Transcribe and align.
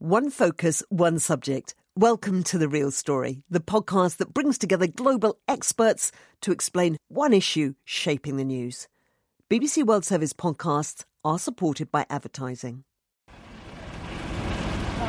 One 0.00 0.30
focus, 0.30 0.80
one 0.90 1.18
subject. 1.18 1.74
Welcome 1.96 2.44
to 2.44 2.56
The 2.56 2.68
Real 2.68 2.92
Story, 2.92 3.42
the 3.50 3.58
podcast 3.58 4.18
that 4.18 4.32
brings 4.32 4.56
together 4.56 4.86
global 4.86 5.40
experts 5.48 6.12
to 6.42 6.52
explain 6.52 6.98
one 7.08 7.32
issue 7.32 7.74
shaping 7.84 8.36
the 8.36 8.44
news. 8.44 8.86
BBC 9.50 9.84
World 9.84 10.04
Service 10.04 10.32
podcasts 10.32 11.04
are 11.24 11.36
supported 11.36 11.90
by 11.90 12.06
advertising. 12.08 12.84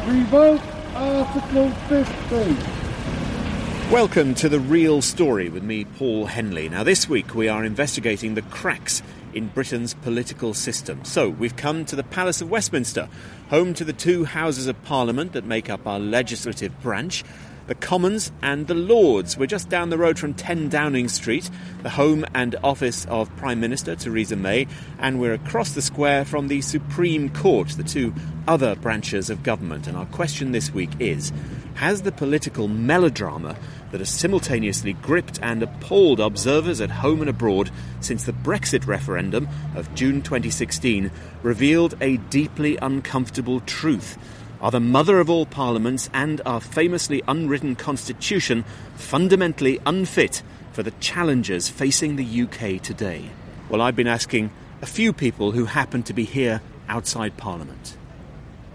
Revoke 0.07 0.61
Article 0.95 1.69
50. 1.69 3.93
Welcome 3.93 4.33
to 4.33 4.49
The 4.49 4.59
Real 4.59 5.03
Story 5.03 5.49
with 5.49 5.61
me, 5.61 5.85
Paul 5.85 6.25
Henley. 6.25 6.67
Now, 6.67 6.83
this 6.83 7.07
week 7.07 7.35
we 7.35 7.47
are 7.47 7.63
investigating 7.63 8.33
the 8.33 8.41
cracks 8.41 9.03
in 9.33 9.47
Britain's 9.47 9.93
political 9.93 10.53
system. 10.53 11.03
So, 11.05 11.29
we've 11.29 11.55
come 11.55 11.85
to 11.85 11.95
the 11.95 12.03
Palace 12.03 12.41
of 12.41 12.49
Westminster, 12.49 13.09
home 13.49 13.73
to 13.75 13.83
the 13.83 13.93
two 13.93 14.25
Houses 14.25 14.67
of 14.67 14.81
Parliament 14.83 15.33
that 15.33 15.45
make 15.45 15.69
up 15.69 15.85
our 15.87 15.99
legislative 15.99 16.79
branch. 16.81 17.23
The 17.69 17.75
Commons 17.75 18.31
and 18.41 18.65
the 18.65 18.73
Lords. 18.73 19.37
We're 19.37 19.45
just 19.45 19.69
down 19.69 19.91
the 19.91 19.97
road 19.99 20.17
from 20.17 20.33
10 20.33 20.69
Downing 20.69 21.07
Street, 21.07 21.51
the 21.83 21.89
home 21.91 22.25
and 22.33 22.55
office 22.63 23.05
of 23.05 23.29
Prime 23.37 23.59
Minister 23.59 23.95
Theresa 23.95 24.35
May, 24.35 24.65
and 24.97 25.19
we're 25.19 25.35
across 25.35 25.73
the 25.73 25.81
square 25.83 26.25
from 26.25 26.47
the 26.47 26.61
Supreme 26.61 27.29
Court, 27.29 27.67
the 27.69 27.83
two 27.83 28.11
other 28.47 28.75
branches 28.75 29.29
of 29.29 29.43
government. 29.43 29.85
And 29.85 29.95
our 29.95 30.07
question 30.07 30.51
this 30.51 30.73
week 30.73 30.89
is 30.97 31.31
Has 31.75 32.01
the 32.01 32.11
political 32.11 32.67
melodrama 32.67 33.55
that 33.91 33.99
has 33.99 34.09
simultaneously 34.09 34.93
gripped 34.93 35.39
and 35.41 35.63
appalled 35.63 36.19
observers 36.19 36.81
at 36.81 36.89
home 36.89 37.21
and 37.21 37.29
abroad 37.29 37.71
since 38.01 38.23
the 38.23 38.33
Brexit 38.33 38.87
referendum 38.87 39.47
of 39.75 39.93
June 39.95 40.21
2016 40.21 41.11
revealed 41.43 41.95
a 42.01 42.17
deeply 42.17 42.77
uncomfortable 42.81 43.59
truth. 43.61 44.17
Are 44.61 44.71
the 44.71 44.79
mother 44.79 45.19
of 45.19 45.29
all 45.29 45.45
parliaments 45.45 46.09
and 46.13 46.41
our 46.45 46.59
famously 46.59 47.21
unwritten 47.27 47.75
constitution 47.75 48.65
fundamentally 48.95 49.79
unfit 49.85 50.43
for 50.73 50.83
the 50.83 50.91
challenges 50.99 51.69
facing 51.69 52.15
the 52.15 52.41
UK 52.43 52.81
today? 52.81 53.29
Well, 53.69 53.81
I've 53.81 53.95
been 53.95 54.07
asking 54.07 54.51
a 54.81 54.85
few 54.85 55.13
people 55.13 55.51
who 55.51 55.65
happen 55.65 56.03
to 56.03 56.13
be 56.13 56.25
here 56.25 56.61
outside 56.87 57.37
Parliament. 57.37 57.97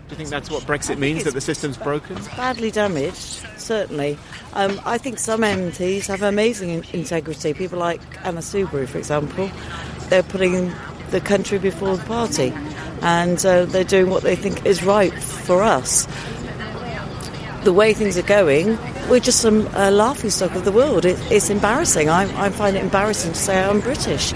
Do 0.07 0.11
you 0.11 0.17
think 0.17 0.29
that's 0.29 0.51
what 0.51 0.65
Brexit 0.65 0.99
means, 0.99 1.25
that 1.25 1.33
the 1.33 1.41
system's 1.41 1.79
broken? 1.79 2.19
It's 2.19 2.29
badly 2.29 2.71
damaged, 2.71 3.47
certainly. 3.57 4.19
Um, 4.53 4.79
I 4.85 4.99
think 4.99 5.19
some 5.19 5.41
MPs 5.41 6.07
have 6.09 6.21
amazing 6.21 6.85
integrity. 6.93 7.55
People 7.55 7.79
like 7.79 8.03
Anna 8.23 8.41
Soubry, 8.41 8.87
for 8.87 8.99
example, 8.99 9.51
they're 10.11 10.23
putting 10.23 10.71
the 11.09 11.23
country 11.23 11.59
before 11.59 11.97
the 11.97 12.05
party, 12.05 12.53
and 13.01 13.45
uh, 13.47 13.65
they're 13.65 13.83
doing 13.83 14.11
what 14.11 14.23
they 14.23 14.37
think 14.37 14.67
is 14.67 14.83
right 14.83 15.15
for 15.15 15.63
us. 15.63 16.07
The 17.65 17.73
way 17.73 17.95
things 17.95 18.19
are 18.19 18.23
going, 18.23 18.79
we're 19.09 19.21
just 19.21 19.41
some 19.41 19.67
uh, 19.69 19.91
laughing 19.91 20.29
stock 20.29 20.55
of 20.55 20.67
the 20.67 20.73
world. 20.73 21.07
It, 21.07 21.19
it's 21.33 21.49
embarrassing. 21.49 22.11
I, 22.11 22.25
I 22.45 22.51
find 22.51 22.77
it 22.77 22.83
embarrassing 22.83 23.33
to 23.33 23.39
say 23.39 23.65
I'm 23.65 23.81
British. 23.81 24.35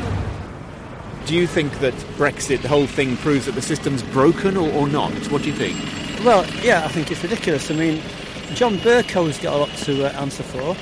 Do 1.29 1.35
you 1.35 1.47
think 1.47 1.81
that 1.81 1.93
Brexit, 2.17 2.63
the 2.63 2.69
whole 2.69 2.87
thing, 2.87 3.19
proves 3.19 3.45
that 3.45 3.53
the 3.55 3.61
system's 3.61 4.03
broken 4.03 4.57
or, 4.57 4.73
or 4.73 4.89
not? 4.89 5.13
What 5.31 5.43
do 5.43 5.49
you 5.49 5.55
think? 5.55 5.77
Well, 6.25 6.47
yeah, 6.65 6.87
I 6.87 6.89
think 6.89 7.11
it's 7.11 7.23
ridiculous. 7.23 7.71
I 7.71 7.75
mean, 7.75 8.03
John 8.55 8.79
Bercow's 8.79 9.39
got 9.39 9.53
a 9.53 9.59
lot 9.59 9.69
to 9.81 10.07
uh, 10.07 10.23
answer 10.23 10.43
for. 10.43 10.75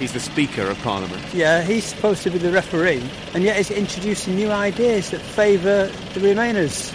He's 0.00 0.12
the 0.12 0.18
Speaker 0.18 0.62
of 0.62 0.76
Parliament. 0.78 1.22
Yeah, 1.32 1.62
he's 1.62 1.84
supposed 1.84 2.24
to 2.24 2.30
be 2.30 2.38
the 2.38 2.50
referee, 2.50 3.08
and 3.34 3.44
yet 3.44 3.56
he's 3.56 3.70
introducing 3.70 4.34
new 4.34 4.50
ideas 4.50 5.12
that 5.12 5.20
favour 5.20 5.86
the 6.14 6.18
Remainers. 6.18 6.92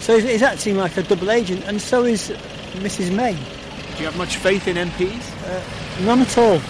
So 0.00 0.14
he's, 0.14 0.30
he's 0.30 0.42
acting 0.42 0.76
like 0.76 0.96
a 0.98 1.02
double 1.02 1.32
agent, 1.32 1.64
and 1.66 1.82
so 1.82 2.04
is 2.04 2.30
Mrs 2.74 3.12
May. 3.12 3.32
Do 3.34 3.98
you 3.98 4.04
have 4.04 4.16
much 4.16 4.36
faith 4.36 4.68
in 4.68 4.76
MPs? 4.76 6.04
None 6.04 6.20
at 6.20 6.38
all. 6.38 6.60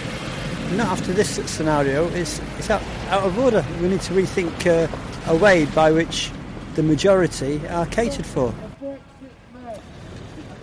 Not 0.74 0.86
after 0.86 1.12
this 1.12 1.36
scenario. 1.50 2.08
It's, 2.12 2.40
it's 2.56 2.70
out, 2.70 2.82
out 3.08 3.24
of 3.24 3.38
order. 3.38 3.62
We 3.82 3.88
need 3.88 4.00
to 4.02 4.14
rethink 4.14 4.66
uh, 4.66 4.90
a 5.28 5.36
way 5.36 5.66
by 5.66 5.92
which 5.92 6.30
the 6.74 6.82
majority 6.82 7.60
are 7.68 7.84
catered 7.86 8.24
for. 8.24 8.54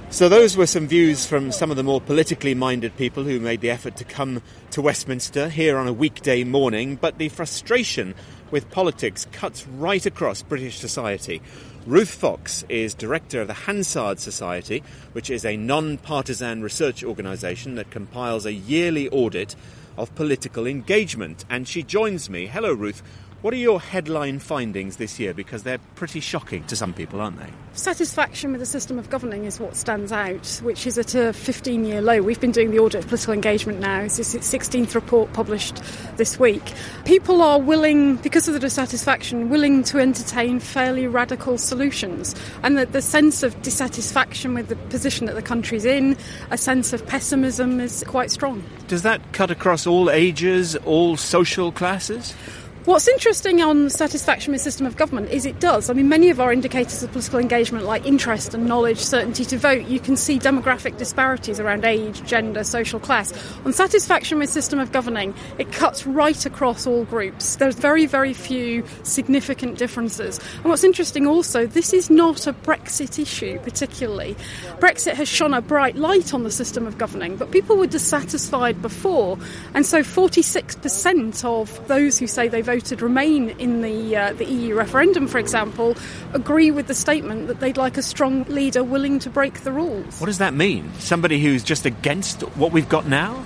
So, 0.09 0.27
those 0.27 0.57
were 0.57 0.65
some 0.65 0.87
views 0.87 1.25
from 1.25 1.51
some 1.51 1.69
of 1.69 1.77
the 1.77 1.83
more 1.83 2.01
politically 2.01 2.55
minded 2.55 2.95
people 2.97 3.23
who 3.23 3.39
made 3.39 3.61
the 3.61 3.69
effort 3.69 3.97
to 3.97 4.05
come 4.05 4.41
to 4.71 4.81
Westminster 4.81 5.49
here 5.49 5.77
on 5.77 5.87
a 5.87 5.93
weekday 5.93 6.43
morning. 6.43 6.95
But 6.95 7.17
the 7.17 7.29
frustration 7.29 8.15
with 8.49 8.71
politics 8.71 9.27
cuts 9.33 9.67
right 9.67 10.03
across 10.05 10.41
British 10.41 10.79
society. 10.79 11.41
Ruth 11.85 12.09
Fox 12.09 12.63
is 12.67 12.95
director 12.95 13.41
of 13.41 13.47
the 13.47 13.53
Hansard 13.53 14.19
Society, 14.19 14.81
which 15.11 15.29
is 15.29 15.45
a 15.45 15.57
non 15.57 15.97
partisan 15.99 16.63
research 16.63 17.03
organisation 17.03 17.75
that 17.75 17.91
compiles 17.91 18.47
a 18.47 18.53
yearly 18.53 19.09
audit 19.09 19.55
of 19.97 20.13
political 20.15 20.65
engagement. 20.65 21.45
And 21.49 21.67
she 21.67 21.83
joins 21.83 22.29
me. 22.29 22.47
Hello, 22.47 22.73
Ruth. 22.73 23.03
What 23.45 23.53
are 23.53 23.57
your 23.57 23.79
headline 23.79 24.39
findings 24.39 24.97
this 24.97 25.19
year? 25.19 25.31
Because 25.31 25.61
they're 25.61 25.78
pretty 25.94 26.19
shocking 26.19 26.63
to 26.63 26.75
some 26.75 26.94
people, 26.94 27.22
aren't 27.22 27.38
they? 27.38 27.53
Satisfaction 27.73 28.51
with 28.51 28.59
the 28.59 28.66
system 28.66 28.97
of 28.97 29.11
governing 29.11 29.45
is 29.45 29.59
what 29.59 29.75
stands 29.75 30.11
out, 30.11 30.59
which 30.63 30.88
is 30.88 30.97
at 30.97 31.13
a 31.13 31.31
15 31.31 31.85
year 31.85 32.01
low. 32.01 32.23
We've 32.23 32.39
been 32.39 32.51
doing 32.51 32.72
the 32.72 32.79
audit 32.79 33.03
of 33.03 33.07
political 33.07 33.35
engagement 33.35 33.79
now. 33.81 34.01
It's 34.01 34.17
the 34.17 34.23
16th 34.23 34.95
report 34.95 35.31
published 35.33 35.79
this 36.17 36.39
week. 36.39 36.73
People 37.06 37.44
are 37.44 37.59
willing, 37.59 38.16
because 38.16 38.47
of 38.47 38.56
the 38.56 38.59
dissatisfaction, 38.59 39.50
willing 39.50 39.83
to 39.83 40.00
entertain 40.00 40.59
fairly 40.59 41.06
radical 41.06 41.59
solutions. 41.59 42.33
And 42.63 42.79
that 42.79 42.94
the 42.94 43.01
sense 43.03 43.44
of 43.44 43.62
dissatisfaction 43.62 44.56
with 44.56 44.69
the 44.69 44.75
position 44.89 45.27
that 45.27 45.35
the 45.35 45.44
country's 45.44 45.85
in, 45.85 46.17
a 46.50 46.57
sense 46.57 46.94
of 46.94 47.06
pessimism 47.06 47.79
is 47.79 48.03
quite 48.07 48.31
strong. 48.31 48.63
Does 48.88 49.03
that 49.03 49.22
cut 49.33 49.51
across 49.51 49.85
all 49.85 50.09
ages, 50.09 50.75
all 50.77 51.16
social 51.16 51.72
classes? 51.72 52.33
What's 52.85 53.07
interesting 53.07 53.63
on 53.63 53.90
satisfaction 53.90 54.51
with 54.51 54.62
system 54.62 54.85
of 54.85 54.96
government 54.96 55.31
is 55.31 55.47
it 55.47 55.59
does. 55.59 55.90
I 55.90 55.94
mean, 55.94 56.07
many 56.07 56.29
of 56.29 56.40
our 56.40 56.53
indicators 56.53 57.01
of 57.01 57.12
political 57.12 57.40
engagement, 57.40 57.84
like 57.85 58.06
interest 58.06 58.53
and 58.53 58.68
knowledge, 58.68 59.00
certainty 59.00 59.44
to 59.46 59.57
vote, 59.57 59.88
you 59.88 60.00
can 60.00 60.16
see 60.16 60.38
demographic 60.38 60.95
disparities 60.97 61.59
around 61.59 61.84
age, 61.84 62.24
gender, 62.25 62.63
social 62.63 63.00
class. 63.00 63.34
On 63.66 63.74
satisfaction 63.74 64.38
with 64.38 64.51
system 64.51 64.78
of 64.78 64.91
governing, 64.91 65.34
it 65.57 65.72
cuts 65.72 66.06
right 66.06 66.45
across 66.45 66.85
all 66.85 67.06
groups. 67.06 67.56
There's 67.56 67.74
very, 67.74 68.06
very 68.06 68.34
few 68.34 68.85
significant 69.01 69.79
differences. 69.79 70.40
And 70.57 70.66
what's 70.66 70.84
interesting 70.84 71.25
also, 71.25 71.66
this 71.66 71.91
is 71.91 72.12
not 72.12 72.45
a 72.45 72.53
Brexit 72.53 73.18
issue 73.18 73.57
particularly. 73.62 74.35
Brexit 74.78 75.13
has 75.13 75.28
shone 75.28 75.56
a 75.56 75.62
bright 75.62 75.95
light 75.95 76.35
on 76.35 76.44
the 76.44 76.51
system 76.51 76.85
of 76.85 77.00
governing, 77.00 77.35
but 77.35 77.50
people 77.50 77.78
were 77.78 77.88
dissatisfied 77.88 78.79
before, 78.84 79.40
and 79.74 79.88
so 79.88 80.03
46% 80.03 81.44
of 81.44 81.88
those 81.88 82.19
who 82.19 82.28
say 82.28 82.47
they 82.47 82.62
voted 82.62 82.75
voted 82.75 83.02
Remain 83.02 83.52
in 83.52 83.81
the 83.81 84.18
uh, 84.18 84.34
the 84.34 84.44
EU 84.44 84.75
referendum, 84.75 85.28
for 85.28 85.38
example, 85.38 85.96
agree 86.34 86.72
with 86.72 86.88
the 86.88 86.94
statement 86.94 87.47
that 87.47 87.62
they'd 87.62 87.78
like 87.78 87.97
a 87.97 88.02
strong 88.02 88.44
leader 88.50 88.84
willing 88.84 89.18
to 89.19 89.30
break 89.30 89.62
the 89.62 89.72
rules. 89.72 90.19
What 90.19 90.28
does 90.28 90.40
that 90.40 90.53
mean? 90.53 90.91
Somebody 91.00 91.40
who's 91.40 91.63
just 91.63 91.86
against 91.86 92.41
what 92.58 92.74
we've 92.74 92.90
got 92.90 93.08
now? 93.08 93.46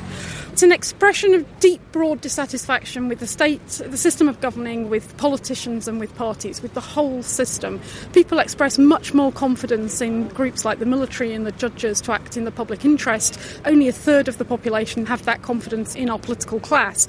It's 0.59 0.63
an 0.65 0.73
expression 0.73 1.33
of 1.35 1.59
deep, 1.61 1.79
broad 1.93 2.19
dissatisfaction 2.19 3.07
with 3.07 3.19
the 3.19 3.27
state, 3.27 3.65
the 3.65 3.95
system 3.95 4.27
of 4.27 4.41
governing, 4.41 4.89
with 4.89 5.15
politicians 5.15 5.87
and 5.87 6.01
with 6.01 6.13
parties, 6.17 6.61
with 6.61 6.73
the 6.73 6.81
whole 6.81 7.23
system. 7.23 7.79
People 8.11 8.39
express 8.39 8.77
much 8.77 9.13
more 9.13 9.31
confidence 9.31 10.01
in 10.01 10.27
groups 10.27 10.65
like 10.65 10.79
the 10.79 10.85
military 10.85 11.33
and 11.33 11.45
the 11.45 11.53
judges 11.53 12.01
to 12.01 12.11
act 12.11 12.35
in 12.35 12.43
the 12.43 12.51
public 12.51 12.83
interest. 12.83 13.39
Only 13.63 13.87
a 13.87 13.93
third 13.93 14.27
of 14.27 14.37
the 14.37 14.43
population 14.43 15.05
have 15.05 15.23
that 15.23 15.43
confidence 15.43 15.95
in 15.95 16.09
our 16.09 16.19
political 16.19 16.59
class. 16.59 17.07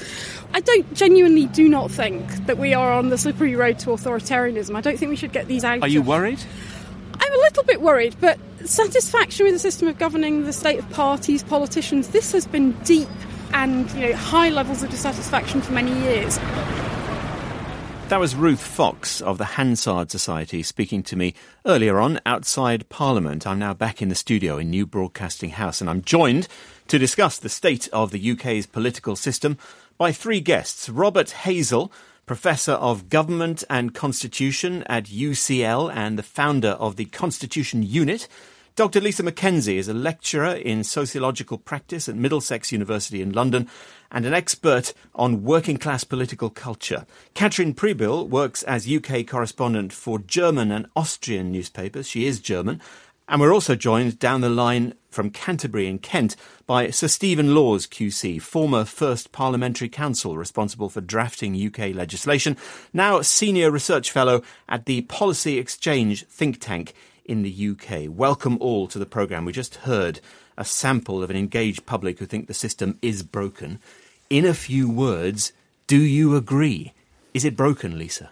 I 0.55 0.61
don't 0.61 0.95
genuinely 0.95 1.47
do 1.47 1.69
not 1.69 1.91
think 1.91 2.47
that 2.47 2.57
we 2.57 2.73
are 2.73 2.93
on 2.93 3.09
the 3.09 3.19
slippery 3.19 3.57
road 3.57 3.81
to 3.81 3.91
authoritarianism. 3.91 4.77
I 4.77 4.81
don't 4.81 4.97
think 4.97 5.11
we 5.11 5.17
should 5.17 5.33
get 5.33 5.49
these 5.49 5.65
out. 5.65 5.83
Are 5.83 5.89
you 5.89 6.03
worried? 6.03 6.39
I'm 7.19 7.33
a 7.33 7.39
little 7.39 7.65
bit 7.65 7.81
worried, 7.81 8.15
but 8.21 8.39
satisfaction 8.65 9.45
with 9.45 9.55
the 9.57 9.59
system 9.59 9.89
of 9.89 9.99
governing, 9.99 10.45
the 10.45 10.53
state 10.53 10.79
of 10.79 10.89
parties, 10.91 11.43
politicians, 11.43 12.11
this 12.11 12.31
has 12.31 12.47
been 12.47 12.71
deep 12.85 13.09
and 13.53 13.91
you 13.93 14.01
know 14.01 14.17
high 14.17 14.49
levels 14.49 14.83
of 14.83 14.91
dissatisfaction 14.91 15.61
for 15.61 15.73
many 15.73 15.93
years. 16.01 16.39
That 18.11 18.19
was 18.19 18.35
Ruth 18.35 18.61
Fox 18.61 19.21
of 19.21 19.39
the 19.39 19.45
Hansard 19.45 20.11
Society 20.11 20.65
speaking 20.65 21.05
to 21.05 21.15
me 21.15 21.33
earlier 21.65 22.01
on 22.01 22.19
outside 22.27 22.89
Parliament. 22.89 23.47
I'm 23.47 23.61
now 23.61 23.73
back 23.73 24.03
in 24.03 24.09
the 24.09 24.17
studio 24.17 24.59
in 24.59 24.69
New 24.69 24.85
Broadcasting 24.85 25.51
House 25.51 25.81
and 25.81 25.89
I'm 25.89 26.03
joined 26.03 26.49
to 26.89 26.99
discuss 26.99 27.39
the 27.39 27.49
state 27.49 27.89
of 27.93 28.11
the 28.11 28.33
UK's 28.33 28.67
political 28.67 29.15
system 29.15 29.59
by 29.97 30.11
three 30.11 30.41
guests. 30.41 30.89
Robert 30.89 31.29
Hazell, 31.45 31.93
Professor 32.27 32.73
of 32.73 33.09
Government 33.09 33.63
and 33.71 33.95
Constitution 33.95 34.83
at 34.89 35.05
UCL 35.05 35.95
and 35.95 36.19
the 36.19 36.25
founder 36.25 36.71
of 36.71 36.97
the 36.97 37.05
Constitution 37.05 37.85
Unit. 37.85 38.27
Dr. 38.81 39.03
Lisa 39.03 39.23
McKenzie 39.23 39.77
is 39.77 39.89
a 39.89 39.93
lecturer 39.93 40.55
in 40.55 40.85
sociological 40.85 41.59
practice 41.59 42.09
at 42.09 42.17
Middlesex 42.17 42.73
University 42.73 43.21
in 43.21 43.31
London 43.31 43.69
and 44.11 44.25
an 44.25 44.33
expert 44.33 44.95
on 45.15 45.45
working 45.45 45.77
class 45.77 46.03
political 46.03 46.49
culture. 46.49 47.05
Katrin 47.35 47.75
Pribyl 47.75 48.27
works 48.27 48.63
as 48.63 48.91
UK 48.91 49.27
correspondent 49.27 49.93
for 49.93 50.19
German 50.19 50.73
and 50.73 50.87
Austrian 50.97 51.53
newspapers. 51.53 52.09
She 52.09 52.25
is 52.25 52.41
German. 52.41 52.81
And 53.29 53.39
we're 53.39 53.53
also 53.53 53.75
joined 53.75 54.19
down 54.19 54.41
the 54.41 54.49
line 54.49 54.95
from 55.11 55.29
Canterbury 55.29 55.87
in 55.87 55.99
Kent 55.99 56.35
by 56.67 56.89
Sir 56.89 57.09
Stephen 57.09 57.55
Laws 57.55 57.87
QC, 57.87 58.41
former 58.41 58.87
first 58.87 59.31
parliamentary 59.31 59.91
counsel 59.91 60.39
responsible 60.39 60.89
for 60.89 61.03
drafting 61.03 61.55
UK 61.55 61.95
legislation, 61.95 62.57
now 62.95 63.21
senior 63.21 63.71
research 63.71 64.11
fellow 64.11 64.43
at 64.71 64.87
the 64.87 65.03
Policy 65.03 65.59
Exchange 65.59 66.27
think 66.29 66.61
tank 66.61 66.95
in 67.31 67.43
the 67.43 67.71
UK. 67.71 68.09
Welcome 68.09 68.59
all 68.61 68.89
to 68.89 68.99
the 68.99 69.07
programme. 69.07 69.45
We 69.45 69.53
just 69.53 69.77
heard 69.77 70.21
a 70.59 70.65
sample 70.65 71.23
of 71.23 71.31
an 71.31 71.37
engaged 71.37 71.87
public 71.87 72.19
who 72.19 72.27
think 72.27 72.49
the 72.49 72.55
system 72.55 72.99
is 73.01 73.23
broken. 73.23 73.79
In 74.29 74.45
a 74.45 74.53
few 74.53 74.91
words, 74.91 75.53
do 75.87 75.97
you 75.97 76.35
agree? 76.35 76.93
Is 77.33 77.45
it 77.45 77.57
broken, 77.57 77.97
Lisa? 77.97 78.31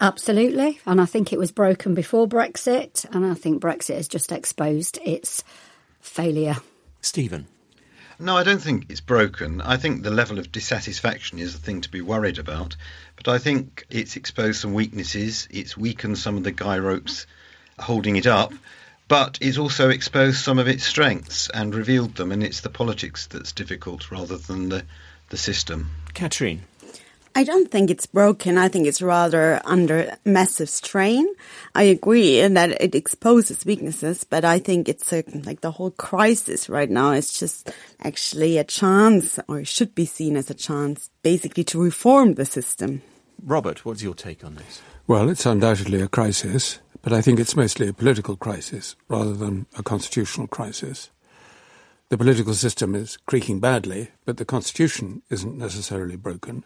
Absolutely. 0.00 0.80
And 0.84 1.00
I 1.00 1.06
think 1.06 1.32
it 1.32 1.38
was 1.38 1.52
broken 1.52 1.94
before 1.94 2.26
Brexit. 2.26 3.06
And 3.14 3.24
I 3.24 3.34
think 3.34 3.62
Brexit 3.62 3.94
has 3.94 4.08
just 4.08 4.32
exposed 4.32 4.98
its 5.04 5.44
failure. 6.00 6.56
Stephen. 7.00 7.46
No, 8.18 8.36
I 8.36 8.42
don't 8.42 8.60
think 8.60 8.86
it's 8.88 9.00
broken. 9.00 9.60
I 9.60 9.76
think 9.76 10.02
the 10.02 10.10
level 10.10 10.40
of 10.40 10.50
dissatisfaction 10.50 11.38
is 11.38 11.54
a 11.54 11.58
thing 11.58 11.80
to 11.82 11.90
be 11.90 12.00
worried 12.00 12.40
about. 12.40 12.74
But 13.14 13.28
I 13.28 13.38
think 13.38 13.86
it's 13.88 14.16
exposed 14.16 14.60
some 14.60 14.74
weaknesses. 14.74 15.46
It's 15.48 15.76
weakened 15.76 16.18
some 16.18 16.36
of 16.36 16.42
the 16.42 16.50
guy 16.50 16.80
ropes 16.80 17.26
holding 17.78 18.16
it 18.16 18.26
up. 18.26 18.52
But 19.08 19.38
it's 19.40 19.58
also 19.58 19.88
exposed 19.88 20.38
some 20.38 20.58
of 20.58 20.66
its 20.66 20.84
strengths 20.84 21.48
and 21.50 21.74
revealed 21.74 22.16
them. 22.16 22.32
And 22.32 22.42
it's 22.42 22.60
the 22.60 22.70
politics 22.70 23.26
that's 23.28 23.52
difficult 23.52 24.10
rather 24.10 24.36
than 24.36 24.68
the, 24.68 24.84
the 25.30 25.36
system. 25.36 25.90
Katrin. 26.14 26.62
I 27.36 27.44
don't 27.44 27.70
think 27.70 27.90
it's 27.90 28.06
broken. 28.06 28.56
I 28.56 28.68
think 28.68 28.86
it's 28.86 29.02
rather 29.02 29.60
under 29.66 30.16
massive 30.24 30.70
strain. 30.70 31.28
I 31.74 31.82
agree 31.82 32.40
that 32.40 32.80
it 32.80 32.94
exposes 32.94 33.66
weaknesses, 33.66 34.24
but 34.24 34.46
I 34.46 34.58
think 34.58 34.88
it's 34.88 35.12
a, 35.12 35.22
like 35.44 35.60
the 35.60 35.70
whole 35.70 35.90
crisis 35.90 36.70
right 36.70 36.88
now 36.88 37.12
is 37.12 37.38
just 37.38 37.70
actually 38.00 38.56
a 38.56 38.64
chance 38.64 39.38
or 39.48 39.60
it 39.60 39.68
should 39.68 39.94
be 39.94 40.06
seen 40.06 40.34
as 40.34 40.48
a 40.48 40.54
chance 40.54 41.10
basically 41.22 41.64
to 41.64 41.78
reform 41.78 42.34
the 42.34 42.46
system. 42.46 43.02
Robert, 43.44 43.84
what's 43.84 44.02
your 44.02 44.14
take 44.14 44.42
on 44.42 44.54
this? 44.54 44.80
Well, 45.06 45.28
it's 45.28 45.44
undoubtedly 45.44 46.00
a 46.00 46.08
crisis, 46.08 46.80
but 47.06 47.12
I 47.12 47.20
think 47.20 47.38
it's 47.38 47.54
mostly 47.54 47.86
a 47.86 47.92
political 47.92 48.34
crisis 48.34 48.96
rather 49.06 49.32
than 49.32 49.66
a 49.78 49.82
constitutional 49.84 50.48
crisis. 50.48 51.10
The 52.08 52.18
political 52.18 52.52
system 52.52 52.96
is 52.96 53.16
creaking 53.26 53.60
badly, 53.60 54.08
but 54.24 54.38
the 54.38 54.44
constitution 54.44 55.22
isn't 55.30 55.56
necessarily 55.56 56.16
broken. 56.16 56.64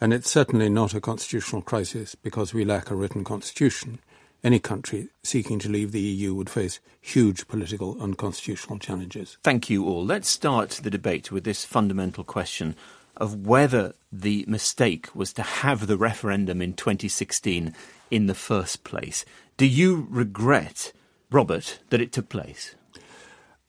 And 0.00 0.12
it's 0.12 0.28
certainly 0.28 0.68
not 0.68 0.94
a 0.94 1.00
constitutional 1.00 1.62
crisis 1.62 2.16
because 2.16 2.52
we 2.52 2.64
lack 2.64 2.90
a 2.90 2.96
written 2.96 3.22
constitution. 3.22 4.00
Any 4.42 4.58
country 4.58 5.10
seeking 5.22 5.60
to 5.60 5.68
leave 5.68 5.92
the 5.92 6.00
EU 6.00 6.34
would 6.34 6.50
face 6.50 6.80
huge 7.00 7.46
political 7.46 8.02
and 8.02 8.18
constitutional 8.18 8.80
challenges. 8.80 9.38
Thank 9.44 9.70
you 9.70 9.86
all. 9.86 10.04
Let's 10.04 10.28
start 10.28 10.80
the 10.82 10.90
debate 10.90 11.30
with 11.30 11.44
this 11.44 11.64
fundamental 11.64 12.24
question 12.24 12.74
of 13.16 13.46
whether 13.46 13.94
the 14.10 14.44
mistake 14.48 15.14
was 15.14 15.32
to 15.34 15.42
have 15.42 15.86
the 15.86 15.96
referendum 15.96 16.60
in 16.60 16.72
2016 16.72 17.72
in 18.12 18.26
the 18.26 18.34
first 18.34 18.84
place. 18.84 19.24
Do 19.56 19.66
you 19.66 20.06
regret, 20.10 20.92
Robert, 21.30 21.78
that 21.88 22.00
it 22.00 22.12
took 22.12 22.28
place? 22.28 22.74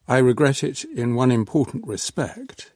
I 0.05 0.17
regret 0.17 0.63
it 0.63 0.83
in 0.83 1.15
one 1.15 1.31
important 1.31 1.87
respect 1.87 2.73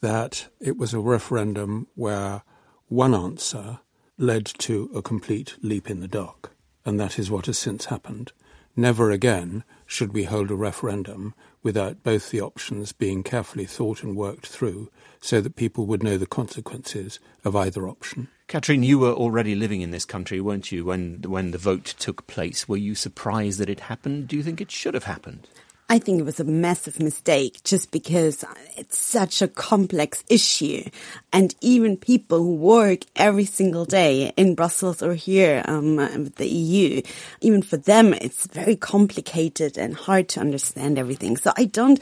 that 0.00 0.46
it 0.60 0.76
was 0.76 0.94
a 0.94 1.00
referendum 1.00 1.88
where 1.96 2.42
one 2.86 3.12
answer 3.12 3.80
led 4.18 4.46
to 4.46 4.88
a 4.94 5.02
complete 5.02 5.56
leap 5.62 5.90
in 5.90 5.98
the 5.98 6.06
dark, 6.06 6.52
and 6.84 7.00
that 7.00 7.18
is 7.18 7.28
what 7.28 7.46
has 7.46 7.58
since 7.58 7.86
happened. 7.86 8.30
Never 8.76 9.10
again 9.10 9.64
should 9.86 10.12
we 10.12 10.24
hold 10.24 10.52
a 10.52 10.54
referendum 10.54 11.34
without 11.62 12.04
both 12.04 12.30
the 12.30 12.40
options 12.40 12.92
being 12.92 13.24
carefully 13.24 13.66
thought 13.66 14.04
and 14.04 14.16
worked 14.16 14.46
through 14.46 14.90
so 15.20 15.40
that 15.40 15.56
people 15.56 15.86
would 15.86 16.04
know 16.04 16.18
the 16.18 16.26
consequences 16.26 17.18
of 17.44 17.56
either 17.56 17.88
option. 17.88 18.28
Katrin, 18.46 18.82
you 18.82 18.98
were 18.98 19.12
already 19.12 19.54
living 19.54 19.80
in 19.80 19.90
this 19.90 20.04
country, 20.04 20.40
weren't 20.40 20.70
you, 20.70 20.84
when, 20.84 21.22
when 21.22 21.50
the 21.50 21.58
vote 21.58 21.94
took 21.98 22.26
place? 22.26 22.68
Were 22.68 22.76
you 22.76 22.94
surprised 22.94 23.58
that 23.58 23.70
it 23.70 23.80
happened? 23.80 24.28
Do 24.28 24.36
you 24.36 24.42
think 24.42 24.60
it 24.60 24.70
should 24.70 24.94
have 24.94 25.04
happened? 25.04 25.48
I 25.88 25.98
think 25.98 26.18
it 26.18 26.24
was 26.24 26.40
a 26.40 26.44
massive 26.44 26.98
mistake 26.98 27.62
just 27.62 27.90
because 27.90 28.42
it's 28.76 28.98
such 28.98 29.42
a 29.42 29.48
complex 29.48 30.24
issue. 30.30 30.82
And 31.30 31.54
even 31.60 31.98
people 31.98 32.38
who 32.38 32.54
work 32.54 33.00
every 33.16 33.44
single 33.44 33.84
day 33.84 34.32
in 34.36 34.54
Brussels 34.54 35.02
or 35.02 35.12
here 35.12 35.62
um, 35.66 35.96
with 35.96 36.36
the 36.36 36.48
EU, 36.48 37.02
even 37.42 37.60
for 37.60 37.76
them, 37.76 38.14
it's 38.14 38.46
very 38.46 38.76
complicated 38.76 39.76
and 39.76 39.94
hard 39.94 40.30
to 40.30 40.40
understand 40.40 40.98
everything. 40.98 41.36
So 41.36 41.52
I 41.58 41.66
don't 41.66 42.00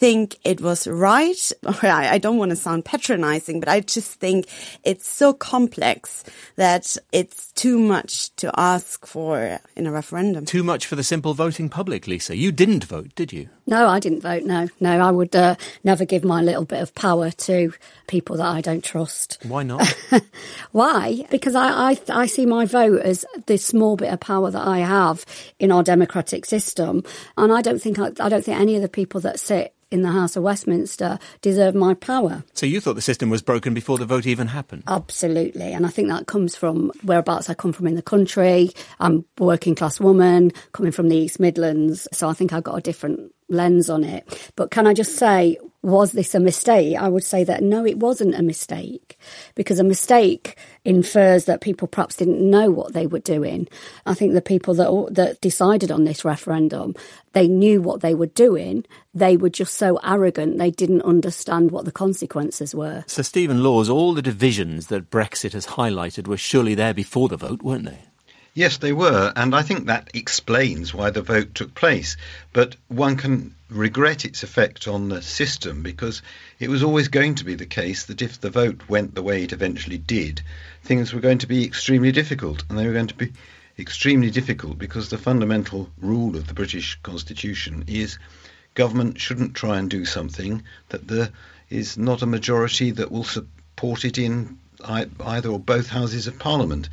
think 0.00 0.38
it 0.44 0.62
was 0.62 0.88
right. 0.88 1.52
I 1.82 2.16
don't 2.16 2.38
want 2.38 2.50
to 2.50 2.56
sound 2.56 2.86
patronizing, 2.86 3.60
but 3.60 3.68
I 3.68 3.80
just 3.80 4.12
think 4.18 4.46
it's 4.82 5.06
so 5.06 5.34
complex 5.34 6.24
that 6.56 6.96
it's 7.12 7.52
too 7.52 7.78
much 7.78 8.34
to 8.36 8.50
ask 8.58 9.06
for 9.06 9.60
in 9.76 9.86
a 9.86 9.92
referendum. 9.92 10.46
Too 10.46 10.64
much 10.64 10.86
for 10.86 10.96
the 10.96 11.04
simple 11.04 11.34
voting 11.34 11.68
public, 11.68 12.06
Lisa. 12.06 12.34
You 12.34 12.50
didn't 12.50 12.84
vote, 12.84 13.14
did 13.14 13.30
you? 13.30 13.50
No, 13.66 13.88
I 13.88 14.00
didn't 14.00 14.22
vote. 14.22 14.44
No, 14.44 14.68
no, 14.80 15.00
I 15.00 15.10
would 15.10 15.36
uh, 15.36 15.56
never 15.84 16.06
give 16.06 16.24
my 16.24 16.40
little 16.40 16.64
bit 16.64 16.80
of 16.80 16.94
power 16.94 17.30
to 17.30 17.74
people 18.06 18.38
that 18.38 18.46
I 18.46 18.62
don't 18.62 18.82
trust. 18.82 19.36
Why 19.42 19.64
not? 19.64 19.86
Why? 20.72 21.26
Because 21.30 21.54
I, 21.54 21.90
I, 21.90 21.98
I 22.08 22.24
see 22.24 22.46
my 22.46 22.64
vote 22.64 23.02
as 23.02 23.26
this 23.44 23.66
small 23.66 23.96
bit 23.96 24.14
of 24.14 24.20
power 24.20 24.50
that 24.50 24.66
I 24.66 24.78
have 24.78 25.26
in 25.58 25.70
our 25.70 25.82
democratic 25.82 26.46
system, 26.46 27.04
and 27.36 27.52
I 27.52 27.60
don't 27.60 27.82
think 27.82 27.98
I, 27.98 28.12
I 28.18 28.30
don't 28.30 28.42
think 28.42 28.58
any 28.58 28.76
of 28.76 28.82
the 28.82 28.88
people 28.88 29.20
that 29.20 29.38
sit 29.38 29.74
in 29.90 30.02
the 30.02 30.10
House 30.10 30.36
of 30.36 30.42
Westminster 30.42 31.18
deserve 31.42 31.74
my 31.74 31.94
power. 31.94 32.44
So 32.54 32.66
you 32.66 32.80
thought 32.80 32.94
the 32.94 33.02
system 33.02 33.30
was 33.30 33.42
broken 33.42 33.74
before 33.74 33.98
the 33.98 34.06
vote 34.06 34.26
even 34.26 34.48
happened? 34.48 34.84
Absolutely. 34.86 35.72
And 35.72 35.84
I 35.84 35.88
think 35.88 36.08
that 36.08 36.26
comes 36.26 36.56
from 36.56 36.92
whereabouts 37.02 37.50
I 37.50 37.54
come 37.54 37.72
from 37.72 37.86
in 37.86 37.94
the 37.94 38.02
country. 38.02 38.70
I'm 38.98 39.24
a 39.38 39.44
working 39.44 39.74
class 39.74 40.00
woman 40.00 40.52
coming 40.72 40.92
from 40.92 41.08
the 41.08 41.16
East 41.16 41.40
Midlands. 41.40 42.06
So 42.12 42.28
I 42.28 42.32
think 42.32 42.52
I've 42.52 42.64
got 42.64 42.76
a 42.76 42.80
different 42.80 43.32
lens 43.50 43.90
on 43.90 44.04
it. 44.04 44.52
But 44.56 44.70
can 44.70 44.86
I 44.86 44.94
just 44.94 45.16
say, 45.16 45.58
was 45.82 46.12
this 46.12 46.34
a 46.34 46.40
mistake? 46.40 46.96
I 46.96 47.08
would 47.08 47.24
say 47.24 47.42
that 47.44 47.62
no, 47.62 47.86
it 47.86 47.98
wasn't 47.98 48.34
a 48.34 48.42
mistake 48.42 49.18
because 49.54 49.78
a 49.78 49.84
mistake 49.84 50.58
infers 50.84 51.46
that 51.46 51.62
people 51.62 51.88
perhaps 51.88 52.16
didn't 52.16 52.38
know 52.38 52.70
what 52.70 52.92
they 52.92 53.06
were 53.06 53.20
doing. 53.20 53.66
I 54.04 54.14
think 54.14 54.34
the 54.34 54.42
people 54.42 54.74
that 54.74 55.14
that 55.14 55.40
decided 55.40 55.90
on 55.90 56.04
this 56.04 56.24
referendum, 56.24 56.94
they 57.32 57.48
knew 57.48 57.80
what 57.80 58.02
they 58.02 58.14
were 58.14 58.26
doing. 58.26 58.84
They 59.14 59.36
were 59.36 59.48
just 59.48 59.74
so 59.74 59.98
arrogant 60.04 60.58
they 60.58 60.70
didn't 60.70 61.02
understand 61.02 61.70
what 61.70 61.86
the 61.86 61.92
consequences 61.92 62.74
were. 62.74 63.04
So 63.06 63.22
Stephen 63.22 63.62
Laws, 63.62 63.88
all 63.88 64.12
the 64.12 64.22
divisions 64.22 64.88
that 64.88 65.10
Brexit 65.10 65.54
has 65.54 65.66
highlighted 65.66 66.28
were 66.28 66.36
surely 66.36 66.74
there 66.74 66.94
before 66.94 67.28
the 67.28 67.36
vote, 67.36 67.62
weren't 67.62 67.86
they? 67.86 67.98
Yes, 68.60 68.76
they 68.76 68.92
were, 68.92 69.32
and 69.36 69.54
I 69.54 69.62
think 69.62 69.86
that 69.86 70.10
explains 70.12 70.92
why 70.92 71.08
the 71.08 71.22
vote 71.22 71.54
took 71.54 71.74
place. 71.74 72.18
But 72.52 72.76
one 72.88 73.16
can 73.16 73.54
regret 73.70 74.26
its 74.26 74.42
effect 74.42 74.86
on 74.86 75.08
the 75.08 75.22
system 75.22 75.82
because 75.82 76.20
it 76.58 76.68
was 76.68 76.82
always 76.82 77.08
going 77.08 77.36
to 77.36 77.46
be 77.46 77.54
the 77.54 77.64
case 77.64 78.04
that 78.04 78.20
if 78.20 78.38
the 78.38 78.50
vote 78.50 78.82
went 78.86 79.14
the 79.14 79.22
way 79.22 79.44
it 79.44 79.54
eventually 79.54 79.96
did, 79.96 80.42
things 80.84 81.14
were 81.14 81.22
going 81.22 81.38
to 81.38 81.46
be 81.46 81.64
extremely 81.64 82.12
difficult, 82.12 82.62
and 82.68 82.78
they 82.78 82.86
were 82.86 82.92
going 82.92 83.06
to 83.06 83.14
be 83.14 83.32
extremely 83.78 84.30
difficult 84.30 84.78
because 84.78 85.08
the 85.08 85.16
fundamental 85.16 85.88
rule 85.96 86.36
of 86.36 86.46
the 86.46 86.52
British 86.52 86.98
Constitution 87.02 87.84
is 87.86 88.18
government 88.74 89.18
shouldn't 89.18 89.54
try 89.54 89.78
and 89.78 89.88
do 89.88 90.04
something 90.04 90.62
that 90.90 91.08
there 91.08 91.30
is 91.70 91.96
not 91.96 92.20
a 92.20 92.26
majority 92.26 92.90
that 92.90 93.10
will 93.10 93.24
support 93.24 94.04
it 94.04 94.18
in 94.18 94.58
either 94.84 95.48
or 95.48 95.58
both 95.58 95.88
houses 95.88 96.26
of 96.26 96.38
Parliament. 96.38 96.90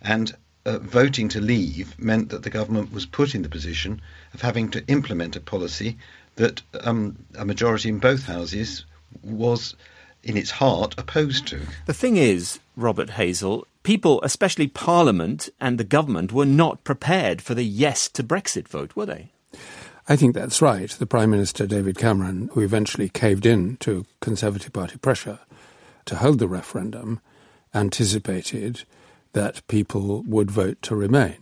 And 0.00 0.34
uh, 0.64 0.78
voting 0.78 1.28
to 1.30 1.40
leave 1.40 1.98
meant 1.98 2.28
that 2.30 2.42
the 2.42 2.50
government 2.50 2.92
was 2.92 3.06
put 3.06 3.34
in 3.34 3.42
the 3.42 3.48
position 3.48 4.00
of 4.34 4.42
having 4.42 4.70
to 4.70 4.86
implement 4.86 5.36
a 5.36 5.40
policy 5.40 5.96
that 6.36 6.62
um, 6.82 7.16
a 7.36 7.44
majority 7.44 7.88
in 7.88 7.98
both 7.98 8.24
houses 8.24 8.84
was, 9.22 9.74
in 10.22 10.36
its 10.36 10.50
heart, 10.50 10.94
opposed 10.98 11.46
to. 11.48 11.60
The 11.86 11.94
thing 11.94 12.16
is, 12.16 12.60
Robert 12.76 13.10
Hazell, 13.10 13.64
people, 13.82 14.20
especially 14.22 14.68
Parliament 14.68 15.48
and 15.60 15.78
the 15.78 15.84
government, 15.84 16.32
were 16.32 16.46
not 16.46 16.84
prepared 16.84 17.42
for 17.42 17.54
the 17.54 17.64
yes 17.64 18.08
to 18.10 18.22
Brexit 18.22 18.68
vote, 18.68 18.94
were 18.94 19.06
they? 19.06 19.30
I 20.08 20.16
think 20.16 20.34
that's 20.34 20.62
right. 20.62 20.90
The 20.90 21.06
Prime 21.06 21.30
Minister, 21.30 21.66
David 21.66 21.96
Cameron, 21.96 22.50
who 22.52 22.60
eventually 22.60 23.08
caved 23.08 23.46
in 23.46 23.76
to 23.78 24.06
Conservative 24.20 24.72
Party 24.72 24.98
pressure 24.98 25.38
to 26.06 26.16
hold 26.16 26.38
the 26.38 26.48
referendum, 26.48 27.20
anticipated 27.74 28.84
that 29.32 29.66
people 29.68 30.22
would 30.22 30.50
vote 30.50 30.80
to 30.82 30.96
remain. 30.96 31.36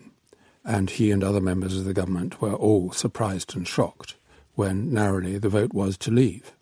And 0.65 0.91
he 0.91 1.11
and 1.11 1.25
other 1.25 1.41
members 1.41 1.77
of 1.79 1.85
the 1.85 1.95
government 1.95 2.41
were 2.43 2.53
all 2.55 2.93
surprised 2.93 3.57
and 3.57 3.67
shocked 3.67 4.17
when 4.55 4.93
narrowly 4.93 5.39
the 5.39 5.49
vote 5.49 5.73
was 5.73 5.97
to 5.99 6.11
leave. 6.11 6.53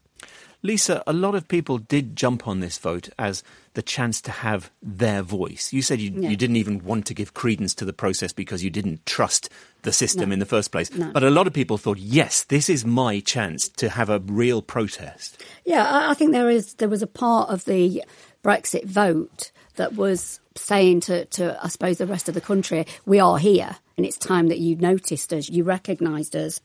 Lisa, 0.63 1.03
a 1.07 1.13
lot 1.13 1.35
of 1.35 1.49
people 1.49 1.79
did 1.79 2.17
jump 2.17 2.49
on 2.49 2.61
this 2.61 2.79
vote 2.79 3.09
as 3.19 3.43
the 3.75 3.83
chance 3.83 4.21
to 4.23 4.31
have 4.31 4.71
their 4.83 5.23
voice. 5.23 5.73
You 5.73 5.83
said 5.83 6.01
you, 6.01 6.11
Yeah. 6.17 6.31
you 6.31 6.37
didn't 6.37 6.57
even 6.57 6.83
want 6.85 7.07
to 7.07 7.15
give 7.15 7.35
credence 7.35 7.75
to 7.77 7.85
the 7.85 7.93
process 7.93 8.33
because 8.33 8.65
you 8.65 8.71
didn't 8.71 9.05
trust 9.07 9.49
the 9.83 9.93
system 9.93 10.31
No. 10.31 10.35
in 10.35 10.39
the 10.39 10.47
first 10.47 10.73
place. 10.73 10.91
No. 10.93 11.11
But 11.13 11.23
a 11.25 11.31
lot 11.31 11.47
of 11.47 11.53
people 11.53 11.79
thought, 11.79 11.99
yes, 11.99 12.43
this 12.45 12.69
is 12.69 12.85
my 12.85 13.21
chance 13.21 13.69
to 13.69 13.91
have 13.91 14.09
a 14.09 14.19
real 14.21 14.61
protest. 14.63 15.41
Yeah, 15.65 15.85
I, 15.89 16.11
I 16.11 16.15
think 16.15 16.33
there 16.33 16.51
is 16.51 16.75
there 16.75 16.89
was 16.89 17.03
a 17.03 17.07
part 17.07 17.49
of 17.51 17.65
the 17.67 18.03
Brexit 18.43 18.85
vote 18.87 19.53
that 19.77 19.95
was 19.95 20.41
saying 20.55 21.01
to, 21.01 21.25
to 21.27 21.59
I 21.63 21.69
suppose 21.69 21.99
the 21.99 22.07
rest 22.07 22.29
of 22.29 22.35
the 22.35 22.41
country, 22.41 22.87
we 23.05 23.21
are 23.21 23.39
here 23.39 23.77
and 23.97 24.05
it's 24.05 24.19
time 24.19 24.49
that 24.49 24.59
you 24.59 24.77
noticed 24.77 25.33
us, 25.33 25.49
you 25.49 25.65
recognised 25.65 26.37
us. 26.37 26.61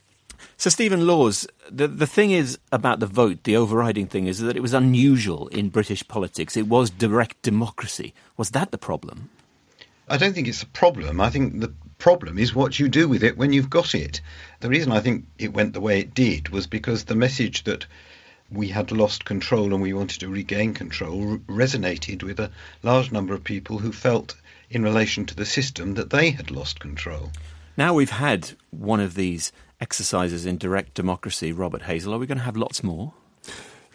So, 0.57 0.69
Stephen 0.69 1.05
Laws, 1.05 1.47
the, 1.69 1.87
the 1.87 2.07
thing 2.07 2.31
is 2.31 2.57
about 2.71 2.99
the 2.99 3.05
vote, 3.05 3.43
the 3.43 3.55
overriding 3.55 4.07
thing 4.07 4.25
is 4.25 4.39
that 4.39 4.57
it 4.57 4.61
was 4.61 4.73
unusual 4.73 5.47
in 5.49 5.69
British 5.69 6.07
politics. 6.07 6.57
It 6.57 6.67
was 6.67 6.89
direct 6.89 7.41
democracy. 7.43 8.13
Was 8.37 8.51
that 8.51 8.71
the 8.71 8.77
problem? 8.79 9.29
I 10.07 10.17
don't 10.17 10.33
think 10.33 10.47
it's 10.47 10.63
a 10.63 10.67
problem. 10.67 11.21
I 11.21 11.29
think 11.29 11.59
the 11.59 11.71
problem 11.99 12.39
is 12.39 12.55
what 12.55 12.79
you 12.79 12.89
do 12.89 13.07
with 13.07 13.23
it 13.23 13.37
when 13.37 13.53
you've 13.53 13.69
got 13.69 13.93
it. 13.93 14.19
The 14.59 14.69
reason 14.69 14.91
I 14.91 14.99
think 14.99 15.25
it 15.37 15.53
went 15.53 15.73
the 15.73 15.79
way 15.79 15.99
it 15.99 16.13
did 16.13 16.49
was 16.49 16.65
because 16.65 17.05
the 17.05 17.15
message 17.15 17.63
that 17.65 17.85
we 18.51 18.67
had 18.67 18.91
lost 18.91 19.25
control 19.25 19.73
and 19.73 19.81
we 19.81 19.93
wanted 19.93 20.19
to 20.19 20.29
regain 20.29 20.73
control 20.73 21.31
r- 21.31 21.37
resonated 21.37 22.23
with 22.23 22.39
a 22.39 22.51
large 22.83 23.11
number 23.11 23.33
of 23.33 23.43
people 23.43 23.79
who 23.79 23.91
felt 23.91 24.35
in 24.69 24.83
relation 24.83 25.25
to 25.25 25.35
the 25.35 25.45
system 25.45 25.93
that 25.95 26.09
they 26.09 26.31
had 26.31 26.51
lost 26.51 26.79
control. 26.79 27.31
Now 27.77 27.93
we've 27.93 28.09
had 28.09 28.51
one 28.69 28.99
of 28.99 29.15
these 29.15 29.51
exercises 29.79 30.45
in 30.45 30.57
direct 30.57 30.93
democracy, 30.93 31.51
Robert 31.51 31.83
Hazell. 31.83 32.13
Are 32.13 32.17
we 32.17 32.27
going 32.27 32.37
to 32.37 32.43
have 32.43 32.57
lots 32.57 32.83
more? 32.83 33.13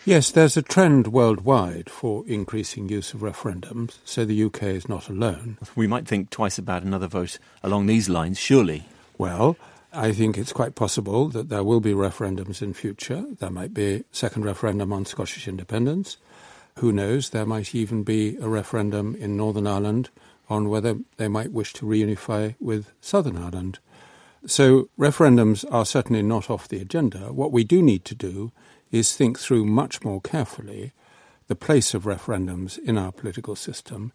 Yes, 0.05 0.31
there's 0.31 0.57
a 0.57 0.63
trend 0.63 1.09
worldwide 1.09 1.91
for 1.91 2.25
increasing 2.29 2.89
use 2.89 3.13
of 3.13 3.21
referendums, 3.21 3.99
so 4.05 4.25
the 4.25 4.45
UK 4.45 4.63
is 4.63 4.89
not 4.89 5.09
alone. 5.09 5.59
We 5.75 5.89
might 5.89 6.07
think 6.07 6.31
twice 6.31 6.59
about 6.59 6.85
another 6.85 7.09
vote 7.09 7.41
along 7.63 7.87
these 7.87 8.09
lines, 8.09 8.39
surely. 8.39 8.87
Well, 9.19 9.57
I 9.97 10.13
think 10.13 10.37
it's 10.37 10.53
quite 10.53 10.75
possible 10.75 11.29
that 11.31 11.49
there 11.49 11.65
will 11.65 11.81
be 11.81 11.95
referendums 11.95 12.61
in 12.61 12.75
future. 12.75 13.25
There 13.39 13.51
might 13.51 13.73
be 13.73 13.95
a 13.95 14.05
second 14.13 14.45
referendum 14.45 14.93
on 14.93 15.07
Scottish 15.07 15.49
independence. 15.49 16.19
Who 16.81 16.93
knows? 16.93 17.31
There 17.31 17.47
might 17.47 17.75
even 17.75 18.03
be 18.03 18.37
a 18.37 18.47
referendum 18.47 19.15
in 19.15 19.39
Northern 19.39 19.67
Ireland 19.67 20.11
on 20.51 20.69
whether 20.69 20.99
they 21.17 21.29
might 21.29 21.51
wish 21.51 21.73
to 21.75 21.87
reunify 21.87 22.57
with 22.61 22.93
Southern 23.01 23.39
Ireland. 23.39 23.79
So 24.45 24.91
referendums 24.99 25.65
are 25.73 25.87
certainly 25.87 26.21
not 26.21 26.51
off 26.51 26.69
the 26.69 26.83
agenda. 26.83 27.33
What 27.33 27.51
we 27.51 27.65
do 27.65 27.81
need 27.81 28.05
to 28.05 28.15
do 28.15 28.53
is 28.91 29.17
think 29.17 29.39
through 29.39 29.65
much 29.65 30.05
more 30.05 30.21
carefully 30.21 30.93
the 31.47 31.57
place 31.57 31.95
of 31.95 32.05
referendums 32.05 32.79
in 32.79 32.99
our 32.99 33.13
political 33.13 33.57
system 33.57 34.13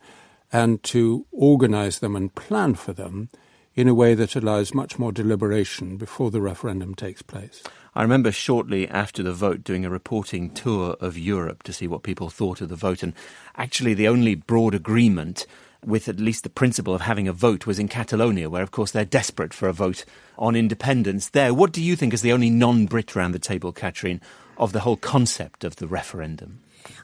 and 0.54 0.84
to 0.84 1.26
organise 1.32 1.98
them 1.98 2.16
and 2.16 2.36
plan 2.36 2.76
for 2.76 2.94
them 2.94 3.30
in 3.76 3.88
a 3.88 3.94
way 3.94 4.14
that 4.14 4.36
allows 4.36 4.74
much 4.74 5.00
more 5.00 5.12
deliberation 5.12 5.98
before 5.98 6.32
the 6.32 6.42
referendum 6.42 6.94
takes 6.94 7.22
place. 7.22 7.64
I 7.96 8.02
remember 8.02 8.32
shortly 8.32 8.88
after 8.88 9.24
the 9.24 9.34
vote 9.34 9.64
doing 9.64 9.86
a 9.86 9.90
reporting 9.90 10.50
tour 10.52 10.96
of 11.00 11.18
Europe 11.18 11.64
to 11.64 11.74
see 11.74 11.88
what 11.88 12.04
people 12.04 12.30
thought 12.30 12.62
of 12.62 12.70
the 12.70 12.76
vote, 12.76 13.04
and 13.04 13.14
actually 13.56 13.94
the 13.94 14.08
only 14.08 14.36
broad 14.36 14.74
agreement 14.74 15.46
with 15.86 16.08
at 16.08 16.20
least 16.20 16.44
the 16.44 16.50
principle 16.50 16.94
of 16.94 17.02
having 17.02 17.28
a 17.28 17.34
vote 17.34 17.66
was 17.66 17.80
in 17.80 17.88
Catalonia, 17.88 18.50
where 18.50 18.64
of 18.64 18.72
course 18.72 18.92
they're 18.92 19.06
desperate 19.06 19.54
for 19.54 19.68
a 19.68 19.74
vote 19.74 20.06
on 20.38 20.56
independence 20.56 21.30
there. 21.30 21.54
What 21.54 21.72
do 21.72 21.82
you 21.82 21.96
think 21.96 22.14
is 22.14 22.22
the 22.22 22.34
only 22.34 22.50
non 22.50 22.86
Brit 22.86 23.16
around 23.16 23.32
the 23.32 23.40
table, 23.40 23.72
Catherine, 23.72 24.22
of 24.58 24.74
the 24.74 24.82
whole 24.82 24.98
concept 24.98 25.64
of 25.64 25.78
the 25.78 25.88
referendum? 25.88 26.60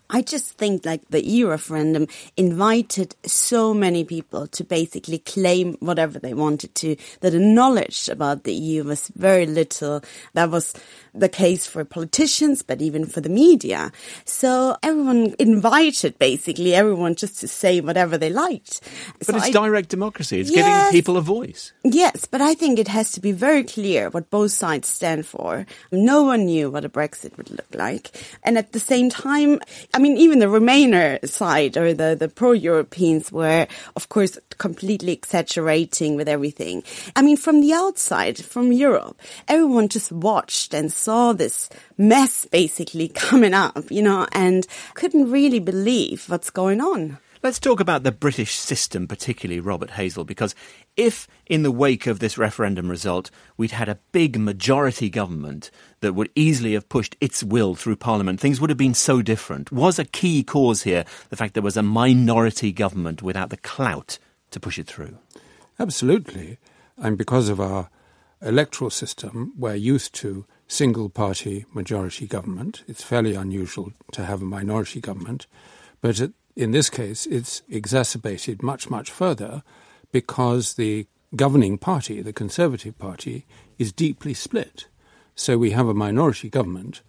I 0.10 0.22
just 0.22 0.58
think 0.58 0.86
like 0.86 1.02
the 1.10 1.24
EU 1.26 1.50
referendum 1.50 2.08
invited 2.38 3.16
so 3.26 3.74
many 3.74 4.04
people 4.06 4.48
to 4.48 4.64
basically 4.64 5.20
claim 5.20 5.74
whatever 5.80 6.18
they 6.18 6.34
wanted 6.34 6.74
to, 6.76 6.96
that 7.22 7.32
the 7.32 7.40
knowledge 7.40 8.08
about 8.08 8.44
the 8.44 8.54
EU 8.54 8.84
was 8.86 9.10
very 9.16 9.46
little. 9.46 10.02
That 10.34 10.50
was 10.50 10.74
the 11.14 11.28
case 11.28 11.66
for 11.68 11.84
politicians, 11.84 12.62
but 12.62 12.82
even 12.82 13.06
for 13.06 13.20
the 13.22 13.30
media. 13.30 13.92
So 14.24 14.78
everyone 14.82 15.36
invited 15.40 16.18
basically 16.20 16.74
everyone 16.74 17.16
just 17.16 17.40
to 17.42 17.48
say 17.48 17.82
whatever 17.82 18.18
they 18.18 18.30
liked. 18.30 18.80
But 19.18 19.28
So 19.28 19.36
it's 19.36 19.48
I- 19.48 19.52
direct 19.52 19.90
democracy, 19.90 20.40
it's 20.40 20.52
Yes. 20.52 20.64
giving 20.88 20.92
people 21.02 21.18
a 21.18 21.22
voice. 21.22 21.74
Yes, 21.84 22.26
but 22.26 22.42
I 22.42 22.54
think 22.54 22.80
it 22.80 22.88
has 22.88 23.12
to 23.14 23.20
be 23.20 23.32
very 23.34 23.64
clear 23.64 24.10
what 24.10 24.30
both 24.30 24.52
sides 24.52 24.88
stand 24.88 25.26
for. 25.26 25.66
No 25.92 26.24
one 26.24 26.46
knew 26.46 26.70
what 26.70 26.86
a 26.86 26.90
Brexit 26.90 27.36
would 27.38 27.50
look 27.50 27.68
like. 27.74 28.12
And 28.44 28.58
at 28.58 28.72
the 28.72 28.80
same 28.80 29.10
time, 29.10 29.60
I 29.98 30.00
mean, 30.00 30.16
even 30.18 30.38
the 30.38 30.46
Remainer 30.46 31.28
side 31.28 31.76
or 31.76 31.92
the, 31.92 32.16
the 32.16 32.30
pro-Europeans 32.30 33.32
were, 33.32 33.66
of 33.96 34.10
course, 34.10 34.38
completely 34.60 35.12
exaggerating 35.12 36.16
with 36.16 36.30
everything. 36.30 36.84
I 37.16 37.24
mean, 37.24 37.36
from 37.36 37.62
the 37.62 37.74
outside, 37.74 38.38
from 38.38 38.72
Europe, 38.72 39.20
everyone 39.48 39.90
just 39.90 40.12
watched 40.12 40.76
and 40.76 40.94
saw 40.94 41.34
this 41.34 41.68
mess 41.98 42.46
basically 42.46 43.08
coming 43.16 43.56
up, 43.56 43.90
you 43.90 44.04
know, 44.04 44.28
and 44.34 44.68
couldn't 44.94 45.32
really 45.32 45.60
believe 45.60 46.26
what's 46.30 46.52
going 46.52 46.80
on. 46.80 47.18
Let's 47.48 47.60
talk 47.60 47.80
about 47.80 48.04
the 48.04 48.12
British 48.12 48.56
system, 48.56 49.08
particularly 49.08 49.62
Robert 49.62 49.92
Hazell, 49.92 50.26
because 50.26 50.54
if 50.98 51.30
in 51.46 51.64
the 51.64 51.72
wake 51.72 52.06
of 52.06 52.20
this 52.20 52.38
referendum 52.38 52.90
result 52.90 53.32
we'd 53.56 53.72
had 53.72 53.88
a 53.88 54.00
big 54.12 54.38
majority 54.38 55.10
government 55.10 55.72
that 56.02 56.12
would 56.12 56.30
easily 56.36 56.74
have 56.74 56.90
pushed 56.90 57.16
its 57.22 57.46
will 57.46 57.74
through 57.74 57.96
Parliament, 57.96 58.42
things 58.42 58.60
would 58.60 58.70
have 58.70 58.78
been 58.78 58.94
so 58.94 59.22
different. 59.22 59.72
Was 59.72 59.98
a 59.98 60.04
key 60.04 60.44
cause 60.44 60.84
here 60.84 61.06
the 61.30 61.38
fact 61.38 61.54
there 61.54 61.64
was 61.64 61.78
a 61.78 61.82
minority 61.82 62.74
government 62.74 63.22
without 63.22 63.50
the 63.50 63.56
clout 63.56 64.20
to 64.52 64.60
push 64.60 64.78
it 64.78 64.88
through? 64.88 65.18
Absolutely. 65.80 66.58
And 66.98 67.18
because 67.18 67.48
of 67.48 67.62
our 67.62 67.90
electoral 68.42 68.90
system, 68.90 69.54
we're 69.58 69.76
used 69.76 70.14
to 70.16 70.46
single 70.68 71.08
party 71.08 71.64
majority 71.74 72.28
government. 72.28 72.84
It's 72.90 73.04
fairly 73.04 73.36
unusual 73.36 73.94
to 74.12 74.26
have 74.26 74.42
a 74.42 74.46
minority 74.46 75.00
government. 75.00 75.48
But 76.02 76.20
it, 76.20 76.34
in 76.58 76.72
this 76.72 76.90
case, 76.90 77.28
it's 77.28 77.62
exacerbated 77.70 78.64
much, 78.64 78.90
much 78.90 79.12
further 79.12 79.62
because 80.12 80.74
the 80.74 81.06
governing 81.36 81.78
party, 81.78 82.20
the 82.20 82.34
Conservative 82.34 82.98
Party, 82.98 83.46
is 83.78 83.94
deeply 83.94 84.34
split. 84.34 84.88
So 85.36 85.60
we 85.60 85.72
have 85.72 85.88
a 85.88 85.94
minority 85.94 86.50
government 86.50 87.04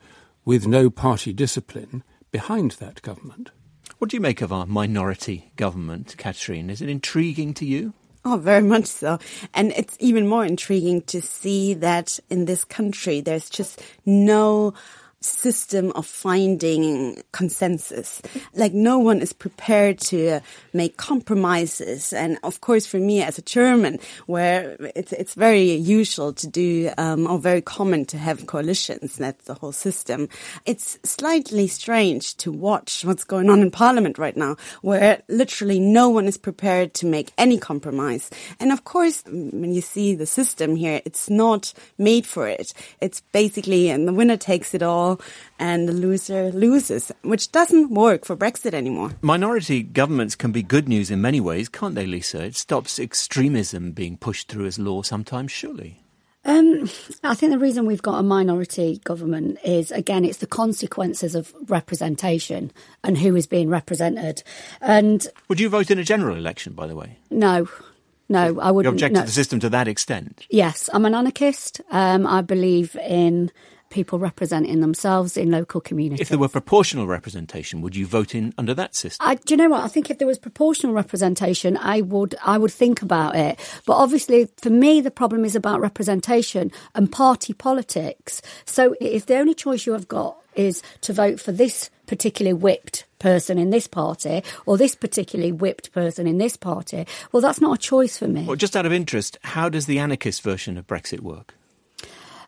with 0.45 0.67
no 0.67 0.91
party 0.91 1.33
discipline 1.33 2.05
behind 2.31 2.73
that 2.73 3.01
government. 3.01 3.51
What 3.97 4.11
do 4.11 4.19
you 4.19 4.21
make 4.21 4.43
of 4.43 4.53
our 4.53 4.67
minority 4.67 5.51
government, 5.57 6.17
Catherine? 6.19 6.69
Is 6.69 6.83
it 6.83 6.91
intriguing 6.91 7.55
to 7.55 7.65
you? 7.65 7.95
Oh, 8.27 8.37
very 8.37 8.63
much 8.63 8.85
so. 8.85 9.19
And 9.55 9.73
it's 9.73 9.97
even 9.99 10.27
more 10.27 10.45
intriguing 10.45 11.01
to 11.03 11.23
see 11.23 11.73
that 11.73 12.21
in 12.29 12.45
this 12.45 12.65
country, 12.65 13.23
there's 13.23 13.49
just 13.49 13.83
no 14.05 14.75
system 15.21 15.91
of 15.93 16.07
finding 16.07 17.23
consensus. 17.33 18.23
Like 18.55 18.73
no 18.73 18.99
one 18.99 19.21
is 19.21 19.33
prepared 19.33 19.99
to 20.01 20.29
uh, 20.29 20.41
make 20.73 20.97
compromises. 20.97 22.13
And 22.13 22.39
of 22.43 22.61
course, 22.61 22.87
for 22.87 22.99
me 22.99 23.23
as 23.23 23.39
a 23.39 23.43
German, 23.43 23.99
where 24.27 24.77
it's 24.95 25.13
it's 25.13 25.35
very 25.35 25.73
usual 25.73 26.33
to 26.35 26.47
do 26.47 26.91
um, 26.99 27.27
or 27.27 27.39
very 27.39 27.63
common 27.63 28.05
to 28.07 28.19
have 28.19 28.47
coalitions. 28.47 29.17
That's 29.17 29.45
the 29.47 29.55
whole 29.55 29.73
system. 29.73 30.29
It's 30.67 30.99
slightly 31.03 31.67
strange 31.67 32.37
to 32.39 32.53
watch 32.53 33.05
what's 33.05 33.25
going 33.25 33.51
on 33.51 33.61
in 33.61 33.71
Parliament 33.71 34.19
right 34.19 34.37
now, 34.37 34.57
where 34.83 35.23
literally 35.29 35.81
no 35.81 36.09
one 36.09 36.27
is 36.27 36.37
prepared 36.37 36.95
to 36.95 37.07
make 37.07 37.33
any 37.37 37.59
compromise. 37.59 38.31
And 38.61 38.71
of 38.73 38.85
course, 38.85 39.25
when 39.27 39.73
you 39.73 39.81
see 39.81 40.15
the 40.15 40.27
system 40.27 40.77
here, 40.77 41.01
it's 41.05 41.29
not 41.29 41.73
made 41.97 42.27
for 42.27 42.47
it. 42.47 42.73
It's 43.01 43.21
basically, 43.33 43.89
and 43.91 44.07
the 44.07 44.13
winner 44.13 44.37
takes 44.37 44.75
it 44.75 44.83
all 44.83 45.08
and 45.59 45.89
the 45.89 45.93
loser 45.93 46.51
loses, 46.53 47.13
which 47.23 47.51
doesn't 47.53 47.91
work 47.91 48.25
for 48.25 48.37
Brexit 48.37 48.75
anymore. 48.75 49.11
Minority 49.23 49.83
governments 49.83 50.37
can 50.37 50.53
be 50.53 50.63
good 50.63 50.89
news 50.89 51.11
in 51.11 51.21
many 51.21 51.41
ways, 51.41 51.69
can't 51.69 51.95
they, 51.95 52.07
Lisa? 52.07 52.45
It 52.45 52.57
stops 52.57 52.99
extremism 52.99 53.93
being 53.93 54.17
pushed 54.17 54.49
through 54.49 54.67
as 54.67 54.79
law 54.79 55.03
sometimes, 55.03 55.53
surely. 55.53 56.03
Um, 56.45 56.89
I 57.25 57.35
think 57.35 57.53
the 57.53 57.59
reason 57.59 57.85
we've 57.85 58.03
got 58.03 58.19
a 58.19 58.23
minority 58.23 59.01
government 59.05 59.59
is, 59.65 59.91
again, 59.91 60.25
it's 60.25 60.39
the 60.39 60.47
consequences 60.47 61.35
of 61.35 61.53
representation 61.69 62.73
and 63.05 63.19
who 63.19 63.37
is 63.37 63.47
being 63.47 63.69
represented. 63.69 64.43
And 64.81 65.27
Would 65.49 65.61
you 65.61 65.69
vote 65.69 65.91
in 65.91 65.99
a 65.99 66.05
general 66.05 66.37
election, 66.37 66.73
by 66.73 66.87
the 66.87 66.97
way? 66.97 67.19
no, 67.31 67.69
no, 68.31 68.61
I 68.61 68.71
wouldn't. 68.71 68.93
You 68.93 68.97
object 68.97 69.15
no. 69.15 69.21
to 69.21 69.27
the 69.27 69.33
system 69.33 69.59
to 69.61 69.71
that 69.71 69.89
extent? 69.89 70.47
Yes, 70.51 70.91
I'm 70.93 71.07
an 71.07 71.15
anarchist. 71.15 71.81
Um, 71.91 72.27
I 72.27 72.43
believe 72.43 72.95
in 72.97 73.51
people 73.91 74.19
representing 74.19 74.81
themselves 74.81 75.37
in 75.37 75.51
local 75.51 75.81
communities. 75.81 76.21
If 76.21 76.29
there 76.29 76.39
were 76.39 76.49
proportional 76.49 77.07
representation, 77.07 77.81
would 77.81 77.97
you 77.97 78.07
vote 78.07 78.35
in 78.35 78.53
under 78.59 78.75
that 78.75 78.95
system? 78.95 79.27
I, 79.27 79.37
do 79.37 79.55
you 79.55 79.57
know 79.57 79.69
what? 79.69 79.85
I 79.85 79.89
think 79.89 80.11
if 80.11 80.19
there 80.19 80.29
was 80.29 80.39
proportional 80.39 80.95
representation, 80.95 81.77
I 81.77 82.01
would 82.03 82.35
I 82.45 82.59
would 82.59 82.73
think 82.73 83.03
about 83.03 83.37
it. 83.37 83.59
But 83.87 83.95
obviously, 83.95 84.49
for 84.57 84.71
me, 84.71 85.01
the 85.01 85.11
problem 85.11 85.45
is 85.45 85.57
about 85.57 85.81
representation 85.81 86.71
and 86.95 87.11
party 87.11 87.53
politics. 87.53 88.43
So 88.65 88.95
if 89.01 89.27
the 89.27 89.37
only 89.37 89.55
choice 89.55 89.87
you 89.87 89.93
have 89.93 90.09
got 90.09 90.37
is 90.55 90.83
to 91.03 91.13
vote 91.13 91.41
for 91.41 91.53
this 91.53 91.91
particularly 92.07 92.55
whipped 92.55 93.05
person 93.19 93.59
in 93.59 93.71
this 93.71 93.87
party 93.87 94.43
or 94.67 94.77
this 94.77 94.95
particularly 94.95 95.53
whipped 95.53 95.93
person 95.93 96.27
in 96.27 96.39
this 96.39 96.57
party, 96.57 97.07
well, 97.33 97.41
that's 97.41 97.61
not 97.61 97.79
a 97.79 97.81
choice 97.81 98.19
for 98.19 98.29
me. 98.29 98.45
Well, 98.45 98.57
just 98.57 98.77
out 98.77 98.87
of 98.87 98.93
interest, 98.93 99.39
how 99.43 99.69
does 99.69 99.87
the 99.87 99.99
anarchist 99.99 100.43
version 100.43 100.77
of 100.79 100.87
Brexit 100.87 101.21
work? 101.21 101.55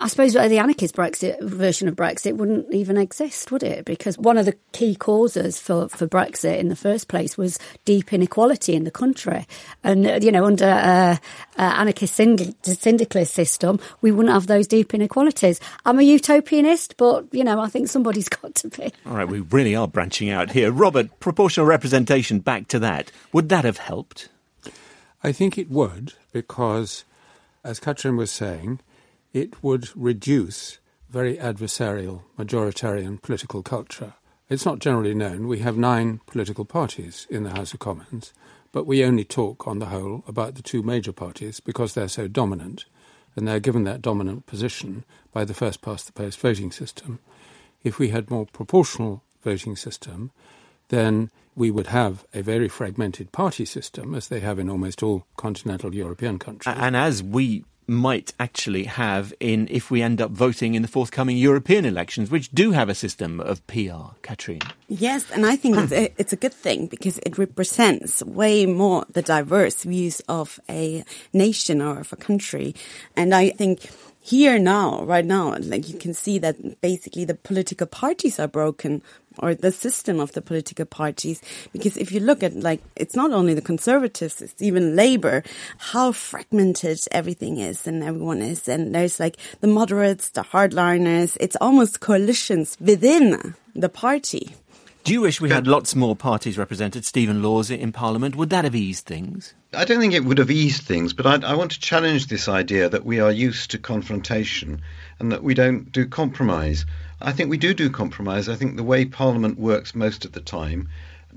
I 0.02 0.08
suppose 0.08 0.32
the 0.32 0.58
anarchist 0.58 0.96
Brexit 0.96 1.42
version 1.42 1.86
of 1.86 1.94
Brexit 1.94 2.34
wouldn't 2.34 2.72
even 2.72 2.96
exist, 2.96 3.52
would 3.52 3.62
it? 3.62 3.84
Because 3.84 4.16
one 4.16 4.38
of 4.38 4.46
the 4.46 4.56
key 4.72 4.94
causes 4.94 5.58
for, 5.58 5.90
for 5.90 6.06
Brexit 6.06 6.58
in 6.58 6.68
the 6.68 6.76
first 6.76 7.06
place 7.06 7.36
was 7.36 7.58
deep 7.84 8.10
inequality 8.10 8.74
in 8.74 8.84
the 8.84 8.90
country. 8.90 9.46
And, 9.84 10.06
uh, 10.06 10.18
you 10.22 10.32
know, 10.32 10.46
under 10.46 10.64
uh, 10.64 11.16
uh, 11.16 11.16
anarchist 11.56 12.14
syndicalist 12.14 13.34
system, 13.34 13.78
we 14.00 14.10
wouldn't 14.10 14.32
have 14.32 14.46
those 14.46 14.66
deep 14.66 14.94
inequalities. 14.94 15.60
I'm 15.84 15.98
a 15.98 16.02
utopianist, 16.02 16.94
but, 16.96 17.26
you 17.32 17.44
know, 17.44 17.60
I 17.60 17.68
think 17.68 17.88
somebody's 17.88 18.28
got 18.30 18.54
to 18.54 18.68
be. 18.68 18.90
All 19.04 19.16
right, 19.16 19.28
we 19.28 19.40
really 19.40 19.76
are 19.76 19.86
branching 19.86 20.30
out 20.30 20.52
here. 20.52 20.72
Robert, 20.72 21.20
proportional 21.20 21.66
representation, 21.66 22.38
back 22.38 22.68
to 22.68 22.78
that. 22.78 23.12
Would 23.34 23.50
that 23.50 23.66
have 23.66 23.76
helped? 23.76 24.30
I 25.22 25.32
think 25.32 25.58
it 25.58 25.70
would, 25.70 26.14
because, 26.32 27.04
as 27.62 27.78
Katrin 27.78 28.16
was 28.16 28.30
saying, 28.30 28.80
it 29.32 29.62
would 29.62 29.88
reduce 29.96 30.78
very 31.08 31.36
adversarial, 31.36 32.22
majoritarian 32.38 33.20
political 33.20 33.62
culture. 33.62 34.14
It's 34.48 34.66
not 34.66 34.78
generally 34.80 35.14
known. 35.14 35.46
We 35.46 35.60
have 35.60 35.76
nine 35.76 36.20
political 36.26 36.64
parties 36.64 37.26
in 37.30 37.44
the 37.44 37.50
House 37.50 37.72
of 37.72 37.80
Commons, 37.80 38.32
but 38.72 38.86
we 38.86 39.04
only 39.04 39.24
talk 39.24 39.66
on 39.66 39.78
the 39.78 39.86
whole 39.86 40.24
about 40.26 40.54
the 40.54 40.62
two 40.62 40.82
major 40.82 41.12
parties 41.12 41.60
because 41.60 41.94
they're 41.94 42.08
so 42.08 42.28
dominant, 42.28 42.84
and 43.36 43.46
they're 43.46 43.60
given 43.60 43.84
that 43.84 44.02
dominant 44.02 44.46
position 44.46 45.04
by 45.32 45.44
the 45.44 45.54
first 45.54 45.82
past 45.82 46.06
the 46.06 46.12
post 46.12 46.38
voting 46.40 46.72
system. 46.72 47.20
If 47.82 47.98
we 47.98 48.08
had 48.08 48.30
more 48.30 48.46
proportional 48.46 49.22
voting 49.42 49.76
system, 49.76 50.32
then 50.88 51.30
we 51.54 51.70
would 51.70 51.88
have 51.88 52.24
a 52.34 52.42
very 52.42 52.68
fragmented 52.68 53.32
party 53.32 53.64
system, 53.64 54.14
as 54.14 54.28
they 54.28 54.40
have 54.40 54.58
in 54.58 54.68
almost 54.68 55.02
all 55.02 55.26
continental 55.36 55.94
European 55.94 56.38
countries. 56.38 56.74
And 56.76 56.96
as 56.96 57.22
we 57.22 57.64
might 57.90 58.32
actually 58.38 58.84
have 58.84 59.34
in 59.40 59.66
if 59.68 59.90
we 59.90 60.00
end 60.00 60.22
up 60.22 60.30
voting 60.30 60.74
in 60.74 60.82
the 60.82 60.88
forthcoming 60.88 61.36
European 61.36 61.84
elections, 61.84 62.30
which 62.30 62.50
do 62.50 62.70
have 62.70 62.88
a 62.88 62.94
system 62.94 63.40
of 63.40 63.66
PR. 63.66 64.14
Katrin. 64.22 64.60
Yes, 64.86 65.28
and 65.32 65.44
I 65.44 65.56
think 65.56 65.76
it's, 65.76 65.92
a, 65.92 66.06
hmm. 66.06 66.14
it's 66.16 66.32
a 66.32 66.36
good 66.36 66.54
thing 66.54 66.86
because 66.86 67.18
it 67.18 67.36
represents 67.36 68.22
way 68.22 68.64
more 68.64 69.04
the 69.10 69.22
diverse 69.22 69.82
views 69.82 70.20
of 70.28 70.60
a 70.68 71.04
nation 71.32 71.82
or 71.82 71.98
of 71.98 72.12
a 72.12 72.16
country. 72.16 72.76
And 73.16 73.34
I 73.34 73.50
think 73.50 73.90
here 74.20 74.58
now, 74.58 75.02
right 75.04 75.24
now, 75.24 75.56
like 75.58 75.88
you 75.88 75.98
can 75.98 76.14
see 76.14 76.38
that 76.38 76.80
basically 76.80 77.24
the 77.24 77.34
political 77.34 77.88
parties 77.88 78.38
are 78.38 78.48
broken 78.48 79.02
or 79.40 79.54
the 79.54 79.72
system 79.72 80.20
of 80.20 80.32
the 80.32 80.42
political 80.42 80.84
parties. 80.84 81.42
Because 81.72 81.96
if 81.96 82.12
you 82.12 82.20
look 82.20 82.42
at 82.42 82.54
like, 82.54 82.80
it's 82.96 83.16
not 83.16 83.32
only 83.32 83.54
the 83.54 83.62
conservatives, 83.62 84.40
it's 84.40 84.62
even 84.62 84.96
Labour, 84.96 85.42
how 85.78 86.12
fragmented 86.12 87.00
everything 87.12 87.58
is 87.58 87.86
and 87.86 88.02
everyone 88.02 88.42
is. 88.42 88.68
And 88.68 88.94
there's 88.94 89.18
like 89.18 89.36
the 89.60 89.66
moderates, 89.66 90.30
the 90.30 90.42
hardliners, 90.42 91.36
it's 91.40 91.56
almost 91.60 92.00
coalitions 92.00 92.76
within 92.80 93.54
the 93.74 93.88
party. 93.88 94.54
Do 95.02 95.14
you 95.14 95.22
wish 95.22 95.40
we 95.40 95.48
had 95.48 95.66
lots 95.66 95.96
more 95.96 96.14
parties 96.14 96.58
represented, 96.58 97.06
Stephen 97.06 97.42
Laws, 97.42 97.70
in 97.70 97.90
Parliament? 97.90 98.36
Would 98.36 98.50
that 98.50 98.64
have 98.64 98.74
eased 98.74 99.06
things? 99.06 99.54
I 99.72 99.84
don't 99.84 99.98
think 99.98 100.12
it 100.12 100.24
would 100.24 100.36
have 100.38 100.50
eased 100.50 100.82
things, 100.82 101.14
but 101.14 101.26
I, 101.26 101.52
I, 101.52 101.54
want 101.54 101.70
to 101.72 101.80
challenge 101.80 102.26
this 102.26 102.48
idea 102.48 102.88
that 102.88 103.04
we 103.04 103.18
are 103.18 103.32
used 103.32 103.70
to 103.70 103.78
confrontation 103.78 104.82
and 105.18 105.32
that 105.32 105.42
we 105.42 105.54
don't 105.54 105.90
do 105.90 106.06
compromise. 106.06 106.84
I 107.20 107.32
think 107.32 107.50
we 107.50 107.58
do 107.58 107.74
do 107.74 107.90
compromise. 107.90 108.48
I 108.48 108.56
think 108.56 108.76
the 108.76 108.82
way 108.82 109.04
Parliament 109.04 109.58
works 109.58 109.94
most 109.94 110.24
of 110.24 110.32
the 110.32 110.40
time, 110.40 110.88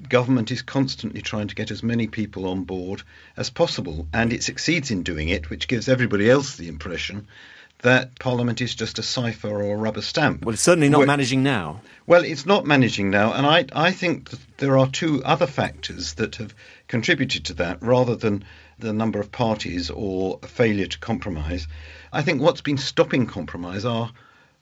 government 0.10 0.50
is 0.52 0.62
constantly 0.62 1.22
trying 1.22 1.48
to 1.48 1.56
get 1.56 1.72
as 1.72 1.84
many 1.84 2.08
people 2.08 2.48
on 2.48 2.64
board 2.64 3.04
as 3.38 3.50
possible, 3.50 4.08
and 4.14 4.32
it 4.32 4.44
succeeds 4.44 4.92
in 4.92 5.04
doing 5.04 5.30
it, 5.30 5.50
which 5.50 5.68
gives 5.68 5.90
everybody 5.90 6.30
else 6.30 6.56
the 6.56 6.68
impression 6.68 7.28
that 7.84 8.18
Parliament 8.18 8.62
is 8.62 8.74
just 8.74 8.98
a 8.98 9.04
cipher 9.04 9.50
or 9.50 9.74
a 9.74 9.78
rubber 9.78 10.02
stamp. 10.02 10.46
Well, 10.46 10.54
it's 10.54 10.64
certainly 10.64 10.88
not 10.88 11.06
managing 11.06 11.44
now. 11.44 11.82
Well, 12.08 12.24
it's 12.24 12.46
not 12.46 12.66
managing 12.66 13.10
now, 13.10 13.34
and 13.34 13.46
I, 13.46 13.66
I 13.74 13.92
think 13.92 14.30
there 14.58 14.78
are 14.78 14.88
two 14.88 15.22
other 15.26 15.48
factors 15.48 16.14
that 16.14 16.38
have 16.38 16.56
contributed 16.88 17.46
to 17.46 17.54
that 17.56 17.82
rather 17.82 18.16
than 18.16 18.46
the 18.80 18.94
number 18.94 19.20
of 19.20 19.34
parties 19.34 19.90
or 19.90 20.40
a 20.42 20.48
failure 20.48 20.88
to 20.88 21.00
compromise. 21.00 21.68
I 22.12 22.22
think 22.22 22.42
what's 22.42 22.62
been 22.62 22.78
stopping 22.78 23.28
compromise 23.28 23.84
are, 23.84 24.12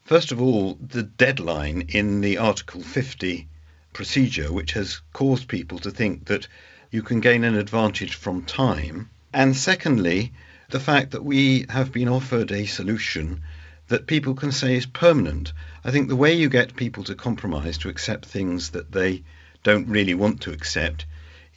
first 0.03 0.31
of 0.31 0.41
all, 0.41 0.77
the 0.81 1.03
deadline 1.03 1.85
in 1.89 2.21
the 2.21 2.37
Article 2.37 2.81
50 2.81 3.47
procedure, 3.93 4.51
which 4.51 4.73
has 4.73 5.01
caused 5.13 5.47
people 5.47 5.79
to 5.79 5.91
think 5.91 6.25
that 6.25 6.47
you 6.89 7.03
can 7.03 7.19
gain 7.19 7.43
an 7.43 7.55
advantage 7.55 8.15
from 8.15 8.43
time. 8.43 9.09
And 9.33 9.55
secondly, 9.55 10.33
the 10.69 10.79
fact 10.79 11.11
that 11.11 11.23
we 11.23 11.65
have 11.69 11.91
been 11.91 12.07
offered 12.07 12.51
a 12.51 12.65
solution 12.65 13.41
that 13.89 14.07
people 14.07 14.33
can 14.33 14.51
say 14.51 14.75
is 14.75 14.85
permanent. 14.85 15.53
I 15.83 15.91
think 15.91 16.07
the 16.07 16.15
way 16.15 16.33
you 16.33 16.49
get 16.49 16.75
people 16.75 17.03
to 17.03 17.15
compromise, 17.15 17.77
to 17.79 17.89
accept 17.89 18.25
things 18.25 18.69
that 18.71 18.91
they 18.91 19.23
don't 19.63 19.87
really 19.87 20.13
want 20.13 20.41
to 20.41 20.51
accept, 20.51 21.05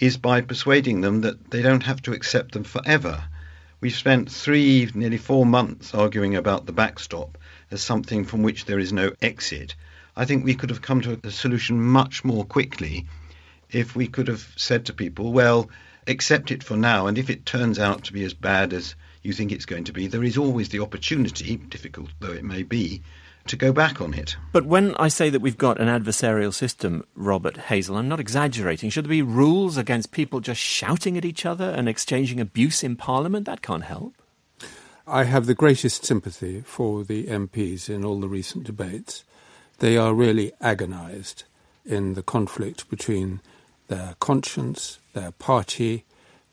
is 0.00 0.16
by 0.16 0.40
persuading 0.40 1.00
them 1.00 1.20
that 1.20 1.50
they 1.50 1.62
don't 1.62 1.85
have 1.85 2.02
to 2.02 2.12
accept 2.12 2.52
them 2.52 2.64
forever. 2.64 3.24
We've 3.80 3.94
spent 3.94 4.30
three, 4.30 4.90
nearly 4.94 5.18
four 5.18 5.46
months 5.46 5.94
arguing 5.94 6.35
about 6.35 6.66
the 6.66 6.72
backstop 6.72 7.38
as 7.70 7.83
something 7.83 8.24
from 8.24 8.42
which 8.42 8.64
there 8.64 8.79
is 8.79 8.92
no 8.92 9.12
exit. 9.20 9.74
I 10.16 10.24
think 10.24 10.44
we 10.44 10.55
could 10.55 10.70
have 10.70 10.83
come 10.83 11.00
to 11.03 11.18
a 11.24 11.31
solution 11.31 11.81
much 11.81 12.24
more 12.24 12.44
quickly 12.44 13.07
if 13.70 13.96
we 13.96 14.07
could 14.07 14.29
have 14.29 14.46
said 14.57 14.87
to 14.87 14.92
people, 14.92 15.33
well, 15.33 15.68
accept 16.07 16.50
it 16.50 16.62
for 16.62 16.77
now, 16.77 17.07
and 17.07 17.18
if 17.18 17.31
it 17.31 17.46
turns 17.46 17.79
out 17.79 18.05
to 18.05 18.12
be 18.12 18.24
as 18.24 18.35
bad 18.35 18.72
as 18.72 18.94
you 19.22 19.33
think 19.33 19.50
it's 19.50 19.66
going 19.66 19.85
to 19.85 19.92
be, 19.92 20.07
there 20.07 20.22
is 20.22 20.37
always 20.37 20.68
the 20.68 20.81
opportunity, 20.81 21.57
difficult 21.57 22.11
though 22.20 22.33
it 22.33 22.44
may 22.44 22.62
be, 22.62 23.03
to 23.46 23.57
go 23.57 23.72
back 23.72 24.00
on 24.00 24.14
it. 24.14 24.37
But 24.53 24.66
when 24.66 24.94
I 24.96 25.09
say 25.09 25.31
that 25.31 25.40
we've 25.40 25.59
got 25.59 25.81
an 25.81 25.88
adversarial 25.88 26.53
system, 26.53 27.05
Robert 27.14 27.57
Hazell, 27.57 27.96
I'm 27.96 28.09
not 28.09 28.20
exaggerating. 28.20 28.90
Should 28.90 29.05
there 29.05 29.11
be 29.11 29.22
rules 29.22 29.77
against 29.77 30.12
people 30.12 30.40
just 30.40 30.61
shouting 30.61 31.18
at 31.18 31.24
each 31.24 31.44
other 31.44 31.70
and 31.70 31.88
exchanging 31.88 32.40
abuse 32.40 32.83
in 32.83 32.96
Parliament? 32.96 33.46
That 33.46 33.62
can't 33.62 33.85
help. 33.85 34.14
I 35.07 35.25
have 35.25 35.47
the 35.47 35.55
greatest 35.55 36.05
sympathy 36.05 36.62
for 36.62 37.05
the 37.05 37.27
MPs 37.27 37.90
in 37.90 38.05
all 38.05 38.21
the 38.21 38.29
recent 38.29 38.64
debates. 38.64 39.25
They 39.79 39.97
are 39.97 40.14
really 40.14 40.53
agonised 40.61 41.45
in 41.85 42.14
the 42.14 42.23
conflict 42.23 42.88
between 42.88 43.40
their 43.88 44.14
conscience, 44.19 44.99
their 45.12 45.33
party, 45.33 46.05